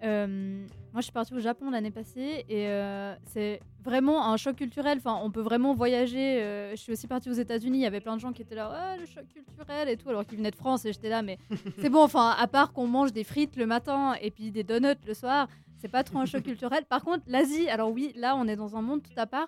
Euh, 0.03 0.65
moi, 0.93 1.01
je 1.01 1.03
suis 1.03 1.11
partie 1.11 1.33
au 1.35 1.39
Japon 1.39 1.69
l'année 1.69 1.91
passée 1.91 2.43
et 2.49 2.67
euh, 2.67 3.13
c'est 3.25 3.59
vraiment 3.83 4.25
un 4.25 4.35
choc 4.35 4.55
culturel. 4.55 4.97
Enfin, 4.97 5.19
on 5.23 5.29
peut 5.29 5.41
vraiment 5.41 5.75
voyager. 5.75 6.41
euh, 6.41 6.71
je 6.71 6.75
suis 6.77 6.91
aussi 6.91 7.07
partie 7.07 7.29
aux 7.29 7.33
États-Unis. 7.33 7.77
Il 7.77 7.81
y 7.81 7.85
avait 7.85 8.01
plein 8.01 8.15
de 8.15 8.21
gens 8.21 8.33
qui 8.33 8.41
étaient 8.41 8.55
là, 8.55 8.71
ouais, 8.71 8.99
le 8.99 9.05
choc 9.05 9.27
culturel 9.27 9.87
et 9.89 9.97
tout, 9.97 10.09
alors 10.09 10.25
qu'ils 10.25 10.39
venaient 10.39 10.49
de 10.51 10.55
France. 10.55 10.85
Et 10.85 10.93
j'étais 10.93 11.09
là, 11.09 11.21
mais 11.21 11.37
c'est 11.79 11.89
bon. 11.89 12.01
Enfin, 12.03 12.31
à 12.37 12.47
part 12.47 12.73
qu'on 12.73 12.87
mange 12.87 13.13
des 13.13 13.23
frites 13.23 13.55
le 13.55 13.67
matin 13.67 14.15
et 14.19 14.31
puis 14.31 14.49
des 14.51 14.63
donuts 14.63 14.87
le 15.05 15.13
soir, 15.13 15.47
c'est 15.77 15.87
pas 15.87 16.03
trop 16.03 16.17
un 16.17 16.25
choc 16.25 16.41
culturel. 16.43 16.83
Par 16.85 17.03
contre, 17.03 17.23
l'Asie, 17.27 17.69
alors 17.69 17.91
oui, 17.91 18.11
là, 18.15 18.35
on 18.35 18.47
est 18.47 18.55
dans 18.55 18.75
un 18.75 18.81
monde 18.81 19.03
tout 19.03 19.13
à 19.17 19.27
part. 19.27 19.47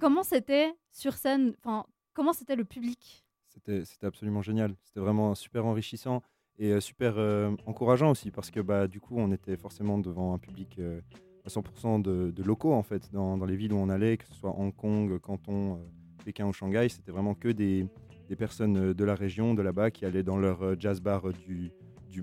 Comment 0.00 0.24
c'était 0.24 0.74
sur 0.90 1.12
scène? 1.14 1.54
Enfin, 1.64 1.86
comment 2.14 2.32
c'était 2.32 2.56
le 2.56 2.64
public? 2.64 3.23
C'était 3.66 4.06
absolument 4.06 4.42
génial. 4.42 4.74
C'était 4.82 5.00
vraiment 5.00 5.34
super 5.34 5.66
enrichissant 5.66 6.22
et 6.58 6.72
euh, 6.72 6.80
super 6.80 7.14
euh, 7.16 7.50
encourageant 7.66 8.10
aussi 8.10 8.30
parce 8.30 8.50
que 8.50 8.60
bah, 8.60 8.86
du 8.86 9.00
coup, 9.00 9.14
on 9.18 9.32
était 9.32 9.56
forcément 9.56 9.98
devant 9.98 10.34
un 10.34 10.38
public 10.38 10.76
euh, 10.78 11.00
à 11.44 11.48
100% 11.48 12.02
de, 12.02 12.42
locaux 12.42 12.72
en 12.72 12.82
fait, 12.82 13.10
dans, 13.12 13.36
dans 13.36 13.46
les 13.46 13.56
villes 13.56 13.72
où 13.72 13.78
on 13.78 13.88
allait, 13.88 14.16
que 14.16 14.26
ce 14.26 14.34
soit 14.34 14.54
Hong 14.58 14.74
Kong, 14.74 15.18
Canton, 15.18 15.78
Pékin 16.24 16.46
ou 16.46 16.52
Shanghai. 16.52 16.88
C'était 16.88 17.12
vraiment 17.12 17.34
que 17.34 17.48
des, 17.48 17.86
des 18.28 18.36
personnes 18.36 18.92
de 18.92 19.04
la 19.04 19.14
région, 19.14 19.54
de 19.54 19.62
là-bas, 19.62 19.90
qui 19.90 20.04
allaient 20.06 20.22
dans 20.22 20.38
leur 20.38 20.78
jazz 20.80 21.00
bar 21.00 21.32
du, 21.46 21.70
du, 22.10 22.22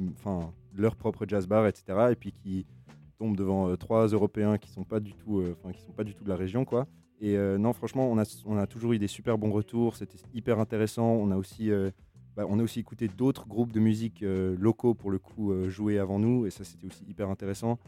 leur 0.76 0.96
propre 0.96 1.26
jazz 1.28 1.46
bar, 1.48 1.68
etc. 1.68 2.08
Et 2.12 2.16
puis 2.16 2.32
qui 2.32 2.66
tombent 3.20 3.38
devant 3.38 3.76
trois 3.78 4.08
Européens 4.08 4.58
qui 4.58 4.72
sont 4.72 4.84
pas 4.86 5.00
du 5.00 5.14
tout, 5.14 5.44
enfin, 5.52 5.72
qui 5.72 5.82
sont 5.82 5.92
pas 5.92 6.04
du 6.04 6.16
tout 6.16 6.24
de 6.24 6.30
la 6.30 6.36
région, 6.36 6.66
quoi. 6.66 6.88
Et 7.22 7.38
euh, 7.38 7.59
non, 7.59 7.72
franchement, 7.72 8.11
on 8.11 8.17
a, 8.17 8.61
a 8.61 8.67
toujours 8.67 8.93
eu 8.93 8.99
des 8.99 9.07
super 9.07 9.38
bons 9.38 9.51
retours. 9.51 9.95
C'était 9.95 10.17
hyper 10.34 10.59
intéressant. 10.59 11.05
On 11.05 11.30
a 11.30 11.38
aussi, 11.38 11.69
euh, 11.69 11.91
bah, 12.36 12.45
on 12.49 12.59
a 12.59 12.63
aussi 12.63 12.80
écouté 12.80 13.07
d'autres 13.07 13.47
groupes 13.47 13.72
de 13.72 13.80
musique 13.80 14.24
euh, 14.24 14.55
locaux 14.59 14.95
pour 14.95 15.11
le 15.11 15.19
coup 15.19 15.53
jouer 15.69 15.99
avant 15.99 16.17
nous, 16.17 16.47
et 16.47 16.49
ça 16.49 16.63
c'était 16.63 16.88
aussi 16.88 17.05
hyper 17.07 17.30
intéressant. 17.30 17.80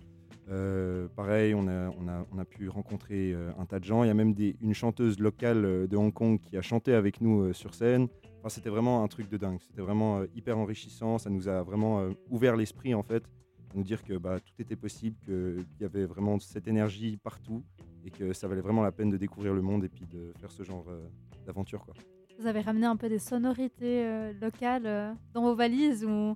Pareil, 1.16 1.56
on 1.56 1.68
a, 1.68 2.46
pu 2.46 2.70
rencontrer 2.70 3.34
un 3.58 3.66
tas 3.66 3.80
de 3.80 3.86
gens. 3.86 4.04
Il 4.04 4.08
y 4.08 4.12
a 4.12 4.14
même 4.14 4.36
une 4.62 4.74
chanteuse 4.74 5.20
locale 5.20 5.88
de 5.88 5.98
Hong 5.98 6.14
Kong 6.14 6.40
qui 6.40 6.58
a 6.58 6.62
chanté 6.62 6.94
avec 6.94 7.22
nous 7.22 7.54
sur 7.54 7.74
scène. 7.74 8.08
Enfin, 8.40 8.50
c'était 8.50 8.70
vraiment 8.70 9.04
un 9.04 9.08
truc 9.08 9.30
de 9.30 9.38
dingue. 9.38 9.60
C'était 9.62 9.82
vraiment 9.82 10.22
hyper 10.36 10.58
enrichissant. 10.58 11.18
Ça 11.18 11.30
nous 11.30 11.48
a 11.48 11.64
vraiment 11.64 12.08
ouvert 12.30 12.56
l'esprit 12.56 12.94
en 12.94 13.02
fait, 13.02 13.24
à 13.72 13.78
nous 13.78 13.84
dire 13.84 14.04
que 14.04 14.16
bah, 14.18 14.40
tout 14.42 14.54
était 14.62 14.76
possible, 14.76 15.16
qu'il 15.26 15.66
y 15.80 15.86
avait 15.86 16.06
vraiment 16.06 16.38
cette 16.38 16.68
énergie 16.68 17.18
partout 17.18 17.64
et 18.06 18.10
que 18.12 18.34
ça 18.34 18.48
valait 18.48 18.62
vraiment 18.62 18.82
la 18.84 18.92
peine 18.92 19.10
de 19.10 19.18
découvrir 19.18 19.54
le 19.54 19.62
monde 19.62 19.84
et 19.84 19.90
puis 19.90 20.06
de 20.06 20.34
faire 20.40 20.52
ce 20.52 20.64
genre 20.64 20.86
euh, 20.90 21.08
d'aventure. 21.46 21.84
quoi. 21.86 21.94
Vous 22.40 22.48
avez 22.48 22.62
ramené 22.62 22.86
un 22.86 22.96
peu 22.96 23.10
des 23.10 23.20
sonorités 23.20 24.06
euh, 24.06 24.34
locales 24.42 24.86
euh, 24.86 25.14
dans 25.34 25.42
vos 25.44 25.56
valises 25.56 26.04
ou? 26.04 26.36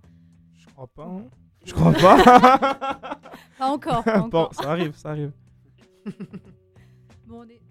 Je 0.56 0.66
crois 0.68 0.88
pas. 0.88 1.06
hein. 1.06 1.24
Je 1.66 1.74
crois 1.74 1.94
pas. 1.94 3.20
Pas 3.58 3.68
encore, 3.72 4.04
pas 4.04 4.20
Bon, 4.20 4.26
encore. 4.26 4.54
ça 4.54 4.72
arrive, 4.72 4.96
ça 4.96 5.10
arrive. 5.10 5.32
Bon, 7.28 7.42
on 7.42 7.50
est- 7.50 7.62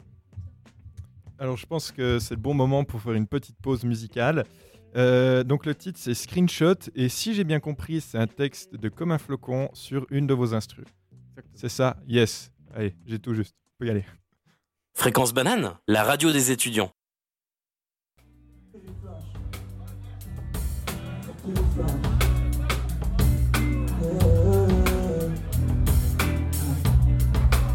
Alors, 1.38 1.56
je 1.56 1.66
pense 1.66 1.90
que 1.92 2.18
c'est 2.18 2.34
le 2.34 2.40
bon 2.40 2.54
moment 2.54 2.84
pour 2.84 3.00
faire 3.00 3.12
une 3.14 3.26
petite 3.26 3.56
pause 3.60 3.84
musicale. 3.84 4.44
Euh, 4.96 5.44
donc, 5.44 5.64
le 5.66 5.74
titre, 5.74 5.98
c'est 5.98 6.14
Screenshot. 6.14 6.74
Et 6.94 7.08
si 7.08 7.34
j'ai 7.34 7.44
bien 7.44 7.60
compris, 7.60 8.00
c'est 8.00 8.18
un 8.18 8.26
texte 8.26 8.74
de 8.74 8.88
Comme 8.88 9.12
un 9.12 9.18
flocon 9.18 9.68
sur 9.72 10.06
une 10.10 10.26
de 10.26 10.34
vos 10.34 10.54
instrus. 10.54 10.86
C'est 11.54 11.68
ça? 11.68 11.96
Yes. 12.06 12.50
Allez, 12.74 12.94
j'ai 13.06 13.18
tout 13.18 13.34
juste. 13.34 13.54
On 13.76 13.84
peut 13.84 13.88
y 13.88 13.90
aller. 13.90 14.06
Fréquence 14.94 15.34
banane, 15.34 15.76
la 15.86 16.02
radio 16.02 16.32
des 16.32 16.50
étudiants. 16.50 16.90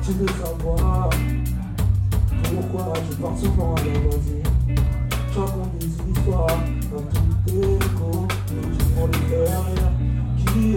Tu 0.04 0.12
veux 0.14 0.28
savoir 0.28 1.12
pourquoi 2.46 2.94
je 3.08 3.16
pars 3.18 3.38
souvent 3.38 3.76
à 3.76 3.82
Je 5.32 5.40
raconte 5.40 5.78
des 5.78 5.86
histoires 5.86 6.48
dans 6.92 7.04
tes 7.04 7.20
les 9.08 9.20
faire 9.30 9.64
Qui 10.36 10.76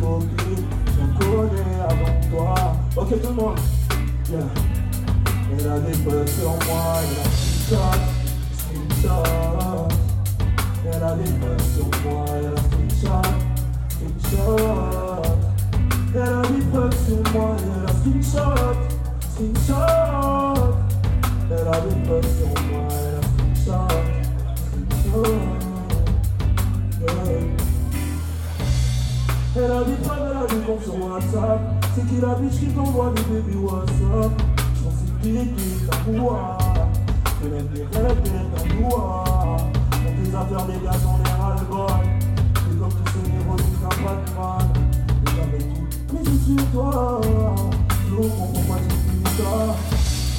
copine 0.00 0.79
connais 1.20 1.80
avant 1.88 2.20
toi. 2.30 2.54
Ok 2.96 3.08
tout 3.20 3.28
le 3.28 3.34
monde. 3.34 3.58
Yeah. 4.30 4.40
Elle 5.52 5.68
a 5.68 5.78
des 5.80 5.98
preuves 5.98 6.28
sur 6.28 6.50
moi 6.50 7.00
Elle 7.02 7.18
a 7.18 7.24
screenshot 7.34 8.00
Screenshot 8.56 9.88
Elle 10.86 11.02
a 11.02 11.16
des 11.16 11.32
preuves 11.32 11.66
sur 11.74 11.88
moi 12.04 12.24
Elle 12.38 12.46
a 12.46 12.56
screenshot 12.56 13.28
Screenshot 13.88 15.40
elle 16.12 16.22
a 16.22 16.42
des 16.42 16.64
preuves 16.72 16.92
sur 17.06 17.32
moi, 17.32 17.54
elle 17.56 17.84
a 17.84 17.92
screenshot, 17.92 18.74
screenshot. 19.30 20.74
Elle 21.52 21.68
a 21.68 21.80
des 21.80 21.94
preuves 22.04 22.30
sur 22.36 22.50
moi, 22.68 22.88
elle 22.90 23.14
a. 23.14 23.88
Elle 29.56 29.70
a 29.70 29.84
des 29.84 29.94
preuves, 30.02 30.29
des 30.46 30.60
comptes 30.66 30.82
sur 30.82 31.04
WhatsApp. 31.04 31.60
C'est 31.94 32.06
qui 32.06 32.20
la 32.20 32.34
bitch 32.34 32.60
qui 32.60 32.66
t'envoie 32.66 33.12
des 33.14 33.22
baby 33.22 33.56
WhatsApp. 33.56 34.32
J'en 34.82 34.90
sais 34.90 35.12
piquer 35.22 35.86
ta 35.90 35.96
boua. 35.98 36.58
Elle 37.44 37.54
aime 37.58 37.68
les 37.74 37.82
rêves 37.82 38.22
et 38.24 38.56
ta 38.56 38.74
boua. 38.74 39.24
Dans 39.90 40.22
tes 40.22 40.36
affaires, 40.36 40.66
les 40.68 40.84
gars, 40.84 40.96
on 41.06 41.24
est 41.24 41.42
ras-le-bol. 41.42 41.90
Et 42.70 42.78
comme 42.78 42.90
tous 42.90 43.12
ces 43.12 43.32
névrosiques, 43.32 43.84
un 43.84 44.04
Batman. 44.04 44.68
Et 45.26 45.30
j'avais 45.36 45.58
tout 45.58 45.80
mais 46.12 46.20
je 46.24 46.30
suis 46.30 46.66
toi, 46.72 47.20
je 48.08 48.16
comprends 48.16 48.46
pourquoi 48.46 48.76
tu 48.88 48.96
dis 48.96 49.36
ça. 49.36 49.76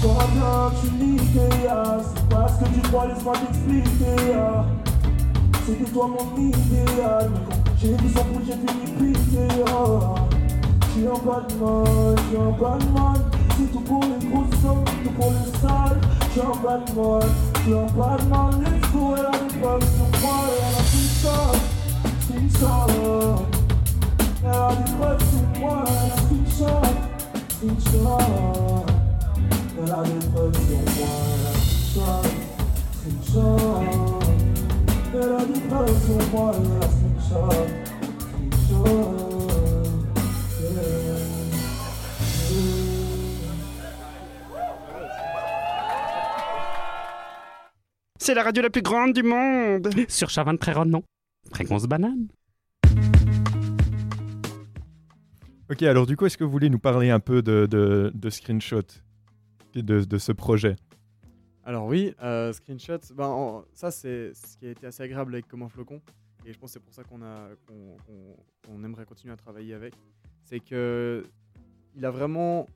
Crois 0.02 0.28
bien 0.34 0.72
que 0.72 0.88
tu 0.88 1.06
niquais, 1.06 1.68
ah. 1.70 1.98
c'est 2.04 2.30
parce 2.30 2.54
que 2.58 2.66
tu 2.66 2.82
crois, 2.82 3.08
laisse-moi 3.08 3.34
t'expliquer. 3.38 4.34
ah. 4.36 4.66
C'était 5.66 5.92
toi 5.92 6.08
mon 6.08 6.42
idéal, 6.42 7.30
mais 7.34 7.71
j'ai 7.82 7.94
vu 7.94 8.10
son 8.14 8.24
coup, 8.26 8.42
j'ai 8.46 8.54
fini 8.54 9.14
piqué. 9.14 9.48
ah. 9.68 10.16
Je 10.84 11.00
suis 11.00 11.08
un 11.08 11.14
Batman, 11.26 12.16
je 12.16 12.22
suis 12.28 12.38
un 12.38 12.52
Batman. 12.52 13.18
C'est 13.58 13.72
tout 13.72 13.80
pour 13.80 14.04
les 14.04 14.28
grosses 14.28 14.62
sommes, 14.62 14.86
tout 15.04 15.12
pour 15.12 15.32
le 15.32 15.44
sale. 15.60 16.00
Je 16.22 16.32
suis 16.32 16.42
un 16.42 16.58
Batman, 16.64 17.22
je 17.56 17.62
suis 17.62 17.74
un 17.74 17.86
Batman. 17.98 18.52
Let's 18.62 18.92
go, 18.92 19.16
elle 19.18 19.26
a 19.26 19.32
des 19.32 19.60
preuves 19.60 19.88
sur 19.96 20.10
moi, 20.22 20.38
elle 20.48 20.76
a 20.76 20.84
tout 20.92 21.10
ça, 21.22 21.38
tout 22.28 22.50
ça. 22.60 22.74
Elle 24.44 24.50
a 24.50 24.76
des 24.76 24.92
preuves 24.92 25.24
sur 25.30 25.46
moi, 25.60 25.84
elle 25.88 25.94
a 25.96 26.18
screenshot, 26.18 26.86
screenshot. 27.50 28.86
Elle 29.84 29.92
a 29.92 30.04
des 30.04 30.28
preuves 30.28 30.56
sur 30.56 30.76
moi, 30.78 31.14
elle 31.34 31.48
a 31.48 31.54
screenshot, 31.58 32.26
screenshot. 32.94 34.20
Elle 35.14 35.34
a 35.34 35.46
des 35.46 35.60
preuves 35.62 36.00
sur 36.06 36.20
moi, 36.32 36.52
elle 36.56 36.84
a. 36.84 37.11
C'est 48.20 48.34
la 48.36 48.44
radio 48.44 48.62
la 48.62 48.70
plus 48.70 48.82
grande 48.82 49.14
du 49.14 49.24
monde. 49.24 49.90
Sur 50.08 50.30
Chavannes 50.30 50.58
non. 50.86 51.04
Fréquence 51.52 51.86
banane. 51.86 52.28
Ok, 55.72 55.82
alors 55.84 56.06
du 56.06 56.16
coup, 56.18 56.26
est-ce 56.26 56.38
que 56.38 56.44
vous 56.44 56.52
voulez 56.52 56.70
nous 56.70 56.80
parler 56.80 57.10
un 57.10 57.20
peu 57.20 57.42
de, 57.42 57.66
de, 57.66 58.12
de 58.14 58.30
Screenshot 58.30 58.82
et 59.74 59.82
de, 59.82 60.02
de 60.04 60.18
ce 60.18 60.32
projet? 60.34 60.76
Alors 61.64 61.86
oui, 61.86 62.14
euh, 62.22 62.52
screenshot, 62.54 63.00
ben, 63.16 63.28
en- 63.28 63.64
ça 63.74 63.92
c'est 63.92 64.34
ce 64.34 64.58
qui 64.58 64.68
a 64.68 64.72
été 64.72 64.88
assez 64.88 65.04
agréable 65.04 65.34
avec 65.36 65.48
Comme 65.48 65.62
un 65.64 65.70
flocon, 65.70 66.02
et 66.46 66.54
je 66.54 66.60
pense 66.60 66.70
que 66.70 66.74
c'est 66.74 66.84
pour 66.84 66.94
ça 66.94 67.04
qu'on 67.04 67.22
a 67.22 67.50
qu'on 67.68 67.98
qu'on- 68.66 68.84
aimerait 68.84 69.06
continuer 69.06 69.34
à 69.34 69.38
travailler 69.38 69.74
avec. 69.74 69.94
C'est 70.44 70.60
que 70.60 71.24
il 71.96 72.06
a 72.06 72.12
vraiment, 72.12 72.68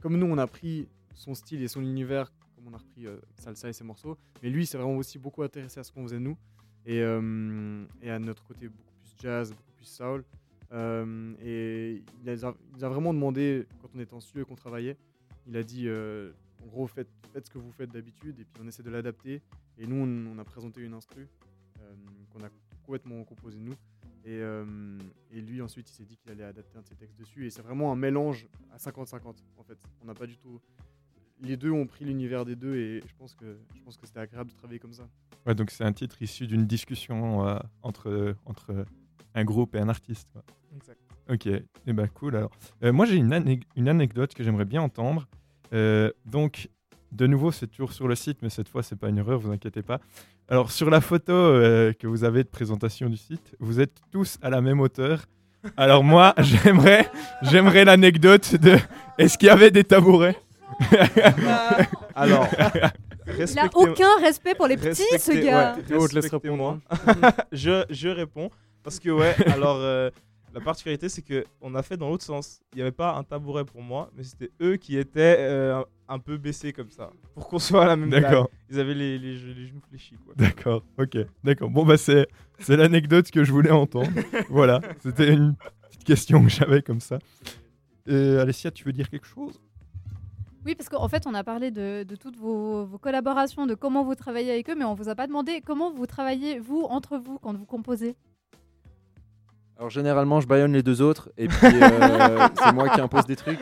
comme 0.00 0.16
nous 0.18 0.26
on 0.26 0.38
a 0.38 0.46
pris 0.46 0.88
son 1.14 1.34
style 1.34 1.62
et 1.62 1.68
son 1.68 1.80
univers, 1.80 2.30
comme 2.54 2.68
on 2.68 2.74
a 2.74 2.78
repris 2.78 3.06
euh, 3.06 3.18
Salsa 3.36 3.68
et 3.68 3.72
ses 3.72 3.84
morceaux, 3.84 4.18
mais 4.42 4.50
lui 4.50 4.64
il 4.64 4.66
s'est 4.66 4.78
vraiment 4.78 4.96
aussi 4.96 5.18
beaucoup 5.18 5.42
intéressé 5.42 5.80
à 5.80 5.84
ce 5.84 5.92
qu'on 5.92 6.02
faisait 6.02 6.18
nous, 6.18 6.36
et, 6.84 7.00
euh, 7.00 7.84
et 8.02 8.10
à 8.10 8.18
notre 8.18 8.44
côté 8.44 8.68
beaucoup 8.68 8.92
plus 9.00 9.14
jazz, 9.20 9.50
beaucoup 9.50 9.72
plus 9.76 9.86
soul. 9.86 10.24
Euh, 10.72 11.34
et 11.42 12.02
il 12.22 12.28
a, 12.28 12.88
vraiment 12.88 13.14
demandé, 13.14 13.66
quand 13.80 13.88
on 13.94 14.00
était 14.00 14.12
en 14.12 14.20
studio 14.20 14.42
et 14.42 14.44
qu'on 14.44 14.54
travaillait, 14.54 14.98
il 15.46 15.56
a 15.56 15.62
dit 15.62 15.88
en 15.88 16.66
gros, 16.66 16.86
faites, 16.86 17.08
faites 17.32 17.46
ce 17.46 17.50
que 17.50 17.58
vous 17.58 17.72
faites 17.72 17.90
d'habitude 17.90 18.38
et 18.38 18.44
puis 18.44 18.62
on 18.62 18.68
essaie 18.68 18.82
de 18.82 18.90
l'adapter. 18.90 19.40
Et 19.78 19.86
nous, 19.86 19.96
on, 19.96 20.38
a 20.38 20.44
présenté 20.44 20.82
une 20.82 20.92
instru 20.92 21.26
qu'on 22.30 22.42
a 22.44 22.50
complètement 22.88 23.22
composée 23.24 23.60
nous. 23.60 23.74
Et, 24.24 24.40
euh, 24.40 24.64
et 25.30 25.40
lui, 25.42 25.60
ensuite, 25.60 25.90
il 25.90 25.92
s'est 25.94 26.04
dit 26.04 26.16
qu'il 26.16 26.30
allait 26.32 26.44
adapter 26.44 26.78
un 26.78 26.80
de 26.80 26.86
ses 26.86 26.94
textes 26.96 27.18
dessus. 27.18 27.46
Et 27.46 27.50
c'est 27.50 27.60
vraiment 27.60 27.92
un 27.92 27.96
mélange 27.96 28.48
à 28.72 28.78
50-50 28.78 29.44
en 29.58 29.62
fait. 29.62 29.78
On 30.02 30.06
n'a 30.06 30.14
pas 30.14 30.26
du 30.26 30.38
tout. 30.38 30.58
Les 31.42 31.56
deux 31.58 31.70
ont 31.70 31.86
pris 31.86 32.04
l'univers 32.06 32.44
des 32.46 32.56
deux 32.56 32.76
et 32.76 33.02
je 33.06 33.14
pense 33.16 33.34
que, 33.34 33.58
je 33.74 33.82
pense 33.82 33.96
que 33.98 34.06
c'était 34.06 34.20
agréable 34.20 34.50
de 34.50 34.56
travailler 34.56 34.80
comme 34.80 34.94
ça. 34.94 35.06
Ouais, 35.46 35.54
donc 35.54 35.70
c'est 35.70 35.84
un 35.84 35.92
titre 35.92 36.20
issu 36.22 36.46
d'une 36.46 36.66
discussion 36.66 37.46
euh, 37.46 37.58
entre, 37.82 38.34
entre 38.46 38.86
un 39.34 39.44
groupe 39.44 39.74
et 39.76 39.78
un 39.78 39.88
artiste. 39.90 40.28
quoi. 40.32 40.42
Exact. 40.74 40.98
Ok, 41.30 41.46
et 41.46 41.62
eh 41.86 41.92
ben 41.92 42.08
cool 42.08 42.36
alors. 42.36 42.50
Euh, 42.82 42.90
moi 42.92 43.04
j'ai 43.04 43.16
une, 43.16 43.32
ane- 43.34 43.60
une 43.76 43.88
anecdote 43.88 44.32
que 44.34 44.42
j'aimerais 44.42 44.64
bien 44.64 44.80
entendre. 44.82 45.28
Euh, 45.74 46.10
donc, 46.24 46.70
de 47.12 47.26
nouveau, 47.26 47.52
c'est 47.52 47.66
toujours 47.66 47.92
sur 47.92 48.08
le 48.08 48.14
site, 48.14 48.38
mais 48.42 48.50
cette 48.50 48.68
fois, 48.68 48.82
c'est 48.82 48.96
pas 48.96 49.08
une 49.08 49.18
erreur, 49.18 49.38
vous 49.38 49.50
inquiétez 49.50 49.82
pas. 49.82 50.00
Alors, 50.48 50.70
sur 50.70 50.90
la 50.90 51.00
photo 51.00 51.32
euh, 51.32 51.92
que 51.92 52.06
vous 52.06 52.24
avez 52.24 52.42
de 52.44 52.48
présentation 52.48 53.08
du 53.08 53.16
site, 53.16 53.54
vous 53.60 53.80
êtes 53.80 53.96
tous 54.10 54.38
à 54.42 54.50
la 54.50 54.60
même 54.60 54.80
hauteur. 54.80 55.24
Alors 55.76 56.04
moi, 56.04 56.34
j'aimerais, 56.38 57.10
j'aimerais 57.42 57.84
l'anecdote 57.84 58.54
de 58.56 58.76
est-ce 59.18 59.36
qu'il 59.36 59.48
y 59.48 59.50
avait 59.50 59.70
des 59.70 59.84
tabourets? 59.84 60.36
Alors, 62.14 62.46
Il 63.36 63.58
a 63.58 63.68
aucun 63.74 64.16
respect 64.20 64.54
pour 64.54 64.66
les 64.66 64.76
petits, 64.76 65.02
ce 65.18 65.32
gars. 65.32 65.76
ouais, 65.90 66.06
respectez-moi. 66.12 66.78
je, 67.52 67.84
je 67.90 68.08
réponds. 68.08 68.50
Parce 68.82 69.00
que, 69.00 69.10
ouais, 69.10 69.34
alors, 69.52 69.76
euh, 69.80 70.10
la 70.54 70.60
particularité, 70.60 71.08
c'est 71.08 71.22
qu'on 71.22 71.74
a 71.74 71.82
fait 71.82 71.96
dans 71.96 72.08
l'autre 72.08 72.24
sens. 72.24 72.60
Il 72.72 72.76
n'y 72.76 72.82
avait 72.82 72.92
pas 72.92 73.14
un 73.14 73.24
tabouret 73.24 73.64
pour 73.64 73.82
moi, 73.82 74.10
mais 74.16 74.22
c'était 74.24 74.50
eux 74.60 74.76
qui 74.76 74.96
étaient 74.96 75.36
euh, 75.38 75.82
un 76.08 76.18
peu 76.18 76.36
baissés 76.36 76.72
comme 76.72 76.90
ça. 76.90 77.10
Pour 77.34 77.48
qu'on 77.48 77.58
soit 77.58 77.84
à 77.84 77.86
la 77.86 77.96
même. 77.96 78.10
D'accord. 78.10 78.48
Ils 78.70 78.80
avaient 78.80 78.94
les, 78.94 79.18
les, 79.18 79.36
les 79.36 79.66
genoux 79.66 79.82
fléchis, 79.88 80.16
quoi. 80.24 80.34
D'accord, 80.36 80.82
ok, 80.98 81.18
d'accord. 81.44 81.70
Bon, 81.70 81.84
bah, 81.84 81.96
c'est, 81.96 82.26
c'est 82.58 82.76
l'anecdote 82.76 83.30
que 83.30 83.44
je 83.44 83.52
voulais 83.52 83.70
entendre. 83.70 84.10
voilà, 84.48 84.80
c'était 85.00 85.32
une 85.32 85.54
petite 85.88 86.04
question 86.04 86.42
que 86.42 86.48
j'avais 86.50 86.82
comme 86.82 87.00
ça. 87.00 87.18
Euh, 88.08 88.40
Alessia, 88.40 88.70
tu 88.70 88.84
veux 88.84 88.92
dire 88.92 89.10
quelque 89.10 89.26
chose? 89.26 89.60
Oui, 90.64 90.74
parce 90.74 90.88
qu'en 90.88 91.08
fait, 91.08 91.26
on 91.26 91.34
a 91.34 91.44
parlé 91.44 91.70
de, 91.70 92.02
de 92.02 92.16
toutes 92.16 92.36
vos, 92.36 92.84
vos 92.84 92.98
collaborations, 92.98 93.66
de 93.66 93.74
comment 93.74 94.04
vous 94.04 94.14
travaillez 94.14 94.50
avec 94.50 94.68
eux, 94.68 94.74
mais 94.76 94.84
on 94.84 94.94
vous 94.94 95.08
a 95.08 95.14
pas 95.14 95.26
demandé 95.26 95.62
comment 95.64 95.92
vous 95.92 96.06
travaillez, 96.06 96.58
vous, 96.58 96.82
entre 96.82 97.16
vous, 97.18 97.38
quand 97.38 97.56
vous 97.56 97.64
composez? 97.64 98.16
Alors 99.78 99.90
généralement, 99.90 100.40
je 100.40 100.48
baillonne 100.48 100.72
les 100.72 100.82
deux 100.82 101.00
autres 101.02 101.30
et 101.38 101.46
puis 101.48 101.56
euh, 101.82 102.48
c'est 102.62 102.72
moi 102.72 102.88
qui 102.88 103.00
impose 103.00 103.26
des 103.26 103.36
trucs. 103.36 103.60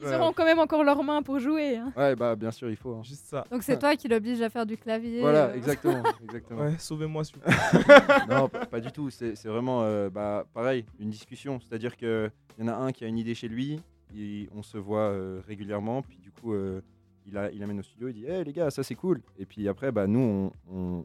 Ils 0.00 0.14
auront 0.14 0.32
quand 0.32 0.44
même 0.44 0.60
encore 0.60 0.84
leurs 0.84 1.02
mains 1.02 1.22
pour 1.22 1.40
jouer. 1.40 1.76
hein. 1.76 1.92
Ouais, 1.96 2.14
bah 2.14 2.36
bien 2.36 2.52
sûr, 2.52 2.70
il 2.70 2.76
faut. 2.76 2.94
hein. 2.94 3.02
Juste 3.02 3.26
ça. 3.26 3.44
Donc 3.50 3.64
c'est 3.64 3.78
toi 3.78 3.96
qui 3.96 4.06
l'oblige 4.06 4.40
à 4.40 4.48
faire 4.48 4.64
du 4.64 4.76
clavier. 4.76 5.20
Voilà, 5.20 5.46
euh. 5.46 5.54
exactement, 5.54 6.04
exactement. 6.24 6.60
Ouais, 6.62 6.74
sauvez-moi, 6.78 7.24
s'il 7.24 7.36
vous 7.36 7.42
non, 8.32 8.48
pas, 8.48 8.78
du 8.80 8.92
tout. 8.92 9.10
C'est 9.10 9.34
c'est 9.34 9.48
vraiment, 9.48 9.82
euh, 9.82 10.08
bah, 10.08 10.46
pareil, 10.54 10.84
une 11.00 11.10
discussion. 11.10 11.58
C'est-à-dire 11.60 11.96
qu'il 11.96 12.30
y 12.60 12.62
en 12.62 12.68
a 12.68 12.74
un 12.74 12.92
qui 12.92 13.04
a 13.04 13.08
une 13.08 13.18
idée 13.18 13.34
chez 13.34 13.48
lui, 13.48 13.80
et 14.16 14.48
on 14.54 14.62
se 14.62 14.78
voit 14.78 15.00
euh, 15.10 15.40
régulièrement, 15.48 16.02
puis 16.02 16.18
du 16.18 16.30
coup, 16.30 16.54
euh, 16.54 16.80
il, 17.26 17.36
a, 17.36 17.50
il 17.50 17.60
amène 17.62 17.80
au 17.80 17.82
studio, 17.82 18.06
il 18.08 18.14
dit 18.14 18.24
Hey 18.26 18.44
les 18.44 18.52
gars, 18.52 18.70
ça 18.70 18.84
c'est 18.84 18.94
cool. 18.94 19.20
Et 19.36 19.46
puis 19.46 19.68
après, 19.68 19.90
bah, 19.90 20.06
nous, 20.06 20.52
on, 20.70 20.72
on- 20.72 21.04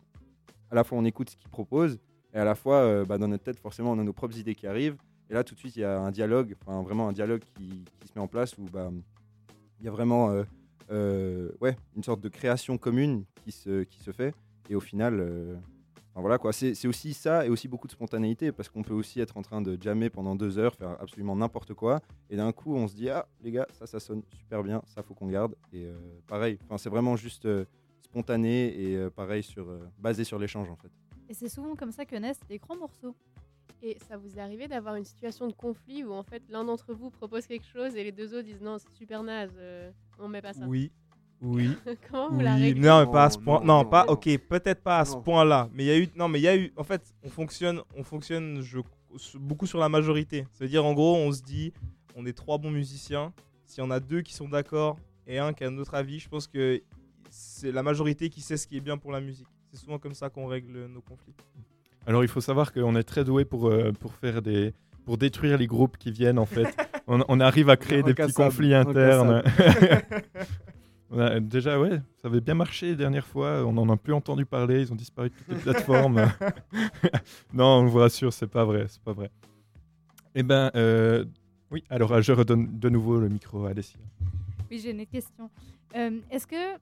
à 0.69 0.75
la 0.75 0.83
fois 0.83 0.97
on 0.99 1.05
écoute 1.05 1.31
ce 1.31 1.35
qu'il 1.35 1.49
propose, 1.49 1.99
et 2.33 2.37
à 2.37 2.43
la 2.43 2.55
fois, 2.55 2.77
euh, 2.77 3.05
bah, 3.05 3.17
dans 3.17 3.27
notre 3.27 3.43
tête, 3.43 3.59
forcément, 3.59 3.91
on 3.91 3.99
a 3.99 4.03
nos 4.03 4.13
propres 4.13 4.37
idées 4.37 4.55
qui 4.55 4.65
arrivent. 4.65 4.97
Et 5.29 5.33
là, 5.33 5.43
tout 5.43 5.53
de 5.53 5.59
suite, 5.59 5.75
il 5.75 5.81
y 5.81 5.85
a 5.85 5.99
un 5.99 6.11
dialogue, 6.11 6.55
vraiment 6.65 7.07
un 7.07 7.13
dialogue 7.13 7.41
qui, 7.55 7.85
se 8.05 8.11
met 8.15 8.21
en 8.21 8.27
place 8.27 8.57
où 8.57 8.65
bah, 8.65 8.91
il 9.79 9.85
y 9.85 9.87
a 9.87 9.91
vraiment 9.91 10.31
euh, 10.31 10.43
euh, 10.91 11.49
ouais, 11.61 11.77
une 11.95 12.03
sorte 12.03 12.21
de 12.21 12.29
création 12.29 12.77
commune 12.77 13.25
qui 13.43 13.51
se, 13.51 13.83
qui 13.83 13.99
se 13.99 14.11
fait. 14.11 14.33
Et 14.69 14.75
au 14.75 14.79
final, 14.79 15.59
voilà 16.15 16.37
quoi, 16.37 16.53
c'est 16.53 16.87
aussi 16.87 17.13
ça 17.13 17.45
et 17.45 17.49
aussi 17.49 17.67
beaucoup 17.67 17.87
de 17.87 17.91
spontanéité 17.91 18.51
parce 18.51 18.69
qu'on 18.69 18.83
peut 18.83 18.93
aussi 18.93 19.19
être 19.19 19.35
en 19.35 19.41
train 19.41 19.61
de 19.61 19.77
jammer 19.81 20.09
pendant 20.09 20.35
deux 20.35 20.57
heures, 20.57 20.73
faire 20.75 20.95
absolument 21.01 21.35
n'importe 21.35 21.73
quoi. 21.73 21.99
Et 22.29 22.37
d'un 22.37 22.51
coup, 22.53 22.75
on 22.75 22.87
se 22.87 22.95
dit 22.95 23.09
Ah, 23.09 23.27
les 23.41 23.51
gars, 23.51 23.67
ça, 23.73 23.87
ça 23.87 23.99
sonne 23.99 24.23
super 24.31 24.63
bien, 24.63 24.81
ça 24.85 25.03
faut 25.03 25.13
qu'on 25.13 25.27
garde. 25.27 25.55
Et 25.73 25.87
pareil, 26.27 26.59
c'est 26.77 26.89
vraiment 26.89 27.17
juste 27.17 27.47
spontané 28.01 28.67
et 28.67 29.09
pareil, 29.09 29.43
sur, 29.43 29.67
basé 29.99 30.23
sur 30.23 30.39
l'échange 30.39 30.69
en 30.69 30.77
fait. 30.77 30.91
Et 31.33 31.35
c'est 31.35 31.49
souvent 31.49 31.75
comme 31.75 31.91
ça 31.91 32.05
que 32.05 32.15
naissent 32.15 32.41
des 32.47 32.59
grands 32.59 32.75
morceaux. 32.75 33.15
Et 33.81 33.97
ça 34.07 34.17
vous 34.17 34.37
est 34.37 34.39
arrivé 34.39 34.67
d'avoir 34.67 34.93
une 34.97 35.03
situation 35.03 35.47
de 35.47 35.53
conflit 35.53 36.03
où 36.03 36.11
en 36.13 36.21
fait 36.21 36.43
l'un 36.47 36.63
d'entre 36.63 36.93
vous 36.93 37.09
propose 37.09 37.47
quelque 37.47 37.65
chose 37.65 37.95
et 37.95 38.03
les 38.03 38.11
deux 38.11 38.35
autres 38.35 38.45
disent 38.45 38.61
non 38.61 38.77
c'est 38.77 38.91
super 38.95 39.23
naze, 39.23 39.49
euh, 39.57 39.89
on 40.19 40.27
met 40.27 40.43
pas 40.43 40.53
ça. 40.53 40.67
Oui. 40.67 40.91
Oui. 41.41 41.71
Comment 42.11 42.29
vous 42.29 42.37
oui. 42.37 42.43
la 42.43 42.53
réglez 42.53 42.79
Non, 42.79 42.99
mais 43.03 43.11
pas 43.11 43.23
à 43.23 43.29
ce 43.31 43.39
point. 43.39 43.61
non, 43.61 43.65
Non, 43.65 43.83
non, 43.83 43.89
pas. 43.89 44.05
non. 44.05 44.11
Ok, 44.11 44.29
peut-être 44.47 44.83
pas 44.83 44.99
à 44.99 45.05
ce 45.05 45.17
point-là. 45.17 45.69
Mais 45.73 45.85
il 45.85 45.87
y 45.87 45.89
a 45.89 45.97
eu. 45.97 46.07
Non, 46.15 46.27
mais 46.27 46.39
il 46.39 46.43
y 46.43 46.47
a 46.47 46.55
eu. 46.55 46.71
En 46.77 46.83
fait, 46.83 47.01
on 47.23 47.29
fonctionne. 47.29 47.81
On 47.97 48.03
fonctionne. 48.03 48.61
Je 48.61 48.79
beaucoup 49.39 49.65
sur 49.65 49.79
la 49.79 49.89
majorité. 49.89 50.45
Ça 50.51 50.65
veut 50.65 50.69
dire 50.69 50.85
en 50.85 50.93
gros, 50.93 51.15
on 51.15 51.31
se 51.31 51.41
dit, 51.41 51.73
on 52.15 52.27
est 52.27 52.33
trois 52.33 52.59
bons 52.59 52.69
musiciens. 52.71 53.33
S'il 53.65 53.83
y 53.83 53.87
en 53.87 53.89
a 53.89 53.99
deux 53.99 54.21
qui 54.21 54.35
sont 54.35 54.49
d'accord 54.49 54.97
et 55.25 55.39
un 55.39 55.51
qui 55.51 55.63
a 55.63 55.67
un 55.67 55.77
autre 55.79 55.95
avis, 55.95 56.19
je 56.19 56.29
pense 56.29 56.45
que 56.45 56.79
c'est 57.31 57.71
la 57.71 57.81
majorité 57.81 58.29
qui 58.29 58.41
sait 58.41 58.55
ce 58.55 58.67
qui 58.67 58.77
est 58.77 58.81
bien 58.81 58.99
pour 58.99 59.11
la 59.11 59.19
musique. 59.19 59.47
C'est 59.73 59.79
souvent 59.79 59.97
comme 59.97 60.13
ça 60.13 60.29
qu'on 60.29 60.45
règle 60.45 60.85
nos 60.85 61.01
conflits. 61.01 61.33
Alors, 62.05 62.23
il 62.23 62.27
faut 62.27 62.41
savoir 62.41 62.71
qu'on 62.71 62.95
est 62.95 63.03
très 63.03 63.23
doué 63.23 63.43
pour, 63.43 63.67
euh, 63.69 63.91
pour 63.91 64.13
faire 64.13 64.43
des. 64.43 64.71
Pour 65.03 65.17
détruire 65.17 65.57
les 65.57 65.65
groupes 65.67 65.97
qui 65.97 66.11
viennent, 66.11 66.37
en 66.37 66.45
fait. 66.45 66.67
on, 67.07 67.23
on 67.27 67.39
arrive 67.39 67.69
à 67.71 67.75
créer 67.75 68.03
des 68.03 68.13
petits 68.13 68.33
conflits 68.33 68.73
internes. 68.75 69.41
incassable. 69.45 70.23
On 71.09 71.19
a- 71.19 71.39
déjà, 71.39 71.79
ouais, 71.79 72.01
ça 72.21 72.27
avait 72.27 72.39
bien 72.41 72.53
marché 72.53 72.89
la 72.91 72.95
dernière 72.95 73.25
fois. 73.27 73.65
On 73.65 73.73
n'en 73.73 73.89
a 73.89 73.97
plus 73.97 74.13
entendu 74.13 74.45
parler. 74.45 74.81
Ils 74.81 74.91
ont 74.93 74.95
disparu 74.95 75.29
de 75.29 75.35
toutes 75.35 75.47
les 75.49 75.55
plateformes. 75.55 76.31
non, 77.53 77.65
on 77.79 77.85
vous 77.85 77.97
rassure, 77.99 78.31
c'est 78.33 78.47
pas 78.47 78.63
vrai. 78.65 78.85
C'est 78.87 79.01
pas 79.01 79.11
vrai. 79.13 79.29
Eh 80.35 80.41
ben, 80.43 80.71
euh, 80.75 81.25
oui, 81.69 81.83
alors 81.89 82.19
je 82.21 82.31
redonne 82.31 82.79
de 82.79 82.89
nouveau 82.89 83.19
le 83.19 83.27
micro 83.29 83.65
à 83.65 83.71
Alessia. 83.71 83.99
Oui, 84.71 84.79
j'ai 84.79 84.91
une 84.91 85.05
question. 85.05 85.49
Euh, 85.95 86.19
Est-ce 86.31 86.47
que 86.47 86.79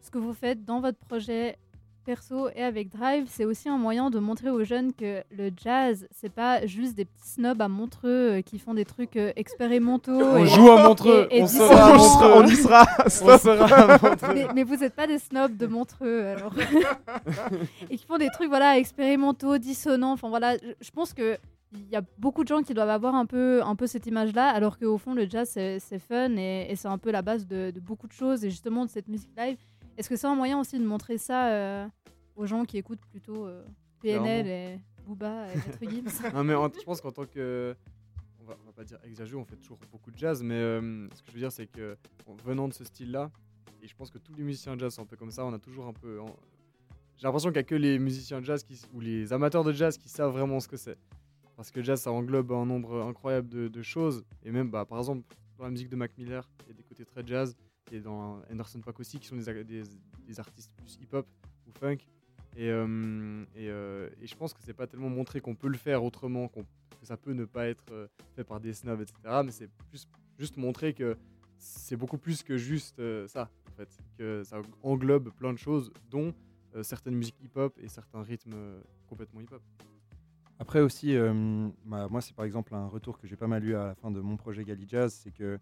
ce 0.00 0.10
que 0.10 0.18
vous 0.18 0.32
faites 0.34 0.64
dans 0.64 0.80
votre 0.80 0.98
projet 1.00 1.58
perso 2.06 2.48
et 2.54 2.62
avec 2.62 2.88
Drive, 2.88 3.24
c'est 3.28 3.44
aussi 3.44 3.68
un 3.68 3.76
moyen 3.78 4.10
de 4.10 4.20
montrer 4.20 4.48
aux 4.48 4.62
jeunes 4.62 4.92
que 4.92 5.22
le 5.36 5.50
jazz, 5.56 6.06
c'est 6.12 6.32
pas 6.32 6.64
juste 6.64 6.94
des 6.94 7.04
petits 7.04 7.28
snobs 7.30 7.60
à 7.60 7.66
Montreux 7.66 8.36
euh, 8.38 8.40
qui 8.42 8.60
font 8.60 8.74
des 8.74 8.84
trucs 8.84 9.16
euh, 9.16 9.32
expérimentaux. 9.34 10.12
On 10.12 10.36
et- 10.44 10.46
joue 10.46 10.70
à 10.70 10.84
Montreux, 10.84 11.26
et- 11.32 11.38
et 11.38 11.42
on 11.42 11.46
sera 11.48 11.94
à 11.94 11.96
Montreux. 11.96 12.32
On 12.36 12.46
y 12.46 12.54
sera. 12.56 12.86
On 13.04 13.08
sera 13.10 13.64
à 13.64 13.98
Montreux. 13.98 14.34
mais, 14.34 14.46
mais 14.54 14.62
vous 14.62 14.76
n'êtes 14.76 14.94
pas 14.94 15.08
des 15.08 15.18
snobs 15.18 15.56
de 15.56 15.66
Montreux, 15.66 16.26
alors. 16.26 16.54
et 17.90 17.96
qui 17.96 18.06
font 18.06 18.18
des 18.18 18.30
trucs 18.30 18.48
voilà 18.48 18.78
expérimentaux, 18.78 19.58
dissonants. 19.58 20.12
Enfin 20.12 20.28
voilà, 20.28 20.56
je, 20.80 20.90
pense 20.92 21.12
que 21.12 21.36
il 21.72 21.88
y 21.90 21.96
a 21.96 22.02
beaucoup 22.18 22.44
de 22.44 22.48
gens 22.48 22.62
qui 22.62 22.72
doivent 22.72 22.88
avoir 22.90 23.16
un 23.16 23.26
peu, 23.26 23.62
un 23.64 23.74
peu 23.74 23.88
cette 23.88 24.06
image-là, 24.06 24.48
alors 24.48 24.78
qu'au 24.78 24.96
fond 24.96 25.12
le 25.14 25.28
jazz 25.28 25.50
c'est 25.52 25.80
c'est 25.80 25.98
fun 25.98 26.36
et, 26.36 26.66
et 26.70 26.76
c'est 26.76 26.88
un 26.88 26.98
peu 26.98 27.10
la 27.10 27.22
base 27.22 27.46
de, 27.48 27.72
de 27.72 27.80
beaucoup 27.80 28.06
de 28.06 28.12
choses 28.12 28.44
et 28.44 28.50
justement 28.50 28.84
de 28.84 28.90
cette 28.90 29.08
musique 29.08 29.30
live. 29.36 29.58
Est-ce 29.96 30.08
que 30.08 30.16
c'est 30.16 30.26
un 30.26 30.34
moyen 30.34 30.60
aussi 30.60 30.78
de 30.78 30.84
montrer 30.84 31.18
ça 31.18 31.48
euh, 31.50 31.88
aux 32.36 32.46
gens 32.46 32.64
qui 32.64 32.76
écoutent 32.78 33.04
plutôt 33.10 33.46
euh, 33.46 33.64
PNL 34.00 34.46
et 34.46 34.80
Booba 35.06 35.46
et 35.52 35.56
Maître 35.56 35.78
Gims 35.90 36.32
non, 36.34 36.44
mais 36.44 36.54
en- 36.54 36.70
je 36.72 36.82
pense 36.84 37.00
qu'en 37.00 37.12
tant 37.12 37.24
que. 37.26 37.74
On 38.40 38.44
va, 38.44 38.56
on 38.62 38.66
va 38.66 38.72
pas 38.72 38.84
dire 38.84 38.98
exagéré, 39.04 39.40
on 39.40 39.44
fait 39.44 39.56
toujours 39.56 39.78
beaucoup 39.90 40.12
de 40.12 40.18
jazz, 40.18 40.40
mais 40.42 40.54
euh, 40.54 41.08
ce 41.14 41.22
que 41.22 41.28
je 41.30 41.32
veux 41.32 41.40
dire, 41.40 41.50
c'est 41.50 41.66
que 41.66 41.96
en 42.28 42.34
venant 42.34 42.68
de 42.68 42.74
ce 42.74 42.84
style-là, 42.84 43.28
et 43.82 43.88
je 43.88 43.96
pense 43.96 44.08
que 44.10 44.18
tous 44.18 44.34
les 44.34 44.44
musiciens 44.44 44.76
de 44.76 44.80
jazz 44.80 44.94
sont 44.94 45.02
un 45.02 45.06
peu 45.06 45.16
comme 45.16 45.32
ça, 45.32 45.44
on 45.44 45.52
a 45.52 45.58
toujours 45.58 45.86
un 45.86 45.92
peu. 45.92 46.20
en- 46.20 46.36
J'ai 47.16 47.24
l'impression 47.26 47.48
qu'il 47.48 47.56
n'y 47.56 47.60
a 47.60 47.64
que 47.64 47.74
les 47.74 47.98
musiciens 47.98 48.40
de 48.40 48.44
jazz 48.44 48.62
qui, 48.62 48.74
s- 48.74 48.88
ou 48.94 49.00
les 49.00 49.32
amateurs 49.32 49.64
de 49.64 49.72
jazz 49.72 49.96
qui 49.98 50.08
savent 50.08 50.30
vraiment 50.32 50.60
ce 50.60 50.68
que 50.68 50.76
c'est. 50.76 50.96
Parce 51.56 51.70
que 51.72 51.82
jazz, 51.82 52.00
ça 52.02 52.12
englobe 52.12 52.52
un 52.52 52.66
nombre 52.66 53.02
incroyable 53.02 53.48
de, 53.48 53.66
de 53.66 53.82
choses, 53.82 54.22
et 54.44 54.52
même, 54.52 54.70
bah, 54.70 54.84
par 54.84 54.98
exemple, 54.98 55.22
dans 55.58 55.64
la 55.64 55.70
musique 55.70 55.88
de 55.88 55.96
Mac 55.96 56.16
Miller, 56.16 56.48
il 56.66 56.68
y 56.68 56.70
a 56.72 56.74
des 56.74 56.82
côtés 56.84 57.04
très 57.04 57.26
jazz, 57.26 57.56
et 57.92 58.00
dans 58.00 58.40
Anderson 58.50 58.80
Paak 58.80 58.98
aussi, 59.00 59.18
qui 59.18 59.26
sont 59.26 59.36
des, 59.36 59.64
des, 59.64 60.40
artistes 60.40 60.72
plus 60.76 60.98
hip-hop 61.00 61.26
ou 61.66 61.72
funk. 61.78 61.98
Et, 62.56 62.70
euh, 62.70 63.44
euh, 63.56 64.08
et 64.20 64.26
je 64.26 64.34
pense 64.34 64.54
que 64.54 64.60
c'est 64.62 64.72
pas 64.72 64.86
tellement 64.86 65.10
montrer 65.10 65.40
qu'on 65.40 65.54
peut 65.54 65.68
le 65.68 65.76
faire 65.76 66.02
autrement, 66.02 66.48
qu'on- 66.48 66.62
que 66.64 67.04
ça 67.04 67.16
peut 67.16 67.32
ne 67.32 67.44
pas 67.44 67.66
être 67.68 67.84
euh, 67.92 68.06
fait 68.34 68.44
par 68.44 68.60
des 68.60 68.72
snobs, 68.72 69.00
etc. 69.00 69.42
Mais 69.44 69.52
c'est 69.52 69.68
juste 70.38 70.56
montrer 70.56 70.94
que 70.94 71.16
c'est 71.58 71.96
beaucoup 71.96 72.18
plus 72.18 72.42
que 72.42 72.56
juste 72.56 73.00
ça, 73.26 73.50
en 73.70 73.76
fait. 73.76 73.88
Que 74.18 74.42
ça 74.44 74.60
englobe 74.82 75.30
plein 75.30 75.52
de 75.52 75.58
choses, 75.58 75.92
dont 76.10 76.34
certaines 76.82 77.14
musiques 77.14 77.40
hip-hop 77.42 77.78
et 77.82 77.88
certains 77.88 78.22
rythmes 78.22 78.54
complètement 79.06 79.40
hip-hop. 79.40 79.62
Après 80.58 80.80
aussi, 80.80 81.16
moi 81.84 82.20
c'est 82.20 82.34
par 82.34 82.44
exemple 82.44 82.74
un 82.74 82.86
retour 82.86 83.18
que 83.18 83.26
j'ai 83.26 83.36
pas 83.36 83.46
mal 83.46 83.64
eu 83.64 83.74
à 83.74 83.86
la 83.86 83.94
fin 83.94 84.10
de 84.10 84.20
mon 84.20 84.36
projet 84.36 84.64
Gali 84.64 84.86
Jazz, 84.86 85.14
c'est 85.22 85.30
que 85.30 85.58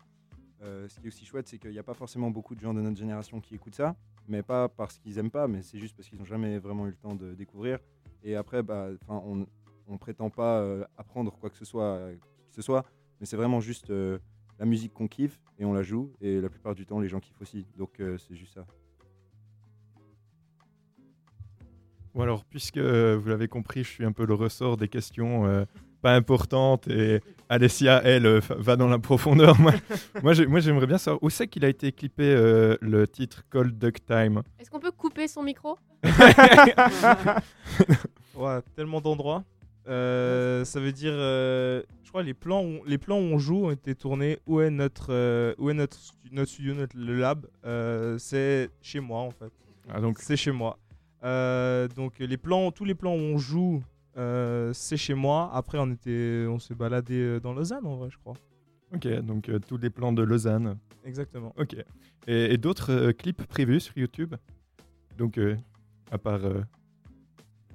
euh, 0.65 0.89
ce 0.89 0.99
qui 0.99 1.07
est 1.07 1.09
aussi 1.09 1.25
chouette, 1.25 1.47
c'est 1.47 1.59
qu'il 1.59 1.71
n'y 1.71 1.79
a 1.79 1.83
pas 1.83 1.95
forcément 1.95 2.31
beaucoup 2.31 2.55
de 2.55 2.61
gens 2.61 2.73
de 2.73 2.81
notre 2.81 2.97
génération 2.97 3.41
qui 3.41 3.55
écoutent 3.55 3.75
ça, 3.75 3.97
mais 4.29 4.43
pas 4.43 4.69
parce 4.69 4.99
qu'ils 4.99 5.19
aiment 5.19 5.31
pas, 5.31 5.47
mais 5.47 5.63
c'est 5.63 5.79
juste 5.79 5.95
parce 5.95 6.09
qu'ils 6.09 6.19
n'ont 6.19 6.25
jamais 6.25 6.59
vraiment 6.59 6.87
eu 6.87 6.91
le 6.91 6.97
temps 6.97 7.15
de 7.15 7.35
découvrir. 7.35 7.79
Et 8.23 8.35
après, 8.35 8.63
bah, 8.63 8.89
on, 9.09 9.47
on 9.87 9.99
prétend 9.99 10.31
pas 10.31 10.61
euh, 10.61 10.85
apprendre 10.97 11.37
quoi 11.39 11.51
que 11.51 11.57
ce 11.57 11.67
soit, 11.67 11.97
euh, 11.97 12.15
que 12.15 12.55
ce 12.55 12.63
soit, 12.63 12.85
mais 13.21 13.27
c'est 13.27 13.37
vraiment 13.37 13.61
juste 13.61 13.91
la 13.91 14.65
musique 14.65 14.95
qu'on 14.95 15.09
kiffe 15.09 15.39
et 15.59 15.65
on 15.65 15.75
la 15.75 15.83
joue. 15.83 16.13
Et 16.21 16.41
la 16.41 16.49
plupart 16.49 16.75
du 16.75 16.87
temps, 16.87 16.99
les 16.99 17.09
gens 17.09 17.21
kiffent 17.21 17.43
aussi. 17.43 17.67
Donc 17.77 17.97
c'est 17.99 18.35
juste 18.35 18.55
ça. 18.55 18.67
Ou 22.15 22.23
alors, 22.23 22.45
puisque 22.45 22.79
vous 22.79 23.29
l'avez 23.29 23.49
compris, 23.49 23.85
je 23.85 23.89
suis 23.89 24.05
un 24.05 24.13
peu 24.13 24.25
le 24.25 24.35
ressort 24.35 24.77
des 24.77 24.89
questions 24.89 25.67
pas 26.05 26.15
importantes 26.15 26.87
et 26.89 27.23
Alessia, 27.49 28.01
elle, 28.05 28.27
euh, 28.27 28.41
va 28.59 28.77
dans 28.77 28.89
la 28.89 28.99
profondeur. 28.99 29.59
moi, 29.61 29.73
moi, 30.23 30.33
j'ai- 30.33 30.47
moi, 30.47 30.61
j'aimerais 30.61 30.87
bien 30.87 30.99
savoir 30.99 31.23
où 31.23 31.31
c'est 31.31 31.47
qu'il 31.49 31.65
a 31.65 31.69
été 31.69 31.93
clippé 31.93 32.25
euh, 32.25 32.77
le 32.81 33.07
titre 33.07 33.43
Cold 33.51 33.79
Duck 33.79 34.05
Time. 34.07 34.43
Est-ce 34.59 34.71
qu'on 34.71 34.81
peut 34.81 34.91
couper 34.93 35.29
son 35.29 35.43
micro? 35.43 35.79
Ouais, 38.37 38.59
tellement 38.75 39.01
d'endroits. 39.01 39.45
Euh, 39.87 40.65
ça 40.65 40.81
veut 40.81 40.93
dire, 40.93 41.13
euh, 41.15 41.83
je 42.03 42.09
crois, 42.09 42.23
les 42.23 42.35
plans, 42.35 42.65
où, 42.65 42.81
les 42.87 42.99
plans 42.99 43.19
où 43.19 43.23
on 43.23 43.39
joue 43.39 43.67
ont 43.67 43.71
été 43.71 43.95
tournés. 43.95 44.39
Où 44.47 44.61
est 44.61 44.71
notre, 44.71 45.09
euh, 45.13 45.55
où 45.59 45.71
est 45.71 45.75
notre, 45.75 45.97
notre 46.33 46.51
studio, 46.51 46.75
notre 46.75 46.97
le 46.97 47.15
lab? 47.17 47.47
Euh, 47.65 48.19
C'est 48.19 48.71
chez 48.83 48.99
moi 49.01 49.21
en 49.21 49.31
fait. 49.31 49.53
Ah, 49.89 50.01
donc 50.01 50.19
c'est 50.19 50.37
chez 50.37 50.51
moi. 50.51 50.79
Euh, 51.23 51.87
donc 51.89 52.15
les 52.19 52.37
plans, 52.37 52.71
tous 52.73 52.85
les 52.85 52.95
plans 52.95 53.13
où 53.15 53.19
on 53.19 53.39
joue, 53.39 53.83
euh, 54.17 54.73
c'est 54.73 54.97
chez 54.97 55.15
moi. 55.15 55.51
Après, 55.53 55.79
on 55.79 55.91
était, 55.91 56.47
on 56.49 56.59
s'est 56.59 56.75
baladé 56.75 57.15
euh, 57.21 57.41
dans 57.41 57.53
Lausanne 57.53 57.87
en 57.87 57.97
vrai, 57.97 58.11
je 58.11 58.19
crois. 58.19 58.35
Ok, 58.95 59.07
donc 59.23 59.49
euh, 59.49 59.59
tous 59.59 59.77
les 59.79 59.91
plans 59.91 60.13
de 60.13 60.23
Lausanne. 60.23 60.79
Exactement. 61.05 61.53
Ok. 61.59 61.77
Et, 62.27 62.55
et 62.55 62.57
d'autres 62.59 62.93
euh, 62.93 63.13
clips 63.13 63.45
prévus 63.47 63.81
sur 63.81 63.97
YouTube? 63.99 64.35
Donc, 65.19 65.37
euh, 65.39 65.57
à 66.11 66.19
part 66.19 66.45
euh, 66.45 66.63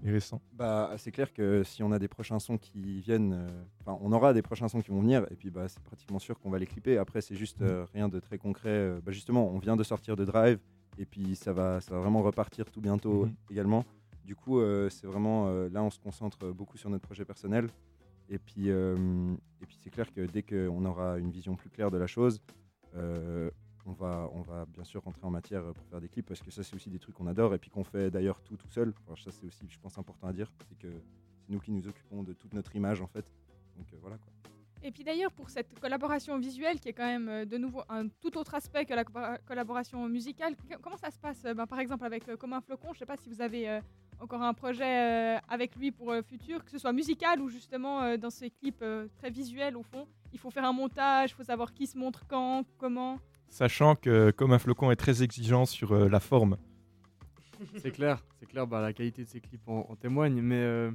les 0.03 0.11
récents. 0.11 0.41
Bah, 0.53 0.91
c'est 0.97 1.11
clair 1.11 1.33
que 1.33 1.63
si 1.63 1.83
on 1.83 1.91
a 1.91 1.99
des 1.99 2.07
prochains 2.07 2.39
sons 2.39 2.57
qui 2.57 3.01
viennent, 3.01 3.33
euh, 3.33 3.47
enfin, 3.81 3.97
on 4.01 4.11
aura 4.13 4.33
des 4.33 4.41
prochains 4.41 4.67
sons 4.69 4.81
qui 4.81 4.91
vont 4.91 5.01
venir, 5.01 5.25
et 5.29 5.35
puis 5.35 5.49
bah, 5.49 5.67
c'est 5.67 5.81
pratiquement 5.83 6.19
sûr 6.19 6.39
qu'on 6.39 6.49
va 6.49 6.57
les 6.59 6.65
clipper. 6.67 6.97
Après, 6.97 7.19
c'est 7.21 7.35
juste 7.35 7.61
euh, 7.61 7.85
rien 7.93 8.07
de 8.07 8.19
très 8.19 8.37
concret. 8.37 8.93
bah, 9.05 9.11
justement, 9.11 9.49
on 9.49 9.59
vient 9.59 9.75
de 9.75 9.83
sortir 9.83 10.15
de 10.15 10.23
Drive, 10.23 10.59
et 10.97 11.05
puis 11.05 11.35
ça 11.35 11.51
va, 11.53 11.81
ça 11.81 11.93
va 11.95 11.99
vraiment 12.01 12.21
repartir 12.21 12.71
tout 12.71 12.79
bientôt 12.81 13.25
Mhm. 13.25 13.33
également. 13.51 13.85
Du 14.30 14.36
coup, 14.36 14.59
euh, 14.59 14.89
c'est 14.91 15.07
vraiment 15.07 15.47
euh, 15.47 15.69
là, 15.69 15.82
on 15.82 15.89
se 15.89 15.97
concentre 15.97 16.51
beaucoup 16.53 16.77
sur 16.77 16.91
notre 16.91 17.03
projet 17.03 17.25
personnel. 17.25 17.67
Et 18.30 18.38
puis, 18.38 18.69
euh, 18.69 18.95
et 19.59 19.65
puis 19.65 19.75
c'est 19.82 19.89
clair 19.89 20.13
que 20.13 20.21
dès 20.21 20.43
qu'on 20.43 20.86
aura 20.86 21.17
une 21.17 21.32
vision 21.32 21.55
plus 21.55 21.71
claire 21.71 21.89
de 21.89 21.97
la 21.97 22.05
chose, 22.05 22.39
euh, 22.95 23.49
on, 23.88 23.91
va, 23.91 24.30
on 24.34 24.41
va 24.41 24.67
bien 24.67 24.84
sûr 24.84 25.01
rentrer 25.03 25.25
en 25.25 25.32
matière 25.32 25.63
pour 25.73 25.84
faire 25.88 25.99
des 25.99 26.09
clips 26.09 26.27
parce 26.27 26.43
que 26.43 26.51
ça, 26.51 26.61
c'est 26.61 26.75
aussi 26.75 26.91
des 26.91 26.99
trucs 26.99 27.15
qu'on 27.15 27.25
adore 27.25 27.55
et 27.55 27.57
puis 27.57 27.71
qu'on 27.71 27.84
fait 27.84 28.11
d'ailleurs 28.11 28.39
tout 28.43 28.55
tout 28.55 28.67
seul. 28.69 28.93
Ça, 29.17 29.32
c'est 29.32 29.47
aussi, 29.47 29.65
je 29.67 29.80
pense, 29.80 29.97
important 29.97 30.27
à 30.27 30.34
dire. 30.34 30.53
C'est 30.69 30.77
que 30.77 30.91
c'est 31.39 31.51
nous 31.51 31.59
qui 31.59 31.71
nous 31.71 31.88
occupons 31.88 32.21
de 32.21 32.34
toute 32.34 32.53
notre 32.53 32.75
image 32.75 33.01
en 33.01 33.07
fait. 33.07 33.34
Donc 33.77 33.91
euh, 33.93 33.97
voilà 33.99 34.19
quoi. 34.19 34.32
Et 34.84 34.91
puis 34.91 35.03
d'ailleurs, 35.03 35.32
pour 35.32 35.49
cette 35.49 35.80
collaboration 35.80 36.38
visuelle, 36.38 36.80
qui 36.80 36.89
est 36.89 36.93
quand 36.93 37.07
même 37.15 37.30
euh, 37.30 37.45
de 37.45 37.57
nouveau 37.57 37.82
un 37.89 38.07
tout 38.09 38.38
autre 38.38 38.53
aspect 38.53 38.86
que 38.86 38.93
la 38.93 39.05
co- 39.05 39.19
collaboration 39.47 40.07
musicale, 40.07 40.55
comment 40.84 40.97
ça 40.97 41.09
se 41.09 41.17
passe 41.17 41.43
euh, 41.45 41.55
ben, 41.55 41.65
Par 41.65 41.80
exemple, 41.80 42.05
avec 42.05 42.30
euh, 42.30 42.38
Comme 42.38 42.53
un 42.53 42.61
flocon, 42.61 42.89
je 42.89 42.97
ne 42.97 42.99
sais 42.99 43.05
pas 43.07 43.17
si 43.17 43.27
vous 43.27 43.41
avez 43.41 43.67
euh, 43.67 43.82
encore 44.20 44.41
un 44.41 44.53
projet 44.53 44.84
euh, 45.38 45.39
avec 45.47 45.76
lui 45.76 45.91
pour 45.91 46.11
le 46.13 46.22
futur, 46.22 46.63
que 46.63 46.72
ce 46.72 46.78
soit 46.78 46.93
musical 46.93 47.39
ou 47.41 47.49
justement 47.49 48.01
euh, 48.03 48.17
dans 48.17 48.30
ces 48.30 48.49
clips 48.49 48.82
euh, 48.82 49.07
très 49.17 49.30
visuels 49.30 49.76
au 49.78 49.84
fond. 49.84 50.07
Il 50.34 50.39
faut 50.39 50.49
faire 50.51 50.65
un 50.65 50.74
montage, 50.74 51.32
il 51.32 51.34
faut 51.36 51.43
savoir 51.43 51.74
qui 51.74 51.88
se 51.88 51.97
montre 51.97 52.26
quand, 52.28 52.63
comment. 52.78 53.20
Sachant 53.49 53.95
que 53.95 54.32
Comme 54.32 54.51
un 54.53 54.59
flocon 54.59 54.91
est 54.91 54.95
très 54.95 55.24
exigeant 55.24 55.65
sur 55.65 55.91
euh, 55.93 56.07
la 56.09 56.20
forme. 56.20 56.57
C'est 57.82 57.91
clair, 57.91 58.24
c'est 58.39 58.45
clair, 58.45 58.65
bah, 58.67 58.80
la 58.80 58.93
qualité 58.93 59.24
de 59.24 59.28
ces 59.28 59.41
clips 59.41 59.67
en, 59.67 59.86
en 59.89 59.95
témoigne, 59.97 60.39
mais 60.41 60.55
euh, 60.55 60.91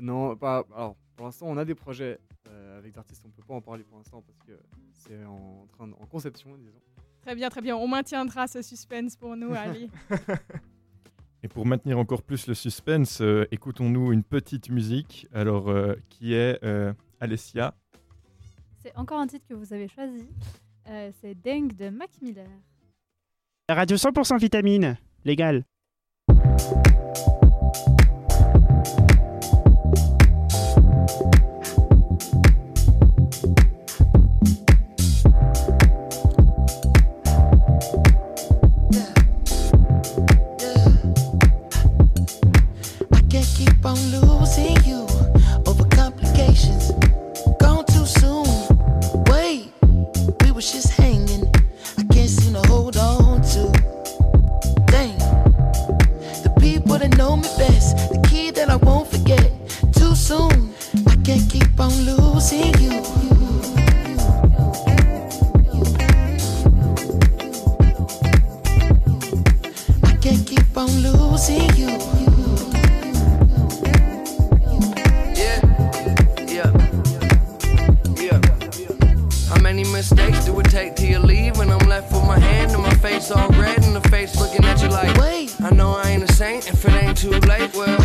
non, 0.00 0.34
pas. 0.36 0.64
Alors, 0.74 0.96
pour 1.16 1.26
l'instant, 1.26 1.46
on 1.48 1.56
a 1.58 1.66
des 1.66 1.74
projets 1.74 2.18
euh, 2.48 2.78
avec 2.78 2.92
des 2.92 2.98
artistes, 2.98 3.22
on 3.26 3.30
peut 3.30 3.42
pas 3.46 3.52
en 3.54 3.60
parler 3.60 3.84
pour 3.84 3.98
l'instant 3.98 4.22
parce 4.22 4.38
que 4.42 4.52
c'est 4.94 5.22
en 5.26 5.66
train 5.76 5.86
de- 5.86 5.92
en 5.92 6.06
conception, 6.06 6.56
disons. 6.56 6.80
Très 7.20 7.34
bien, 7.34 7.50
très 7.50 7.60
bien. 7.60 7.76
On 7.76 7.86
maintiendra 7.86 8.46
ce 8.46 8.62
suspense 8.62 9.16
pour 9.16 9.36
nous, 9.36 9.52
Ali. 9.54 9.90
Et 11.42 11.48
pour 11.48 11.66
maintenir 11.66 11.98
encore 11.98 12.22
plus 12.22 12.48
le 12.48 12.54
suspense, 12.54 13.20
euh, 13.20 13.46
écoutons-nous 13.52 14.12
une 14.12 14.24
petite 14.24 14.70
musique, 14.70 15.28
alors 15.32 15.68
euh, 15.68 15.94
qui 16.08 16.34
est 16.34 16.58
euh, 16.64 16.92
Alessia. 17.20 17.74
C'est 18.82 18.96
encore 18.96 19.20
un 19.20 19.26
titre 19.26 19.46
que 19.48 19.54
vous 19.54 19.72
avez 19.72 19.88
choisi. 19.88 20.26
Euh, 20.88 21.10
c'est 21.20 21.34
Deng 21.34 21.68
de 21.68 21.90
Mac 21.90 22.10
Miller. 22.22 22.48
La 23.68 23.76
radio 23.76 23.96
100% 23.96 24.38
vitamine, 24.38 24.96
légal. 25.24 25.64
Too 87.18 87.30
late. 87.30 87.74
well. 87.74 87.97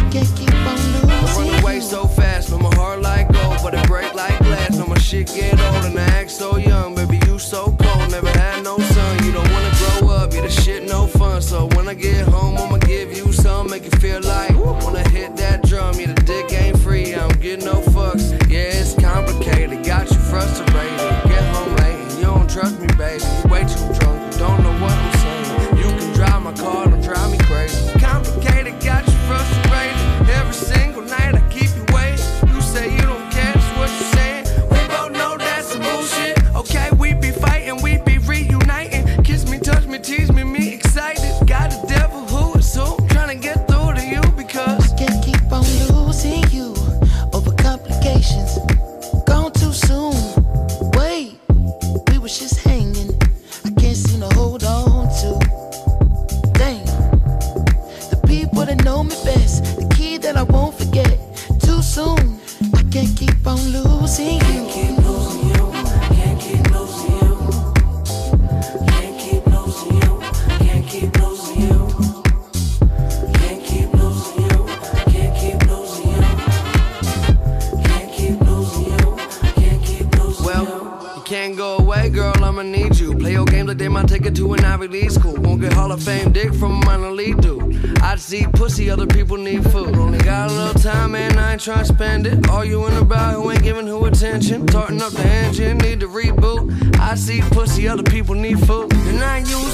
Time, 91.63 91.79
and 91.79 91.87
spend 91.87 92.27
it. 92.27 92.49
Arguing 92.49 92.97
about 92.97 93.35
who 93.35 93.49
ain't 93.49 93.63
giving 93.63 93.87
who 93.87 94.05
attention. 94.05 94.65
Tarting 94.65 95.01
up 95.01 95.13
the 95.13 95.25
engine, 95.25 95.77
need 95.77 96.01
to 96.01 96.07
reboot. 96.07 96.99
I 96.99 97.15
see 97.15 97.41
pussy, 97.41 97.87
other 97.87 98.03
people 98.03 98.35
need 98.35 98.59
food. 98.67 98.93
And 98.93 99.23
I 99.23 99.39
use 99.39 99.72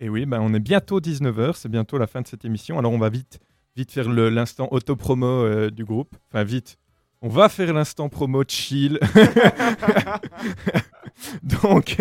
Et 0.00 0.08
oui, 0.08 0.26
bah, 0.26 0.38
on 0.40 0.54
est 0.54 0.60
bientôt 0.60 1.00
19h, 1.00 1.54
c'est 1.56 1.68
bientôt 1.68 1.98
la 1.98 2.06
fin 2.06 2.22
de 2.22 2.26
cette 2.28 2.44
émission. 2.44 2.78
Alors 2.78 2.92
on 2.92 2.98
va 2.98 3.08
vite, 3.08 3.40
vite 3.76 3.90
faire 3.92 4.08
le- 4.08 4.30
l'instant 4.30 4.68
auto-promo 4.70 5.26
euh, 5.26 5.70
du 5.70 5.84
groupe. 5.84 6.14
Enfin 6.30 6.44
vite, 6.44 6.78
on 7.20 7.28
va 7.28 7.48
faire 7.48 7.72
l'instant 7.72 8.08
promo 8.08 8.44
chill. 8.46 9.00
Donc, 11.42 11.96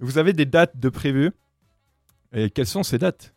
vous 0.00 0.18
avez 0.18 0.32
des 0.32 0.46
dates 0.46 0.76
de 0.76 0.88
prévues? 0.88 1.30
Et 2.32 2.50
quelles 2.50 2.66
sont 2.66 2.82
ces 2.82 2.98
dates? 2.98 3.32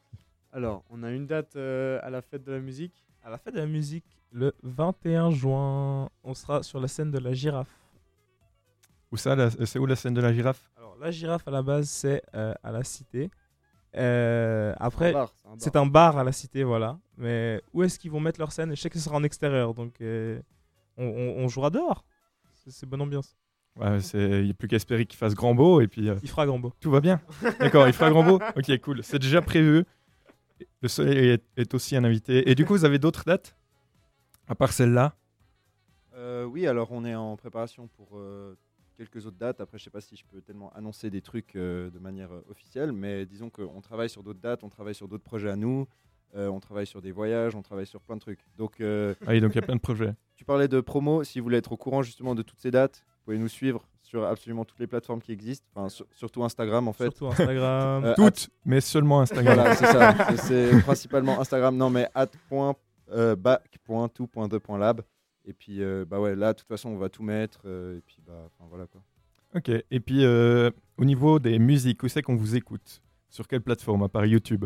Alors, 0.52 0.84
on 0.90 1.04
a 1.04 1.12
une 1.12 1.28
date 1.28 1.56
euh, 1.56 2.00
à 2.02 2.10
la 2.10 2.22
fête 2.24 2.44
de 2.44 2.52
la 2.52 2.60
musique. 2.60 3.06
À 3.24 3.30
la 3.30 3.38
fête 3.38 3.54
de 3.54 3.60
la 3.60 3.68
musique, 3.68 4.06
le 4.32 4.54
21 4.64 5.30
juin, 5.32 6.10
on 6.24 6.34
sera 6.34 6.64
sur 6.64 6.80
la 6.80 6.88
scène 6.88 7.12
de 7.12 7.20
la 7.20 7.34
girafe. 7.34 7.70
Où 9.12 9.18
ça 9.18 9.36
C'est 9.66 9.78
où 9.78 9.86
la 9.86 9.96
scène 9.96 10.14
de 10.16 10.22
la 10.22 10.34
girafe? 10.34 10.72
Alors, 10.78 10.96
la 11.00 11.12
girafe 11.12 11.48
à 11.48 11.52
la 11.52 11.62
base, 11.62 11.88
c'est 11.90 12.24
euh, 12.34 12.54
à 12.64 12.72
la 12.72 12.84
cité. 12.84 13.30
Euh, 13.96 14.74
après, 14.78 15.14
bar, 15.14 15.32
c'est 15.36 15.48
un 15.48 15.50
bar. 15.52 15.58
c'est 15.60 15.76
un 15.76 15.86
bar 15.86 16.18
à 16.18 16.24
la 16.24 16.32
cité, 16.32 16.64
voilà. 16.64 17.00
Mais 17.18 17.62
où 17.74 17.84
est-ce 17.84 17.98
qu'ils 18.00 18.12
vont 18.12 18.20
mettre 18.20 18.40
leur 18.40 18.52
scène? 18.52 18.76
Je 18.76 18.80
sais 18.82 18.90
que 18.90 18.98
ce 18.98 19.04
sera 19.04 19.16
en 19.16 19.24
extérieur, 19.24 19.74
donc 19.74 20.00
euh, 20.02 20.40
on, 20.98 21.06
on- 21.06 21.44
on 21.44 21.48
jouera 21.48 21.70
dehors. 21.70 22.06
C'est- 22.68 22.86
bonne 22.86 23.02
ambiance. 23.02 23.36
Ouais, 23.76 24.00
c'est- 24.02 24.40
Il 24.42 24.46
n'y 24.46 24.52
a 24.52 24.54
plus 24.54 24.68
qu'à 24.68 24.76
espérer 24.76 25.06
qu'il 25.06 25.18
fasse 25.18 25.34
grand 25.34 25.56
beau 25.56 25.82
et 25.82 25.88
puis. 25.88 26.08
euh, 26.10 26.16
Il 26.22 26.30
fera 26.30 26.46
grand 26.46 26.60
beau. 26.60 26.72
Tout 26.80 26.92
va 26.92 27.02
bien. 27.02 27.20
D'accord, 27.60 27.88
il 27.88 27.94
fera 27.94 28.10
grand 28.12 28.24
beau? 28.24 28.40
Ok, 28.56 28.78
cool. 28.82 29.04
C'est 29.04 29.20
déjà 29.20 29.42
prévu. 29.42 29.86
Le 30.82 30.88
soleil 30.88 31.30
est, 31.30 31.44
est 31.58 31.74
aussi 31.74 31.96
un 31.96 32.04
invité. 32.04 32.50
Et 32.50 32.54
du 32.56 32.66
coup, 32.66 32.74
vous 32.74 32.86
avez 32.86 33.00
d'autres 33.00 33.24
dates? 33.26 33.56
À 34.48 34.56
part 34.56 34.72
celle-là? 34.74 35.16
Euh, 36.16 36.44
oui, 36.44 36.68
alors 36.68 36.92
on 36.92 37.06
est 37.06 37.16
en 37.16 37.38
préparation 37.38 37.88
pour 37.88 38.10
euh, 38.18 38.56
quelques 39.06 39.26
autres 39.26 39.38
dates. 39.38 39.62
Après, 39.62 39.78
je 39.78 39.84
sais 39.86 39.90
pas 39.90 40.02
si 40.02 40.16
je 40.18 40.24
peux 40.26 40.42
tellement 40.42 40.72
annoncer 40.76 41.10
des 41.10 41.22
trucs 41.22 41.56
euh, 41.56 41.90
de 41.90 42.00
manière 42.00 42.32
euh, 42.34 42.42
officielle, 42.50 42.92
mais 42.92 43.26
disons 43.26 43.50
qu'on 43.50 43.80
travaille 43.82 44.10
sur 44.10 44.24
d'autres 44.24 44.40
dates, 44.42 44.64
on 44.64 44.70
travaille 44.70 44.96
sur 44.96 45.08
d'autres 45.08 45.24
projets 45.24 45.50
à 45.50 45.56
nous, 45.56 45.88
euh, 46.36 46.48
on 46.50 46.60
travaille 46.60 46.86
sur 46.86 47.02
des 47.02 47.12
voyages, 47.12 47.56
on 47.56 47.62
travaille 47.62 47.86
sur 47.88 48.02
plein 48.02 48.16
de 48.16 48.22
trucs. 48.22 48.40
Donc, 48.58 48.82
euh, 48.82 49.16
Ah 49.26 49.32
oui, 49.32 49.42
donc 49.42 49.52
il 49.54 49.56
y 49.56 49.60
a 49.60 49.62
plein 49.64 49.76
de 49.76 49.82
projets. 49.82 50.14
Tu 50.36 50.46
parlais 50.46 50.68
de 50.70 50.80
promo. 50.80 51.24
Si 51.26 51.40
vous 51.40 51.44
voulez 51.44 51.58
être 51.58 51.72
au 51.74 51.78
courant 51.78 52.02
justement 52.02 52.34
de 52.34 52.42
toutes 52.44 52.60
ces 52.62 52.72
dates, 52.72 53.04
vous 53.06 53.24
pouvez 53.26 53.38
nous 53.38 53.50
suivre 53.50 53.86
sur 54.02 54.24
absolument 54.26 54.64
toutes 54.64 54.80
les 54.80 54.88
plateformes 54.88 55.22
qui 55.22 55.34
existent, 55.34 55.68
enfin, 55.76 55.90
sur- 55.90 56.06
surtout 56.12 56.44
Instagram 56.46 56.88
en 56.88 56.94
fait. 56.94 57.04
Surtout 57.12 57.28
Instagram. 57.28 58.04
Euh, 58.06 58.14
Toutes, 58.16 58.50
mais 58.66 58.80
seulement 58.82 59.20
Instagram. 59.22 59.56
Voilà, 59.56 59.76
c'est 59.76 59.86
ça. 59.86 60.16
C'est- 60.38 60.72
C'est 60.72 60.82
principalement 60.82 61.40
Instagram. 61.42 61.76
Non, 61.76 61.90
mais 61.90 62.08
at 62.16 62.28
point, 62.48 62.74
euh, 63.12 63.36
bac.tout.2.lab. 63.36 65.02
Et 65.46 65.54
puis, 65.54 65.82
euh, 65.82 66.06
bah 66.08 66.20
ouais, 66.20 66.36
là, 66.36 66.54
de 66.54 66.60
toute 66.60 66.68
façon, 66.68 66.90
on 66.90 66.98
va 66.98 67.10
tout 67.10 67.24
mettre. 67.24 67.62
euh, 67.66 67.98
et 67.98 68.02
puis, 68.02 68.18
bah, 68.26 68.50
voilà 68.70 68.86
quoi. 68.88 69.02
Ok. 69.56 69.70
Et 69.90 70.00
puis, 70.00 70.24
euh, 70.26 70.70
au 70.98 71.06
niveau 71.06 71.40
des 71.40 71.58
musiques, 71.60 72.04
où 72.04 72.08
c'est 72.08 72.22
qu'on 72.22 72.36
vous 72.36 72.56
écoute? 72.56 73.02
Sur 73.30 73.48
quelle 73.48 73.62
plateforme, 73.62 74.04
à 74.04 74.10
part 74.10 74.26
YouTube? 74.26 74.66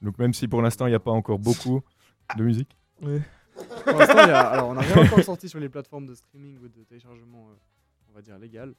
Donc, 0.00 0.18
même 0.18 0.34
si 0.34 0.48
pour 0.48 0.62
l'instant, 0.62 0.86
il 0.86 0.90
n'y 0.90 0.94
a 0.96 1.00
pas 1.00 1.10
encore 1.12 1.38
beaucoup 1.38 1.80
de 2.36 2.42
musique. 2.44 2.76
Oui. 3.00 3.20
Pour 3.84 3.98
l'instant, 3.98 4.22
il 4.22 4.28
y 4.28 4.32
a- 4.32 4.40
alors, 4.48 4.68
on 4.70 4.74
n'a 4.74 4.80
rien 4.82 5.04
encore 5.04 5.22
sorti 5.22 5.48
sur 5.48 5.60
les 5.60 5.68
plateformes 5.68 6.06
de 6.06 6.14
streaming 6.14 6.58
ou 6.62 6.68
de 6.68 6.84
téléchargement, 6.84 7.48
euh, 7.50 7.54
on 8.10 8.14
va 8.14 8.22
dire, 8.22 8.38
légales. 8.38 8.74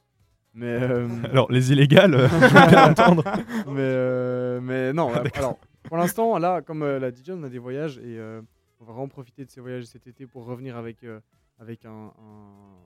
Mais, 0.54 0.66
euh, 0.66 1.08
Alors, 1.30 1.50
les 1.50 1.72
illégales, 1.72 2.14
euh, 2.14 2.28
je 2.28 2.34
veux 2.34 2.66
bien 2.68 2.84
entendre. 2.90 3.24
mais, 3.66 3.80
euh, 3.80 4.60
mais 4.60 4.92
non, 4.92 5.10
Ah, 5.14 5.20
d'accord. 5.20 5.38
alors, 5.38 5.58
pour 5.84 5.96
l'instant, 5.96 6.38
là, 6.38 6.62
comme 6.62 6.82
euh, 6.82 6.98
l'a 6.98 7.10
dit 7.10 7.22
John, 7.24 7.40
on 7.40 7.44
a 7.44 7.48
des 7.48 7.58
voyages 7.58 7.98
et 7.98 8.18
euh, 8.18 8.40
on 8.84 8.86
va 8.88 8.92
vraiment 8.92 9.08
profiter 9.08 9.44
de 9.46 9.50
ces 9.50 9.60
voyages 9.60 9.84
cet 9.84 10.06
été 10.06 10.26
pour 10.26 10.44
revenir 10.44 10.76
avec, 10.76 11.02
euh, 11.04 11.20
avec 11.58 11.86
un, 11.86 12.12
un- 12.18 12.78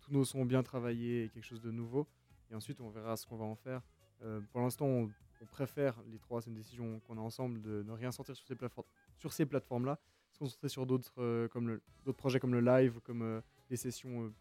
tous 0.00 0.12
nos 0.12 0.24
sons 0.24 0.44
bien 0.44 0.62
travaillés 0.64 1.24
et 1.24 1.28
quelque 1.28 1.44
chose 1.44 1.60
de 1.62 1.70
nouveau. 1.70 2.08
Et 2.50 2.54
ensuite, 2.56 2.80
on 2.80 2.90
verra 2.90 3.16
ce 3.16 3.26
qu'on 3.26 3.36
va 3.36 3.44
en 3.44 3.54
faire. 3.54 3.80
Euh, 4.22 4.40
pour 4.52 4.60
l'instant, 4.60 4.86
on, 4.86 5.10
on 5.40 5.46
préfère, 5.46 6.02
les 6.10 6.18
trois, 6.18 6.40
c'est 6.42 6.50
une 6.50 6.56
décision 6.56 6.98
qu'on 7.00 7.16
a 7.16 7.20
ensemble, 7.20 7.60
de 7.62 7.84
ne 7.84 7.92
rien 7.92 8.10
sortir 8.10 8.34
sur 8.34 8.46
ces, 8.46 8.56
plateformes, 8.56 8.86
sur 9.18 9.32
ces 9.32 9.46
plateformes-là, 9.46 9.98
se 10.32 10.38
concentrer 10.40 10.68
sur 10.68 10.84
d'autres 10.84 11.12
euh, 11.18 11.46
comme 11.48 11.78
d'autres 12.04 12.18
projets 12.18 12.40
comme 12.40 12.52
le 12.52 12.60
live, 12.60 12.98
comme 13.04 13.40
les 13.70 13.76
sessions 13.76 14.32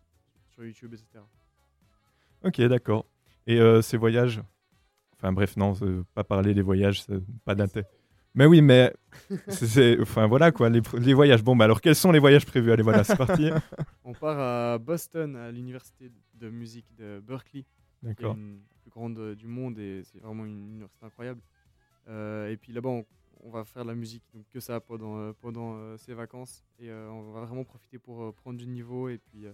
sur 0.50 0.66
YouTube, 0.66 0.94
etc. 0.94 1.24
Ok, 2.44 2.62
d'accord. 2.62 3.06
Et 3.48 3.60
euh, 3.60 3.82
ces 3.84 3.98
voyages 3.98 4.42
Enfin, 5.18 5.32
bref, 5.32 5.56
non, 5.56 5.74
pas 6.14 6.24
parler 6.26 6.54
des 6.54 6.62
voyages, 6.62 7.06
pas 7.46 7.56
d'intérêt. 7.56 7.88
Mais 8.36 8.46
oui, 8.46 8.62
mais 8.62 8.94
c'est-. 9.48 10.00
Enfin, 10.02 10.28
voilà 10.28 10.52
quoi, 10.52 10.70
les, 10.70 11.14
voyages. 11.14 11.44
Bon, 11.44 11.56
bah 11.56 11.66
alors, 11.66 11.82
quels 11.82 11.96
sont 11.96 12.12
les 12.12 12.20
voyages 12.20 12.46
prévus? 12.46 12.72
Allez, 12.72 12.84
voilà, 12.84 13.04
c'est 13.04 13.16
parti. 13.18 13.50
On 14.04 14.14
part 14.14 14.38
à 14.40 14.78
Boston, 14.78 15.36
à 15.36 15.52
l'université 15.52 16.12
de 16.34 16.50
musique 16.50 16.86
de 16.98 17.22
Berkeley. 17.26 17.66
D'accord. 18.04 18.36
une- 18.36 18.60
la 18.60 18.82
plus 18.82 18.92
grande 18.92 19.18
euh, 19.18 19.34
du 19.36 19.48
monde 19.48 19.80
et 19.80 20.04
c'est 20.04 20.20
vraiment 20.20 20.46
une 20.46 20.68
université 20.74 21.06
incroyable. 21.06 21.42
Euh, 22.08 22.52
et 22.52 22.58
puis 22.58 22.72
là-bas, 22.72 22.90
on, 22.90 23.06
on 23.44 23.50
va 23.50 23.64
faire 23.64 23.84
de 23.84 23.88
la 23.90 23.96
musique, 23.96 24.24
donc 24.34 24.46
que 24.52 24.60
ça 24.60 24.80
pendant, 24.80 25.18
euh, 25.18 25.34
pendant 25.42 25.76
euh, 25.78 25.98
ces 25.98 26.14
vacances. 26.14 26.64
Et 26.80 26.90
euh, 26.90 27.10
on 27.10 27.32
va 27.32 27.42
vraiment 27.46 27.64
profiter 27.64 27.98
pour 27.98 28.22
euh, 28.22 28.32
prendre 28.32 28.60
du 28.60 28.68
niveau 28.68 29.10
et 29.10 29.18
puis 29.18 29.46
euh, 29.46 29.54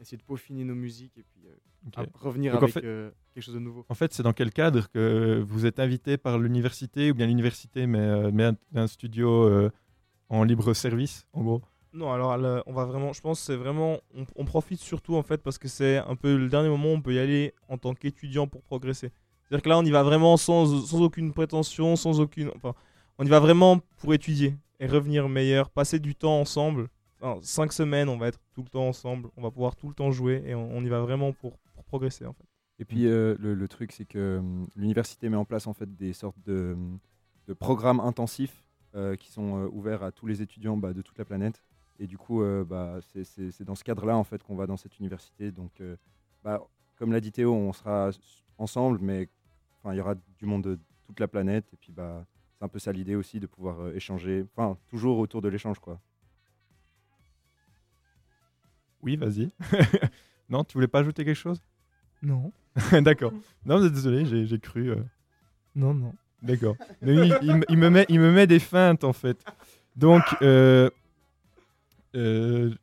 essayer 0.00 0.16
de 0.18 0.22
peaufiner 0.22 0.64
nos 0.64 0.74
musiques 0.74 1.16
et 1.18 1.22
puis 1.22 1.42
euh, 1.46 2.04
revenir 2.14 2.52
Donc, 2.52 2.62
en 2.62 2.64
avec 2.64 2.74
fait- 2.74 2.84
euh, 2.84 3.10
quelque 3.34 3.44
chose 3.44 3.54
de 3.54 3.60
nouveau. 3.60 3.84
En 3.88 3.94
fait, 3.94 4.12
c'est 4.12 4.22
dans 4.22 4.32
quel 4.32 4.52
cadre 4.52 4.88
que 4.90 5.42
vous 5.46 5.66
êtes 5.66 5.78
invité 5.78 6.16
par 6.16 6.38
l'université 6.38 7.10
ou 7.10 7.14
bien 7.14 7.26
l'université, 7.26 7.86
mais, 7.86 7.98
euh, 7.98 8.30
mais 8.32 8.44
un, 8.44 8.56
un 8.74 8.86
studio 8.86 9.44
euh, 9.44 9.70
en 10.28 10.44
libre 10.44 10.72
service, 10.74 11.26
en 11.32 11.42
gros? 11.42 11.62
Non, 11.94 12.10
alors 12.10 12.38
là, 12.38 12.62
on 12.66 12.72
va 12.72 12.86
vraiment, 12.86 13.12
je 13.12 13.20
pense 13.20 13.40
que 13.40 13.46
c'est 13.46 13.56
vraiment, 13.56 13.98
on, 14.14 14.24
on 14.36 14.44
profite 14.46 14.80
surtout 14.80 15.14
en 15.16 15.22
fait 15.22 15.42
parce 15.42 15.58
que 15.58 15.68
c'est 15.68 15.98
un 15.98 16.16
peu 16.16 16.36
le 16.38 16.48
dernier 16.48 16.70
moment 16.70 16.88
où 16.88 16.96
on 16.96 17.02
peut 17.02 17.14
y 17.14 17.18
aller 17.18 17.52
en 17.68 17.76
tant 17.76 17.94
qu'étudiant 17.94 18.46
pour 18.46 18.62
progresser. 18.62 19.10
C'est-à-dire 19.44 19.62
que 19.62 19.68
là, 19.68 19.78
on 19.78 19.84
y 19.84 19.90
va 19.90 20.02
vraiment 20.02 20.38
sans, 20.38 20.86
sans 20.86 21.02
aucune 21.02 21.32
prétention, 21.34 21.94
sans 21.96 22.18
aucune, 22.20 22.50
enfin, 22.56 22.74
on 23.18 23.26
y 23.26 23.28
va 23.28 23.40
vraiment 23.40 23.78
pour 23.98 24.14
étudier 24.14 24.56
et 24.80 24.86
revenir 24.86 25.28
meilleur, 25.28 25.68
passer 25.68 25.98
du 25.98 26.14
temps 26.14 26.40
ensemble. 26.40 26.88
Enfin, 27.22 27.38
cinq 27.42 27.72
semaines, 27.72 28.08
on 28.08 28.18
va 28.18 28.28
être 28.28 28.40
tout 28.52 28.62
le 28.62 28.68
temps 28.68 28.88
ensemble, 28.88 29.28
on 29.36 29.42
va 29.42 29.50
pouvoir 29.50 29.76
tout 29.76 29.88
le 29.88 29.94
temps 29.94 30.10
jouer 30.10 30.42
et 30.44 30.54
on, 30.54 30.82
y 30.82 30.88
va 30.88 31.00
vraiment 31.00 31.32
pour, 31.32 31.56
progresser. 31.86 32.24
Et 32.78 32.84
puis 32.84 33.06
euh, 33.06 33.36
le, 33.38 33.68
truc, 33.68 33.92
c'est 33.92 34.04
que 34.04 34.38
hum, 34.38 34.66
l'université 34.74 35.28
met 35.28 35.36
en 35.36 35.44
place 35.44 35.66
en 35.66 35.72
fait 35.72 35.94
des 35.94 36.12
sortes 36.12 36.40
de, 36.44 36.76
programmes 37.58 38.00
intensifs 38.00 38.64
euh, 38.94 39.14
qui 39.14 39.30
sont 39.30 39.56
euh, 39.56 39.68
ouverts 39.72 40.02
à 40.02 40.10
tous 40.10 40.26
les 40.26 40.42
étudiants 40.42 40.76
bah, 40.76 40.92
de 40.92 41.02
toute 41.02 41.18
la 41.18 41.24
planète. 41.24 41.62
Et 41.98 42.06
du 42.06 42.18
coup, 42.18 42.42
euh, 42.42 42.64
bah, 42.64 42.98
c'est- 43.24 43.62
dans 43.62 43.74
ce 43.74 43.84
cadre-là 43.84 44.16
en 44.16 44.24
fait 44.24 44.42
qu'on 44.42 44.56
va 44.56 44.66
dans 44.66 44.76
cette 44.76 44.98
université. 44.98 45.52
Donc, 45.52 45.80
euh, 45.80 45.96
bah, 46.42 46.66
comme 46.96 47.12
l'a 47.12 47.20
dit 47.20 47.30
Théo, 47.30 47.54
on 47.54 47.72
sera 47.72 48.10
ensemble, 48.58 48.98
mais 49.00 49.28
il 49.84 49.94
y 49.94 50.00
aura 50.00 50.14
du 50.14 50.46
monde 50.46 50.62
de 50.62 50.78
toute 51.04 51.20
la 51.20 51.28
planète. 51.28 51.66
Et 51.72 51.76
puis, 51.76 51.92
c'est 51.94 52.64
un 52.64 52.68
peu 52.68 52.78
ça 52.78 52.92
l'idée 52.92 53.14
aussi 53.14 53.40
de 53.40 53.46
pouvoir 53.46 53.80
euh, 53.80 53.94
échanger. 53.94 54.44
Enfin, 54.56 54.78
toujours 54.88 55.18
autour 55.18 55.42
de 55.42 55.48
l'échange, 55.48 55.78
quoi. 55.78 56.00
Oui, 59.02 59.16
vas-y. 59.16 59.50
non, 60.48 60.64
tu 60.64 60.74
voulais 60.74 60.86
pas 60.88 61.00
ajouter 61.00 61.24
quelque 61.24 61.36
chose? 61.36 61.60
Non. 62.22 62.52
D'accord. 63.02 63.32
Non, 63.66 63.80
mais 63.80 63.90
désolé, 63.90 64.46
j'ai 64.46 64.58
cru. 64.58 64.90
euh, 64.90 64.96
Non, 65.74 65.92
non. 65.94 66.12
D'accord. 66.42 66.76
Mais 67.02 67.14
il, 67.14 67.38
il 67.42 67.54
me- 67.56 67.64
il 67.68 67.78
me 67.78 67.88
met, 67.90 68.06
il 68.08 68.18
me 68.18 68.32
met 68.32 68.46
des 68.48 68.58
feintes 68.58 69.04
en 69.04 69.12
fait. 69.12 69.44
Donc, 69.94 70.22
euh, 70.42 70.90
euh, 72.14 72.74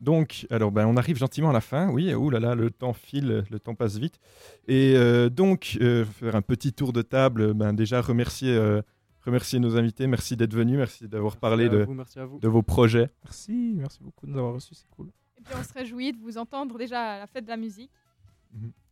donc, 0.00 0.46
alors, 0.50 0.70
ben, 0.70 0.86
on 0.86 0.96
arrive 0.96 1.16
gentiment 1.16 1.50
à 1.50 1.52
la 1.52 1.60
fin. 1.60 1.88
Oui, 1.90 2.12
ouh 2.14 2.30
là 2.30 2.38
là, 2.40 2.54
le 2.54 2.70
temps 2.70 2.92
file, 2.92 3.44
le 3.50 3.58
temps 3.58 3.74
passe 3.74 3.96
vite. 3.98 4.20
Et 4.68 4.94
euh, 4.96 5.28
donc, 5.30 5.78
euh, 5.80 6.04
faire 6.04 6.36
un 6.36 6.42
petit 6.42 6.72
tour 6.72 6.92
de 6.92 7.02
table. 7.02 7.54
Ben, 7.54 7.72
déjà 7.72 8.00
remercier, 8.00 8.54
euh, 8.54 8.82
remercier 9.24 9.58
nos 9.58 9.76
invités. 9.76 10.06
Merci 10.06 10.36
d'être 10.36 10.54
venus. 10.54 10.76
Merci 10.76 11.08
d'avoir 11.08 11.36
parlé 11.36 11.64
à 11.66 11.68
de, 11.70 11.82
vous, 11.84 11.94
merci 11.94 12.18
à 12.20 12.26
vous. 12.26 12.38
de 12.38 12.48
vos 12.48 12.62
projets. 12.62 13.10
Merci, 13.24 13.74
merci 13.76 13.98
beaucoup 14.02 14.26
de 14.26 14.32
nous 14.32 14.38
avoir 14.38 14.54
reçus, 14.54 14.74
c'est 14.74 14.88
cool. 14.90 15.08
Puis 15.44 15.54
on 15.58 15.62
se 15.62 15.72
réjouit 15.72 16.12
de 16.12 16.18
vous 16.20 16.38
entendre 16.38 16.76
déjà 16.78 17.14
à 17.14 17.18
la 17.18 17.26
fête 17.26 17.44
de 17.44 17.50
la 17.50 17.56
musique. 17.56 17.90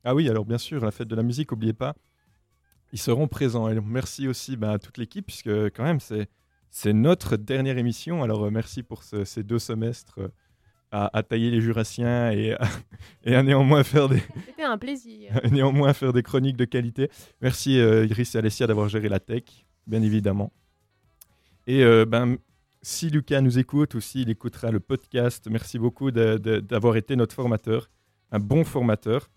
Ah 0.05 0.15
oui, 0.15 0.29
alors 0.29 0.45
bien 0.45 0.59
sûr, 0.59 0.85
la 0.85 0.91
fête 0.91 1.09
de 1.09 1.15
la 1.17 1.23
musique, 1.23 1.51
n'oubliez 1.53 1.73
pas, 1.73 1.95
ils 2.93 2.99
seront 2.99 3.29
présents. 3.29 3.69
Et 3.69 3.81
merci 3.81 4.29
aussi 4.29 4.57
ben, 4.57 4.71
à 4.71 4.79
toute 4.79 4.99
l'équipe, 4.99 5.25
puisque 5.27 5.49
quand 5.71 5.85
même, 5.85 6.01
c'est, 6.01 6.29
c'est 6.71 6.93
notre 6.93 7.37
dernière 7.37 7.79
émission. 7.79 8.23
Alors 8.23 8.45
euh, 8.45 8.51
merci 8.51 8.83
pour 8.83 9.03
ce- 9.05 9.25
ces 9.25 9.43
deux 9.45 9.59
semestres 9.61 10.19
euh, 10.19 10.29
à, 10.91 11.17
à 11.17 11.23
tailler 11.23 11.51
les 11.51 11.61
jurassiens 11.61 12.33
et 12.33 12.53
à, 12.55 12.61
et 13.25 13.35
à 13.35 13.43
néanmoins 13.43 13.85
faire 13.85 14.09
des... 14.09 14.19
C'était 14.47 14.65
un 14.65 14.77
plaisir. 14.77 15.41
néanmoins 15.51 15.93
faire 15.95 16.13
des 16.13 16.23
chroniques 16.23 16.57
de 16.57 16.65
qualité. 16.67 17.09
Merci 17.41 17.79
euh, 17.79 18.05
Iris 18.07 18.35
et 18.35 18.39
Alessia 18.39 18.67
d'avoir 18.67 18.89
géré 18.89 19.09
la 19.09 19.21
tech, 19.21 19.45
bien 19.87 20.03
évidemment. 20.03 20.53
Et 21.69 21.85
euh, 21.85 22.05
ben, 22.05 22.37
si 22.83 23.11
Lucas 23.11 23.41
nous 23.41 23.59
écoute 23.59 23.95
ou 23.95 24.01
s'il 24.01 24.29
écoutera 24.29 24.71
le 24.71 24.81
podcast, 24.81 25.47
merci 25.49 25.79
beaucoup 25.79 26.11
d'avoir 26.11 26.97
été 26.97 27.15
notre 27.15 27.35
formateur, 27.35 27.89
un 28.33 28.41
bon 28.41 28.65
formateur. 28.65 29.31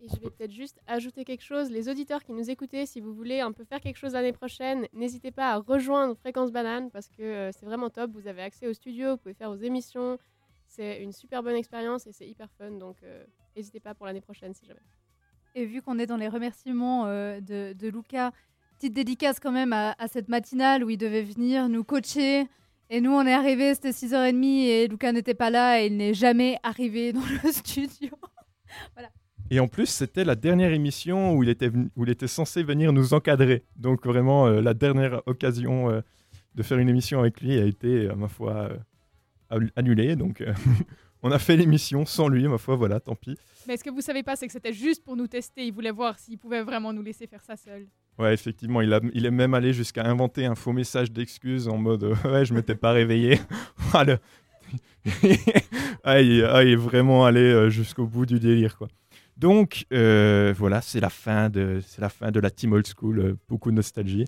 Et 0.00 0.08
je 0.08 0.20
vais 0.20 0.30
peut-être 0.30 0.52
juste 0.52 0.78
ajouter 0.86 1.24
quelque 1.24 1.44
chose. 1.44 1.70
Les 1.70 1.88
auditeurs 1.88 2.22
qui 2.24 2.32
nous 2.32 2.50
écoutaient, 2.50 2.86
si 2.86 3.00
vous 3.00 3.14
voulez 3.14 3.40
un 3.40 3.52
peu 3.52 3.64
faire 3.64 3.80
quelque 3.80 3.96
chose 3.96 4.12
l'année 4.12 4.32
prochaine, 4.32 4.86
n'hésitez 4.92 5.30
pas 5.30 5.52
à 5.52 5.58
rejoindre 5.58 6.16
Fréquence 6.16 6.50
Banane 6.50 6.90
parce 6.90 7.08
que 7.08 7.22
euh, 7.22 7.50
c'est 7.52 7.64
vraiment 7.64 7.88
top. 7.88 8.10
Vous 8.12 8.26
avez 8.26 8.42
accès 8.42 8.66
au 8.66 8.72
studio, 8.72 9.12
vous 9.12 9.16
pouvez 9.18 9.34
faire 9.34 9.50
vos 9.50 9.62
émissions. 9.62 10.18
C'est 10.66 11.02
une 11.02 11.12
super 11.12 11.42
bonne 11.42 11.54
expérience 11.54 12.06
et 12.06 12.12
c'est 12.12 12.28
hyper 12.28 12.48
fun. 12.58 12.72
Donc 12.72 12.96
euh, 13.04 13.24
n'hésitez 13.56 13.80
pas 13.80 13.94
pour 13.94 14.06
l'année 14.06 14.20
prochaine 14.20 14.54
si 14.54 14.66
jamais. 14.66 14.80
Et 15.54 15.66
vu 15.66 15.82
qu'on 15.82 15.98
est 15.98 16.06
dans 16.06 16.16
les 16.16 16.28
remerciements 16.28 17.06
euh, 17.06 17.40
de, 17.40 17.72
de 17.72 17.88
Lucas, 17.88 18.32
petite 18.76 18.94
dédicace 18.94 19.38
quand 19.38 19.52
même 19.52 19.72
à, 19.72 19.94
à 19.98 20.08
cette 20.08 20.28
matinale 20.28 20.82
où 20.82 20.90
il 20.90 20.98
devait 20.98 21.22
venir 21.22 21.68
nous 21.68 21.84
coacher. 21.84 22.48
Et 22.94 23.00
nous, 23.00 23.12
on 23.12 23.26
est 23.26 23.32
arrivés, 23.32 23.72
c'était 23.74 23.90
6h30 23.92 24.44
et 24.66 24.86
Lucas 24.86 25.12
n'était 25.12 25.32
pas 25.32 25.48
là 25.48 25.80
et 25.82 25.86
il 25.86 25.96
n'est 25.96 26.12
jamais 26.12 26.58
arrivé 26.62 27.14
dans 27.14 27.22
le 27.42 27.50
studio. 27.52 28.10
voilà. 28.94 29.08
Et 29.50 29.60
en 29.60 29.66
plus, 29.68 29.86
c'était 29.86 30.24
la 30.24 30.34
dernière 30.34 30.72
émission 30.74 31.34
où 31.34 31.42
il 31.42 31.48
était, 31.48 31.68
venu- 31.70 31.88
où 31.96 32.04
il 32.04 32.10
était 32.10 32.26
censé 32.28 32.62
venir 32.62 32.92
nous 32.92 33.14
encadrer. 33.14 33.64
Donc 33.76 34.04
vraiment, 34.06 34.46
euh, 34.46 34.60
la 34.60 34.74
dernière 34.74 35.22
occasion 35.26 35.88
euh, 35.90 36.00
de 36.54 36.62
faire 36.62 36.76
une 36.78 36.88
émission 36.90 37.20
avec 37.20 37.40
lui 37.40 37.58
a 37.58 37.64
été, 37.64 38.10
à 38.10 38.14
ma 38.14 38.28
foi, 38.28 38.52
euh, 38.70 38.76
annu- 39.48 39.70
annulée. 39.74 40.14
Donc 40.16 40.42
euh, 40.42 40.52
on 41.22 41.30
a 41.32 41.38
fait 41.38 41.56
l'émission 41.56 42.04
sans 42.04 42.28
lui, 42.28 42.46
ma 42.46 42.58
foi, 42.58 42.76
voilà, 42.76 43.00
tant 43.00 43.14
pis. 43.14 43.38
Mais 43.66 43.78
ce 43.78 43.84
que 43.84 43.90
vous 43.90 44.02
savez 44.02 44.22
pas, 44.22 44.36
c'est 44.36 44.46
que 44.46 44.52
c'était 44.52 44.72
juste 44.74 45.02
pour 45.02 45.16
nous 45.16 45.28
tester. 45.28 45.64
Il 45.66 45.72
voulait 45.72 45.90
voir 45.92 46.18
s'il 46.18 46.36
pouvait 46.38 46.62
vraiment 46.62 46.92
nous 46.92 47.02
laisser 47.02 47.26
faire 47.26 47.42
ça 47.42 47.56
seul. 47.56 47.86
Ouais, 48.18 48.34
effectivement, 48.34 48.80
il, 48.82 48.92
a, 48.92 49.00
il 49.14 49.24
est 49.26 49.30
même 49.30 49.54
allé 49.54 49.72
jusqu'à 49.72 50.04
inventer 50.04 50.44
un 50.46 50.54
faux 50.54 50.72
message 50.72 51.10
d'excuse 51.10 51.66
en 51.68 51.78
mode 51.78 52.04
euh, 52.04 52.14
Ouais, 52.24 52.44
je 52.44 52.54
m'étais 52.54 52.74
pas 52.74 52.92
réveillé. 52.92 53.40
Ah, 53.94 54.04
ah, 56.04 56.20
il, 56.20 56.40
est 56.40 56.76
vraiment 56.76 57.24
allé 57.24 57.40
euh, 57.40 57.70
jusqu'au 57.70 58.06
bout 58.06 58.26
du 58.26 58.40
délire, 58.40 58.76
quoi. 58.76 58.88
Donc, 59.36 59.86
euh, 59.92 60.52
voilà, 60.56 60.80
c'est 60.80 61.00
la, 61.00 61.10
fin 61.10 61.48
de- 61.48 61.80
la 61.98 62.08
fin 62.08 62.30
de 62.30 62.40
la 62.40 62.50
Team 62.50 62.72
Old 62.72 62.86
School. 62.86 63.18
euh, 63.18 63.36
beaucoup 63.48 63.70
de 63.70 63.76
nostalgie. 63.76 64.24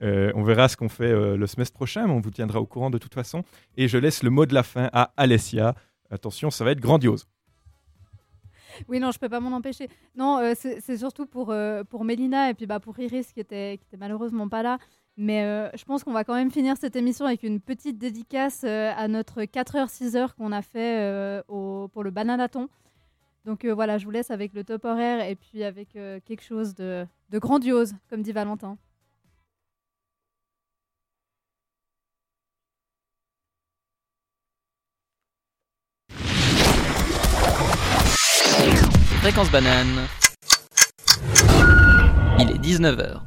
On 0.00 0.42
verra 0.42 0.68
ce 0.68 0.76
qu'on 0.76 0.88
fait 0.88 1.12
le 1.12 1.46
semestre 1.46 1.74
prochain, 1.74 2.06
mais 2.06 2.12
on 2.12 2.20
vous 2.20 2.30
tiendra 2.30 2.60
au 2.60 2.66
courant 2.66 2.88
de 2.90 2.98
toute 2.98 3.14
façon. 3.14 3.42
Et 3.76 3.88
je 3.88 3.98
laisse 3.98 4.22
le 4.22 4.30
mot 4.30 4.46
de 4.46 4.54
la 4.54 4.62
fin 4.62 4.88
à 4.92 5.12
Alessia. 5.16 5.74
Attention, 6.10 6.50
ça 6.50 6.64
va 6.64 6.70
être 6.70 6.80
grandiose. 6.80 7.26
Oui, 8.88 9.00
non, 9.00 9.10
je 9.10 9.18
peux 9.18 9.28
pas 9.28 9.40
m'en 9.40 9.56
empêcher. 9.56 9.88
Non, 10.14 10.38
euh, 10.38 10.54
c'est 10.54 10.96
surtout 10.96 11.26
pour, 11.26 11.50
euh, 11.50 11.84
pour 11.84 12.04
Mélina 12.04 12.50
et 12.50 12.54
puis 12.54 12.66
bah, 12.66 12.80
pour 12.80 12.98
Iris 12.98 13.32
qui 13.32 13.40
était, 13.40 13.78
qui 13.78 13.86
était 13.86 13.96
malheureusement 13.96 14.48
pas 14.48 14.62
là. 14.62 14.78
Mais 15.16 15.42
euh, 15.44 15.68
je 15.74 15.84
pense 15.84 16.04
qu'on 16.04 16.12
va 16.12 16.22
quand 16.22 16.34
même 16.34 16.50
finir 16.50 16.76
cette 16.76 16.94
émission 16.94 17.26
avec 17.26 17.42
une 17.42 17.60
petite 17.60 17.98
dédicace 17.98 18.62
à 18.62 19.08
notre 19.08 19.42
4h, 19.42 19.88
6h 19.88 20.34
qu'on 20.34 20.52
a 20.52 20.62
fait 20.62 21.42
pour 21.48 22.04
le 22.04 22.10
bananaton. 22.10 22.68
Donc 23.44 23.66
voilà, 23.66 23.98
je 23.98 24.04
vous 24.04 24.12
laisse 24.12 24.30
avec 24.30 24.52
le 24.54 24.62
top 24.62 24.84
horaire 24.84 25.26
et 25.28 25.34
puis 25.34 25.64
avec 25.64 25.88
quelque 25.90 26.42
chose 26.42 26.74
de, 26.76 27.04
de 27.30 27.38
grandiose, 27.40 27.94
comme 28.08 28.22
dit 28.22 28.30
Valentin. 28.30 28.78
Fréquence 39.28 39.50
banane. 39.50 40.08
Il 42.38 42.50
est 42.50 42.58
19h. 42.64 43.20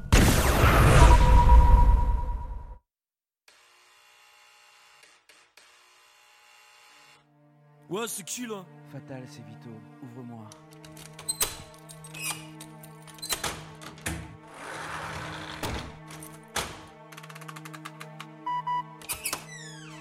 Ouais, 7.88 8.08
c'est 8.08 8.26
qui 8.26 8.47
là? 8.47 8.66
Fatal, 8.91 9.24
c'est 9.30 9.45
Vito. 9.45 9.70
Ouvre-moi. 10.02 10.49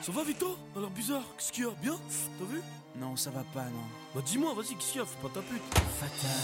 Ça 0.00 0.12
va 0.12 0.24
Vito? 0.24 0.56
Ça 0.72 0.78
a 0.78 0.80
l'air 0.80 0.90
bizarre. 0.92 1.22
Qu'est-ce 1.36 1.52
qu'il 1.52 1.64
y 1.64 1.66
a? 1.66 1.70
Bien? 1.82 1.98
T'as 2.38 2.44
vu? 2.46 2.62
Non, 3.00 3.16
ça 3.16 3.30
va 3.30 3.42
pas, 3.54 3.64
non. 3.64 3.86
Bah 4.14 4.20
dis-moi, 4.24 4.52
vas-y, 4.54 4.74
qu'est-ce 4.74 4.92
qu'il 4.92 5.00
y 5.00 5.02
a 5.02 5.06
Fais 5.06 5.16
pas 5.22 5.28
ta 5.32 5.40
pute. 5.40 5.62
Fatal, 5.98 6.36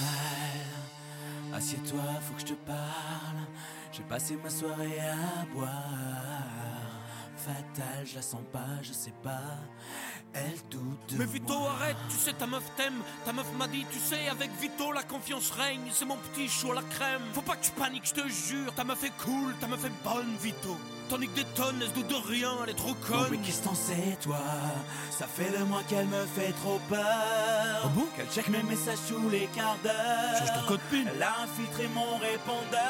assieds-toi, 1.55 2.01
faut 2.23 2.35
que 2.35 2.41
je 2.41 2.47
te 2.47 2.55
parle. 2.55 3.47
J'ai 3.93 4.03
passé 4.05 4.39
ma 4.43 4.49
soirée 4.49 4.99
à 5.01 5.45
boire. 5.55 6.76
Fatal, 7.47 8.05
je 8.05 8.16
la 8.16 8.22
sens 8.22 8.40
pas, 8.53 8.82
je 8.82 8.92
sais 8.92 9.12
pas. 9.22 9.38
Elle 10.34 10.59
doute 10.68 11.12
de 11.12 11.16
Mais 11.18 11.26
Vito, 11.26 11.57
moi. 11.59 11.70
arrête, 11.80 11.97
tu 12.11 12.16
sais, 12.16 12.32
ta 12.32 12.47
meuf 12.47 12.64
t'aime. 12.76 13.01
Ta 13.24 13.32
meuf 13.32 13.47
m'a 13.57 13.68
dit, 13.68 13.86
tu 13.90 13.99
sais, 14.01 14.28
avec 14.28 14.51
Vito, 14.61 14.90
la 14.92 15.05
confiance 15.05 15.51
règne. 15.53 15.88
C'est 15.92 16.05
mon 16.05 16.16
petit 16.16 16.49
chou 16.49 16.72
à 16.72 16.74
la 16.74 16.82
crème. 16.82 17.22
Faut 17.32 17.42
pas 17.42 17.55
que 17.57 17.64
tu 17.64 17.70
paniques, 17.70 18.07
je 18.09 18.14
te 18.20 18.28
jure. 18.28 18.74
Ta 18.74 18.82
meuf 18.84 19.03
est 19.05 19.16
cool, 19.24 19.55
ta 19.61 19.68
meuf 19.68 19.84
est 19.84 19.92
bonne, 20.05 20.34
Vito. 20.42 20.76
Tandis 21.09 21.28
que 21.28 21.36
des 21.36 21.44
tonnes, 21.55 21.76
elle 21.80 21.88
se 21.88 21.94
doute 21.94 22.09
de 22.09 22.16
rien, 22.16 22.51
elle 22.64 22.70
est 22.70 22.74
trop 22.74 22.88
Non, 22.88 22.97
conne. 23.07 23.28
mais 23.30 23.38
qu'est-ce 23.38 23.62
t'en 23.62 23.76
sais, 23.76 24.18
toi? 24.20 24.40
Ça 25.11 25.28
fait 25.28 25.57
le 25.57 25.64
mois 25.66 25.82
qu'elle 25.88 26.07
me 26.09 26.26
fait 26.26 26.51
trop 26.53 26.80
peur. 26.88 26.99
Ah 27.84 27.88
bon? 27.94 28.07
Qu'elle 28.16 28.26
check 28.28 28.49
mes 28.49 28.64
messages 28.64 28.99
tous 29.09 29.30
les 29.30 29.47
quarts 29.55 29.78
d'heure. 29.84 30.36
Change 30.38 30.53
ton 30.62 30.66
code 30.66 30.80
PIN. 30.90 31.05
Elle 31.14 31.22
a 31.22 31.42
infiltré 31.44 31.86
mon 31.94 32.16
répondeur. 32.18 32.80